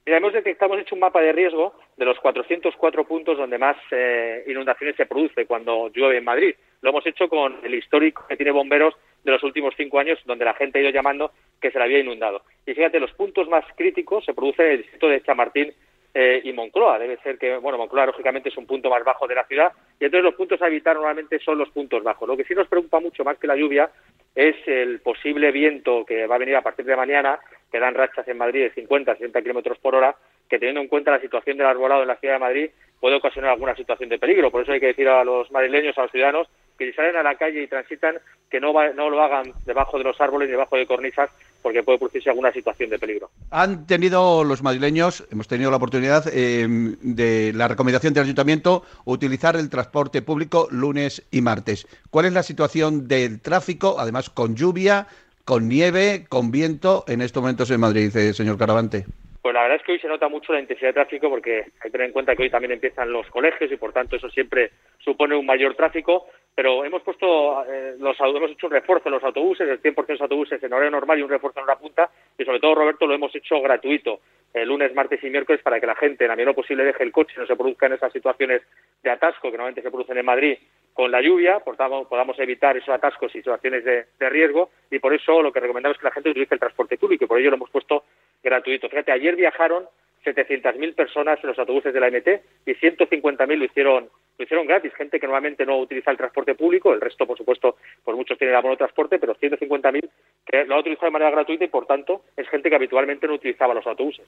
Mira, 0.07 0.19
hemos 0.19 0.33
detectado, 0.33 0.73
hemos 0.73 0.83
hecho 0.83 0.95
un 0.95 1.01
mapa 1.01 1.21
de 1.21 1.33
riesgo 1.33 1.75
de 1.97 2.05
los 2.05 2.19
404 2.21 3.05
puntos 3.05 3.37
donde 3.37 3.59
más 3.59 3.77
eh, 3.91 4.45
inundaciones 4.49 4.97
se 4.97 5.07
produce 5.07 5.47
cuando 5.47 5.89
llueve 5.89 6.19
en 6.19 6.25
Madrid. 6.25 6.55
Lo 6.81 6.91
hemos 6.91 7.07
hecho 7.07 7.29
con 7.29 7.59
el 7.63 7.75
histórico 7.75 8.25
que 8.27 8.37
tiene 8.37 8.51
bomberos 8.51 8.95
de 9.23 9.33
los 9.33 9.43
últimos 9.43 9.75
cinco 9.77 9.99
años, 9.99 10.19
donde 10.25 10.47
la 10.47 10.55
gente 10.55 10.79
ha 10.79 10.83
ido 10.83 10.91
llamando 10.91 11.33
que 11.61 11.71
se 11.71 11.79
le 11.79 11.85
había 11.85 11.99
inundado. 11.99 12.43
Y 12.67 12.73
fíjate, 12.73 12.99
los 12.99 13.13
puntos 13.13 13.49
más 13.49 13.65
críticos 13.77 14.25
se 14.25 14.33
producen 14.33 14.67
en 14.67 14.73
el 14.73 14.79
distrito 14.79 15.09
de 15.09 15.23
Chamartín 15.23 15.75
eh, 16.15 16.41
y 16.45 16.53
Moncloa. 16.53 16.99
Debe 16.99 17.19
ser 17.19 17.39
que, 17.39 17.57
bueno, 17.57 17.79
Moncloa 17.79 18.07
lógicamente 18.07 18.49
es 18.49 18.57
un 18.57 18.67
punto 18.67 18.91
más 18.91 19.05
bajo 19.05 19.27
de 19.27 19.35
la 19.35 19.45
ciudad 19.47 19.73
y 19.99 20.05
entonces 20.05 20.25
los 20.25 20.35
puntos 20.35 20.61
a 20.63 20.67
evitar 20.67 20.97
normalmente 20.97 21.39
son 21.39 21.59
los 21.59 21.71
puntos 21.71 22.03
bajos. 22.03 22.29
Lo 22.29 22.37
que 22.37 22.45
sí 22.45 22.55
nos 22.55 22.69
preocupa 22.69 23.01
mucho 23.01 23.25
más 23.25 23.39
que 23.39 23.47
la 23.47 23.57
lluvia 23.57 23.91
es 24.35 24.57
el 24.67 25.01
posible 25.01 25.51
viento 25.53 26.05
que 26.05 26.27
va 26.27 26.37
a 26.37 26.39
venir 26.39 26.57
a 26.57 26.63
partir 26.63 26.85
de 26.85 26.97
mañana, 26.97 27.39
que 27.71 27.79
dan 27.79 27.95
rachas 27.95 28.27
en 28.29 28.39
Madrid 28.39 28.63
de 28.63 28.71
50, 28.71 29.15
60 29.15 29.43
kilómetros 29.43 29.79
por 29.79 29.95
hora, 29.95 30.17
que 30.49 30.59
teniendo 30.59 30.81
en 30.81 30.89
cuenta 30.89 31.13
la 31.13 31.21
situación 31.21 31.57
del 31.57 31.67
arbolado 31.67 32.03
en 32.03 32.09
la 32.09 32.17
ciudad 32.17 32.35
de 32.35 32.41
Madrid 32.41 32.71
puede 32.99 33.17
ocasionar 33.17 33.53
alguna 33.53 33.75
situación 33.75 34.09
de 34.11 34.19
peligro. 34.19 34.51
Por 34.51 34.63
eso 34.63 34.73
hay 34.73 34.81
que 34.81 34.87
decir 34.87 35.09
a 35.09 35.25
los 35.25 35.51
madrileños, 35.51 35.97
a 35.97 36.03
los 36.03 36.11
ciudadanos, 36.11 36.49
que 36.81 36.87
si 36.87 36.93
salen 36.95 37.15
a 37.17 37.23
la 37.23 37.35
calle 37.35 37.63
y 37.63 37.67
transitan, 37.67 38.17
que 38.51 38.59
no, 38.59 38.73
no 38.95 39.11
lo 39.11 39.23
hagan 39.23 39.53
debajo 39.67 39.99
de 39.99 40.05
los 40.05 40.19
árboles 40.19 40.49
ni 40.49 40.53
debajo 40.53 40.77
de 40.77 40.87
cornisas, 40.87 41.29
porque 41.61 41.83
puede 41.83 41.99
producirse 41.99 42.31
alguna 42.31 42.51
situación 42.53 42.89
de 42.89 42.99
peligro. 42.99 43.29
Han 43.51 43.87
tenido 43.87 44.45
los 44.45 44.63
madrileños, 44.63 45.29
hemos 45.31 45.47
tenido 45.47 45.71
la 45.71 45.77
oportunidad 45.77 46.25
eh, 46.33 46.67
de 47.03 47.53
la 47.55 47.69
recomendación 47.69 48.15
del 48.15 48.25
ayuntamiento, 48.25 48.83
utilizar 49.05 49.57
el 49.57 49.69
transporte 49.69 50.23
público 50.23 50.69
lunes 50.71 51.29
y 51.31 51.43
martes. 51.43 51.87
¿Cuál 52.09 52.25
es 52.25 52.33
la 52.33 52.43
situación 52.43 53.07
del 53.07 53.43
tráfico, 53.43 53.97
además 53.99 54.31
con 54.31 54.57
lluvia, 54.57 55.07
con 55.45 55.69
nieve, 55.69 56.25
con 56.31 56.51
viento, 56.51 57.05
en 57.09 57.21
estos 57.21 57.43
momentos 57.43 57.71
en 57.71 57.81
Madrid, 57.81 58.17
eh, 58.17 58.33
señor 58.33 58.57
Caravante? 58.57 59.05
Pues 59.43 59.55
la 59.55 59.63
verdad 59.63 59.79
es 59.79 59.83
que 59.85 59.93
hoy 59.93 59.99
se 59.99 60.09
nota 60.09 60.29
mucho 60.29 60.53
la 60.53 60.61
intensidad 60.61 60.91
de 60.91 60.95
tráfico 60.95 61.31
porque 61.31 61.61
hay 61.61 61.83
que 61.83 61.91
tener 61.91 62.09
en 62.09 62.13
cuenta 62.13 62.37
que 62.37 62.43
hoy 62.43 62.51
también 62.51 62.73
empiezan 62.73 63.11
los 63.11 63.27
colegios 63.29 63.73
y 63.73 63.77
por 63.77 63.93
tanto 63.93 64.17
eso 64.17 64.29
siempre 64.29 64.71
supone 64.99 65.35
un 65.35 65.47
mayor 65.47 65.75
tráfico 65.75 66.27
pero 66.55 66.85
hemos 66.85 67.03
puesto, 67.03 67.65
eh, 67.65 67.95
los, 67.99 68.19
hemos 68.21 68.51
hecho 68.51 68.67
un 68.67 68.73
refuerzo 68.73 69.09
en 69.09 69.15
los 69.15 69.25
autobuses, 69.25 69.69
el 69.69 69.81
100% 69.81 70.07
de 70.07 70.13
los 70.15 70.21
autobuses 70.21 70.63
en 70.63 70.73
horario 70.73 70.91
normal 70.91 71.19
y 71.19 71.23
un 71.23 71.31
refuerzo 71.31 71.61
en 71.61 71.65
una 71.65 71.77
punta, 71.77 72.11
y 72.37 72.45
sobre 72.45 72.61
todo, 72.61 72.75
Roberto, 72.75 73.07
lo 73.07 73.15
hemos 73.15 73.35
hecho 73.35 73.61
gratuito, 73.61 74.21
el 74.53 74.69
lunes, 74.69 74.95
martes 74.95 75.23
y 75.23 75.31
miércoles, 75.31 75.63
para 75.63 75.81
que 75.81 75.87
la 75.87 75.95
gente, 75.95 76.25
en 76.25 76.29
la 76.29 76.37
medida 76.37 76.53
posible, 76.53 76.85
deje 76.85 77.05
el 77.05 77.13
coche 77.13 77.35
y 77.37 77.41
no 77.41 77.47
se 77.47 77.57
produzcan 77.57 77.93
esas 77.93 78.13
situaciones 78.13 78.63
de 79.03 79.11
atasco 79.11 79.51
que 79.51 79.57
normalmente 79.57 79.83
se 79.83 79.91
producen 79.91 80.19
en 80.19 80.27
Madrid 80.27 80.59
con 80.93 81.11
la 81.11 81.23
lluvia, 81.23 81.61
por 81.61 81.77
tanto, 81.77 82.07
podamos 82.09 82.39
evitar 82.41 82.77
esos 82.77 82.91
atascos 82.91 83.35
y 83.35 83.39
situaciones 83.39 83.85
de, 83.85 84.07
de 84.19 84.29
riesgo, 84.29 84.71
y 84.91 84.99
por 84.99 85.15
eso 85.15 85.41
lo 85.41 85.53
que 85.53 85.61
recomendamos 85.61 85.97
es 85.97 86.01
que 86.01 86.09
la 86.09 86.13
gente 86.13 86.31
utilice 86.31 86.55
el 86.55 86.61
transporte 86.61 86.99
público, 86.99 87.25
y 87.25 87.29
por 87.29 87.39
ello 87.39 87.51
lo 87.51 87.57
hemos 87.57 87.71
puesto 87.71 88.05
gratuito. 88.43 88.89
Fíjate, 88.89 89.13
ayer 89.13 89.37
viajaron 89.37 89.87
700.000 90.25 90.95
personas 90.95 91.39
en 91.43 91.49
los 91.49 91.59
autobuses 91.59 91.95
de 91.95 92.01
la 92.01 92.11
MT 92.11 92.29
y 92.67 92.75
150.000 92.75 93.57
lo 93.57 93.65
hicieron 93.65 94.11
lo 94.41 94.45
hicieron 94.45 94.67
gratis, 94.67 94.95
gente 94.95 95.21
que 95.21 95.27
normalmente 95.27 95.67
no 95.67 95.79
utiliza 95.79 96.11
el 96.11 96.17
transporte 96.17 96.55
público, 96.55 96.95
el 96.95 97.01
resto, 97.01 97.27
por 97.27 97.37
supuesto, 97.37 97.77
por 98.03 98.17
muchos 98.17 98.39
tienen 98.39 98.57
abono 98.57 98.73
de 98.73 98.79
transporte, 98.79 99.19
pero 99.19 99.35
150.000 99.35 100.09
que 100.47 100.65
lo 100.65 100.75
han 100.75 100.81
utilizado 100.81 101.07
de 101.07 101.13
manera 101.13 101.31
gratuita 101.31 101.65
y, 101.65 101.69
por 101.69 101.85
tanto, 101.85 102.23
es 102.37 102.49
gente 102.49 102.71
que 102.71 102.77
habitualmente 102.77 103.27
no 103.27 103.35
utilizaba 103.35 103.75
los 103.75 103.87
autobuses. 103.87 104.27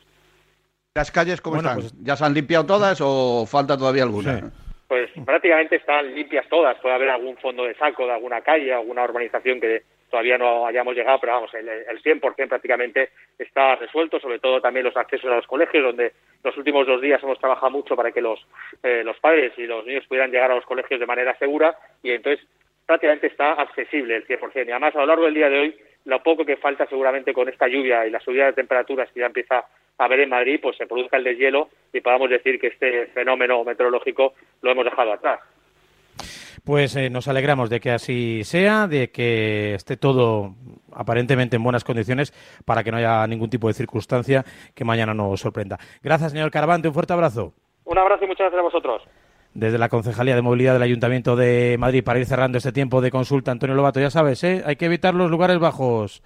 ¿Las 0.94 1.10
calles 1.10 1.40
cómo 1.40 1.56
están? 1.56 1.76
Pues 1.76 1.94
¿Ya 2.02 2.14
se 2.16 2.24
han 2.26 2.34
limpiado 2.34 2.66
todas 2.66 3.00
o 3.00 3.46
falta 3.46 3.78
todavía 3.78 4.02
alguna? 4.02 4.52
Pues 4.86 5.08
prácticamente 5.24 5.76
están 5.76 6.14
limpias 6.14 6.46
todas. 6.50 6.78
Puede 6.80 6.94
haber 6.94 7.08
algún 7.08 7.38
fondo 7.38 7.64
de 7.64 7.74
saco 7.76 8.04
de 8.04 8.12
alguna 8.12 8.42
calle, 8.42 8.74
alguna 8.74 9.04
urbanización 9.04 9.58
que 9.58 9.82
todavía 10.12 10.36
no 10.36 10.66
hayamos 10.66 10.94
llegado, 10.94 11.18
pero 11.18 11.32
vamos, 11.32 11.54
el, 11.54 11.66
el 11.66 12.02
100% 12.02 12.46
prácticamente 12.46 13.08
está 13.38 13.76
resuelto, 13.76 14.20
sobre 14.20 14.38
todo 14.38 14.60
también 14.60 14.84
los 14.84 14.96
accesos 14.96 15.32
a 15.32 15.36
los 15.36 15.46
colegios, 15.46 15.82
donde 15.82 16.12
los 16.44 16.54
últimos 16.58 16.86
dos 16.86 17.00
días 17.00 17.22
hemos 17.22 17.38
trabajado 17.38 17.70
mucho 17.70 17.96
para 17.96 18.12
que 18.12 18.20
los, 18.20 18.38
eh, 18.82 19.02
los 19.04 19.18
padres 19.20 19.54
y 19.56 19.66
los 19.66 19.86
niños 19.86 20.04
pudieran 20.06 20.30
llegar 20.30 20.50
a 20.50 20.54
los 20.54 20.66
colegios 20.66 21.00
de 21.00 21.06
manera 21.06 21.34
segura 21.38 21.74
y 22.02 22.10
entonces 22.10 22.46
prácticamente 22.84 23.28
está 23.28 23.52
accesible 23.52 24.16
el 24.16 24.26
100%. 24.26 24.66
Y 24.66 24.70
además, 24.70 24.94
a 24.94 25.00
lo 25.00 25.06
largo 25.06 25.24
del 25.24 25.34
día 25.34 25.48
de 25.48 25.58
hoy, 25.58 25.76
lo 26.04 26.22
poco 26.22 26.44
que 26.44 26.58
falta 26.58 26.86
seguramente 26.86 27.32
con 27.32 27.48
esta 27.48 27.66
lluvia 27.66 28.06
y 28.06 28.10
la 28.10 28.20
subida 28.20 28.46
de 28.46 28.52
temperaturas 28.52 29.10
que 29.12 29.20
ya 29.20 29.26
empieza 29.26 29.64
a 29.96 30.08
ver 30.08 30.20
en 30.20 30.28
Madrid, 30.28 30.60
pues 30.60 30.76
se 30.76 30.86
produzca 30.86 31.16
el 31.16 31.24
deshielo 31.24 31.70
y 31.90 32.02
podamos 32.02 32.28
decir 32.28 32.60
que 32.60 32.66
este 32.66 33.06
fenómeno 33.06 33.64
meteorológico 33.64 34.34
lo 34.60 34.72
hemos 34.72 34.84
dejado 34.84 35.14
atrás. 35.14 35.40
Pues 36.64 36.94
eh, 36.94 37.10
nos 37.10 37.26
alegramos 37.26 37.70
de 37.70 37.80
que 37.80 37.90
así 37.90 38.44
sea, 38.44 38.86
de 38.86 39.10
que 39.10 39.74
esté 39.74 39.96
todo 39.96 40.54
aparentemente 40.92 41.56
en 41.56 41.64
buenas 41.64 41.82
condiciones 41.82 42.32
para 42.64 42.84
que 42.84 42.92
no 42.92 42.98
haya 42.98 43.26
ningún 43.26 43.50
tipo 43.50 43.66
de 43.66 43.74
circunstancia 43.74 44.44
que 44.74 44.84
mañana 44.84 45.12
nos 45.12 45.40
sorprenda. 45.40 45.78
Gracias, 46.02 46.30
señor 46.30 46.52
Caravante. 46.52 46.86
Un 46.86 46.94
fuerte 46.94 47.12
abrazo. 47.12 47.52
Un 47.84 47.98
abrazo 47.98 48.24
y 48.24 48.28
muchas 48.28 48.44
gracias 48.44 48.60
a 48.60 48.62
vosotros. 48.62 49.02
Desde 49.54 49.76
la 49.76 49.88
Concejalía 49.88 50.36
de 50.36 50.42
Movilidad 50.42 50.74
del 50.74 50.82
Ayuntamiento 50.82 51.34
de 51.36 51.76
Madrid, 51.78 52.04
para 52.04 52.20
ir 52.20 52.26
cerrando 52.26 52.58
este 52.58 52.72
tiempo 52.72 53.00
de 53.00 53.10
consulta, 53.10 53.50
Antonio 53.50 53.74
Lobato, 53.74 54.00
ya 54.00 54.10
sabes, 54.10 54.42
¿eh? 54.44 54.62
hay 54.64 54.76
que 54.76 54.86
evitar 54.86 55.14
los 55.14 55.30
lugares 55.30 55.58
bajos. 55.58 56.22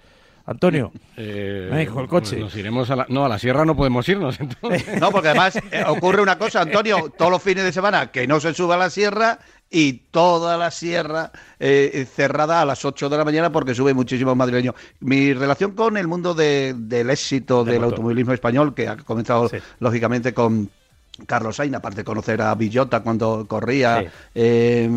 Antonio, 0.47 0.93
eh, 1.17 1.69
el 1.73 2.07
coche. 2.07 2.37
Nos 2.37 2.55
iremos 2.55 2.89
a 2.89 2.95
la, 2.95 3.05
no, 3.09 3.25
a 3.25 3.29
la 3.29 3.37
sierra 3.37 3.65
no 3.65 3.75
podemos 3.75 4.07
irnos. 4.09 4.39
No, 4.99 5.11
porque 5.11 5.29
además 5.29 5.57
eh, 5.71 5.83
ocurre 5.85 6.21
una 6.21 6.37
cosa, 6.37 6.61
Antonio, 6.61 7.11
todos 7.15 7.29
los 7.29 7.43
fines 7.43 7.63
de 7.63 7.71
semana 7.71 8.11
que 8.11 8.25
no 8.25 8.39
se 8.39 8.53
sube 8.53 8.73
a 8.73 8.77
la 8.77 8.89
sierra 8.89 9.39
y 9.69 9.93
toda 10.11 10.57
la 10.57 10.71
sierra 10.71 11.31
eh, 11.59 12.07
cerrada 12.09 12.61
a 12.61 12.65
las 12.65 12.85
8 12.85 13.09
de 13.09 13.17
la 13.17 13.25
mañana 13.25 13.51
porque 13.51 13.75
sube 13.75 13.93
muchísimo 13.93 14.33
madrileño. 14.33 14.73
Mi 15.01 15.33
relación 15.33 15.73
con 15.73 15.97
el 15.97 16.07
mundo 16.07 16.33
del 16.33 17.09
éxito 17.09 17.65
del 17.65 17.83
automovilismo 17.83 18.31
español, 18.31 18.73
que 18.73 18.87
ha 18.87 18.95
comenzado 18.95 19.51
lógicamente 19.79 20.33
con 20.33 20.69
Carlos 21.25 21.55
Sainz, 21.55 21.75
aparte 21.75 21.97
de 21.97 22.03
conocer 22.03 22.41
a 22.41 22.53
Villota 22.55 23.01
cuando 23.01 23.45
corría, 23.47 24.11
eh, 24.35 24.89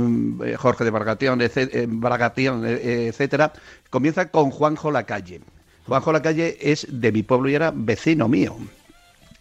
Jorge 0.59 0.85
de 0.85 0.91
Bargatión, 0.91 1.41
eh, 1.41 3.09
etcétera, 3.09 3.53
comienza 3.89 4.31
con 4.31 4.51
Juanjo 4.51 4.91
Lacalle. 4.91 5.41
Juanjo 5.87 6.12
Lacalle 6.12 6.59
es 6.61 6.87
de 6.91 7.12
mi 7.12 7.23
pueblo 7.23 7.49
y 7.49 7.55
era 7.55 7.73
vecino 7.75 8.29
mío. 8.29 8.57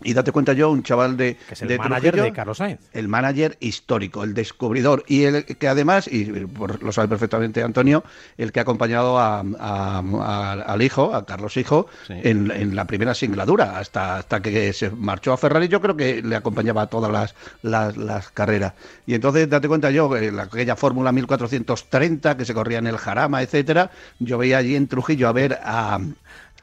Y 0.02 0.14
date 0.14 0.32
cuenta 0.32 0.54
yo, 0.54 0.72
un 0.72 0.82
chaval 0.82 1.18
de... 1.18 1.36
Que 1.36 1.54
es 1.56 1.62
el 1.62 1.78
manager 1.78 2.22
de 2.22 2.32
Carlos 2.32 2.58
Sainz. 2.58 2.80
El 2.94 3.10
manager 3.10 3.58
histórico, 3.60 4.24
el 4.24 4.34
descubridor. 4.34 5.04
Y 5.08 5.24
el 5.24 5.46
que 5.46 5.68
además, 5.68 6.08
y 6.08 6.26
lo 6.26 6.92
sabe 6.92 7.10
perfectamente 7.10 7.62
Antonio, 7.62 8.04
el 8.38 8.54
que 8.54 8.60
ha 8.60 8.64
acompañado 8.64 9.20
a, 9.20 9.40
al 9.40 10.82
hijo, 10.82 11.14
a 11.14 11.26
Carlos 11.26 11.58
Hijo, 11.58 11.88
en, 12.08 12.76
la 12.76 12.86
primera 12.86 13.14
singladura, 13.14 13.78
hasta, 13.78 14.18
hasta 14.18 14.42
que 14.42 14.72
se 14.72 14.90
marchó 14.90 15.34
a 15.34 15.38
Ferrari. 15.38 15.68
Yo 15.68 15.82
creo 15.82 15.98
que 15.98 16.22
le 16.22 16.36
acompañaba 16.36 16.84
a 16.84 16.88
todas 16.88 17.36
las, 17.62 17.98
las, 17.98 18.30
carreras. 18.30 18.74
Y 19.06 19.16
entonces, 19.16 19.50
date 19.50 19.68
cuenta 19.68 19.92
yo, 19.92 20.16
en 20.16 20.40
aquella 20.40 20.76
Fórmula 20.78 21.12
1430 21.12 22.38
que 22.38 22.46
se 22.46 22.54
corría 22.54 22.80
en 22.80 22.88
el 22.88 22.98
Jarama, 22.98 23.42
etcétera, 23.42 23.92
yo 24.20 24.38
veía 24.38 24.60
allí 24.60 24.76
en 24.76 24.88
Trujillo 24.88 25.28
a 25.28 25.34
ver 25.34 25.60
a, 25.62 26.00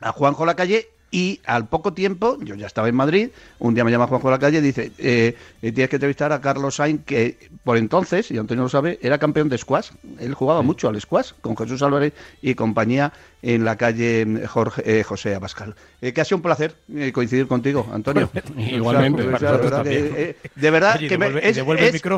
a 0.01 0.13
Juanjo 0.13 0.47
Lacalle 0.47 0.96
y 1.11 1.41
al 1.47 1.69
poco 1.69 1.93
tiempo, 1.93 2.37
yo 2.43 2.55
ya 2.57 2.67
estaba 2.67 2.89
en 2.89 2.95
Madrid, 2.95 3.31
un 3.59 3.75
día 3.75 3.85
me 3.85 3.91
llama 3.91 4.07
Juanjo 4.07 4.29
de 4.29 4.33
la 4.33 4.39
calle 4.39 4.59
y 4.59 4.61
dice, 4.61 4.93
eh, 4.99 5.37
eh, 5.63 5.73
tienes 5.73 5.89
que 5.89 5.97
entrevistar 5.97 6.33
a 6.33 6.41
Carlos 6.41 6.77
Sainz, 6.77 7.05
que 7.05 7.49
por 7.63 7.77
entonces, 7.77 8.31
y 8.31 8.39
Antonio 8.39 8.65
lo 8.65 8.69
sabe, 8.69 8.99
era 9.01 9.19
campeón 9.19 9.49
de 9.49 9.57
squash. 9.57 9.91
Él 10.19 10.35
jugaba 10.35 10.63
mucho 10.63 10.89
al 10.89 11.01
squash 11.01 11.33
con 11.41 11.57
Jesús 11.57 11.83
Álvarez 11.83 12.13
y 12.43 12.55
compañía 12.55 13.13
en 13.43 13.65
la 13.65 13.77
calle 13.77 14.47
Jorge, 14.49 14.83
eh, 14.85 15.03
José 15.05 15.35
Abascal. 15.35 15.77
que 16.01 16.21
ha 16.21 16.25
sido 16.25 16.39
un 16.39 16.43
placer 16.43 16.75
coincidir 17.13 17.47
contigo, 17.47 17.89
Antonio. 17.93 18.29
Igualmente. 18.57 19.23
de 19.23 20.71
verdad 20.71 20.99
que 20.99 21.19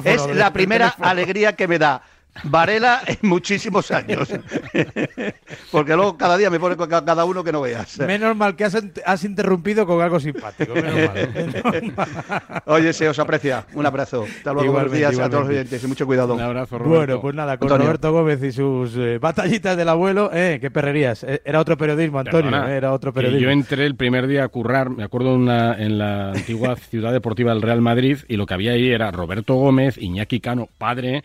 es 0.05 0.27
la 0.35 0.53
primera 0.53 0.89
alegría 0.99 1.55
que 1.55 1.69
me 1.69 1.79
da 1.79 2.03
Varela 2.45 3.03
en 3.07 3.29
muchísimos 3.29 3.91
años. 3.91 4.29
Porque 5.73 5.95
luego 5.95 6.17
cada 6.17 6.37
día 6.37 6.51
me 6.51 6.61
pone 6.61 6.77
cada 6.77 7.25
uno 7.25 7.45
que 7.45 7.53
no 7.53 7.61
veas. 7.61 7.99
Menos 7.99 8.37
mal 8.37 8.57
que 8.57 8.65
has, 8.65 9.25
interrumpido 9.25 9.87
con 9.87 10.01
algo 10.01 10.21
simpático. 10.21 10.75
Oye, 12.67 12.93
se 12.93 13.09
os 13.09 13.19
aprecia. 13.19 13.67
Un 13.75 13.87
abrazo. 13.87 14.25
Hasta 14.25 14.53
luego. 14.53 14.73
Buenos 14.73 14.93
días 14.93 15.19
a 15.19 15.29
todos 15.29 15.45
los 15.45 15.51
oyentes 15.51 15.83
y 15.83 15.87
mucho 15.87 16.07
cuidado. 16.07 16.35
Un 16.35 16.41
abrazo, 16.41 16.79
Roberto. 16.79 16.97
Bueno, 16.97 17.21
pues 17.21 17.35
nada, 17.35 17.57
con 17.57 17.69
Roberto 17.69 18.13
Gómez 18.13 18.43
y 18.43 18.53
sus 18.53 18.97
eh, 18.97 19.19
batallitas 19.19 19.77
del 19.77 19.89
abuelo, 19.89 20.31
eh, 20.33 20.59
qué 20.61 20.71
perrerías. 20.71 21.25
Eh, 21.25 21.43
era 21.45 21.61
otro 21.61 21.77
periodismo, 21.77 22.19
Antonio, 22.19 22.67
era 22.67 22.93
otro 22.93 23.13
periodismo. 23.13 23.45
Yo 23.45 23.51
entré 23.51 23.87
el 23.87 23.97
primer 23.97 24.27
día 24.27 24.45
a 24.45 24.49
currar, 24.49 24.91
me 24.91 25.05
acuerdo, 25.05 25.35
una, 25.35 25.75
en 25.79 25.99
la 25.99 26.31
antigua 26.31 26.77
ciudad 26.91 27.13
deportiva 27.13 27.53
del 27.53 27.63
Real 27.63 27.81
Madrid 27.81 28.19
y 28.29 28.37
lo 28.37 28.47
que 28.47 28.55
había 28.55 28.73
ahí 28.73 28.91
era 28.91 29.11
Roberto 29.11 29.55
Gómez, 29.55 29.99
Iñaki 29.99 30.41
Cano, 30.41 30.69
padre, 30.79 31.25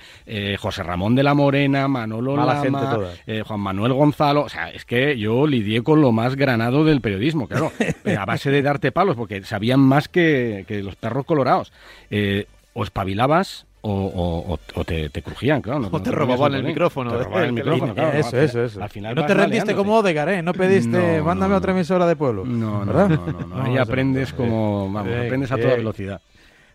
José 0.58 0.84
Ramón 0.84 1.03
de 1.10 1.22
la 1.22 1.34
Morena, 1.34 1.88
Manolo 1.88 2.36
Lama, 2.38 3.10
eh, 3.28 3.44
Juan 3.46 3.60
Manuel 3.60 3.94
Gonzalo. 3.94 4.44
O 4.44 4.50
sea, 4.50 4.70
es 4.70 4.86
que 4.86 5.18
yo 5.18 5.46
lidié 5.46 5.84
con 5.84 6.02
lo 6.02 6.12
más 6.12 6.36
granado 6.36 6.86
del 6.86 7.02
periodismo, 7.02 7.48
claro, 7.48 7.72
eh, 8.06 8.16
a 8.18 8.26
base 8.26 8.50
de 8.52 8.62
darte 8.62 8.92
palos, 8.92 9.16
porque 9.16 9.44
sabían 9.44 9.82
más 9.82 10.08
que, 10.08 10.66
los 10.84 10.96
perros 10.96 11.26
colorados. 11.26 11.72
Eh, 12.10 12.48
o 12.74 12.84
espabilabas 12.84 13.68
o, 13.86 14.58
te, 14.86 15.22
crujían, 15.22 15.62
claro. 15.62 15.82
No, 15.82 15.90
o 15.92 16.02
te 16.02 16.10
robaban 16.10 16.54
el 16.56 16.64
micrófono. 16.64 17.12
Te 17.12 17.24
robaban 17.26 17.46
el 17.46 17.54
micrófono, 17.54 17.94
claro. 17.94 18.18
Eso, 18.18 18.40
eso, 18.40 18.64
eso. 18.64 18.82
Al 18.82 18.90
final 18.90 19.14
no 19.14 19.26
te 19.26 19.34
rendiste 19.34 19.76
como 19.76 19.98
Odegar, 19.98 20.30
¿eh? 20.30 20.42
No 20.42 20.54
pediste, 20.54 21.18
no, 21.18 21.26
mándame 21.26 21.56
otra 21.56 21.74
emisora 21.74 22.08
de 22.08 22.16
pueblo. 22.16 22.46
No, 22.46 22.86
no, 22.86 23.10
no, 23.10 23.18
no, 23.18 23.62
Ahí 23.62 23.78
aprendes 23.80 24.32
como, 24.32 24.92
vamos, 24.92 25.14
aprendes 25.14 25.52
a 25.52 25.58
toda 25.58 25.76
velocidad. 25.76 26.22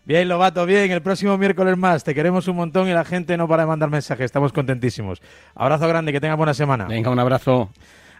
Bien, 0.09 0.27
Lobato, 0.27 0.65
bien. 0.65 0.89
El 0.89 1.03
próximo 1.03 1.37
miércoles 1.37 1.77
más. 1.77 2.03
Te 2.03 2.15
queremos 2.15 2.47
un 2.47 2.55
montón 2.55 2.89
y 2.89 2.93
la 2.93 3.05
gente 3.05 3.37
no 3.37 3.47
para 3.47 3.61
de 3.61 3.67
mandar 3.67 3.91
mensajes. 3.91 4.25
Estamos 4.25 4.51
contentísimos. 4.51 5.21
Abrazo 5.53 5.87
grande, 5.87 6.11
que 6.11 6.19
tengas 6.19 6.35
buena 6.35 6.55
semana. 6.55 6.85
Venga, 6.85 7.11
un 7.11 7.19
abrazo. 7.19 7.69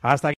Hasta 0.03 0.27
aquí. 0.27 0.35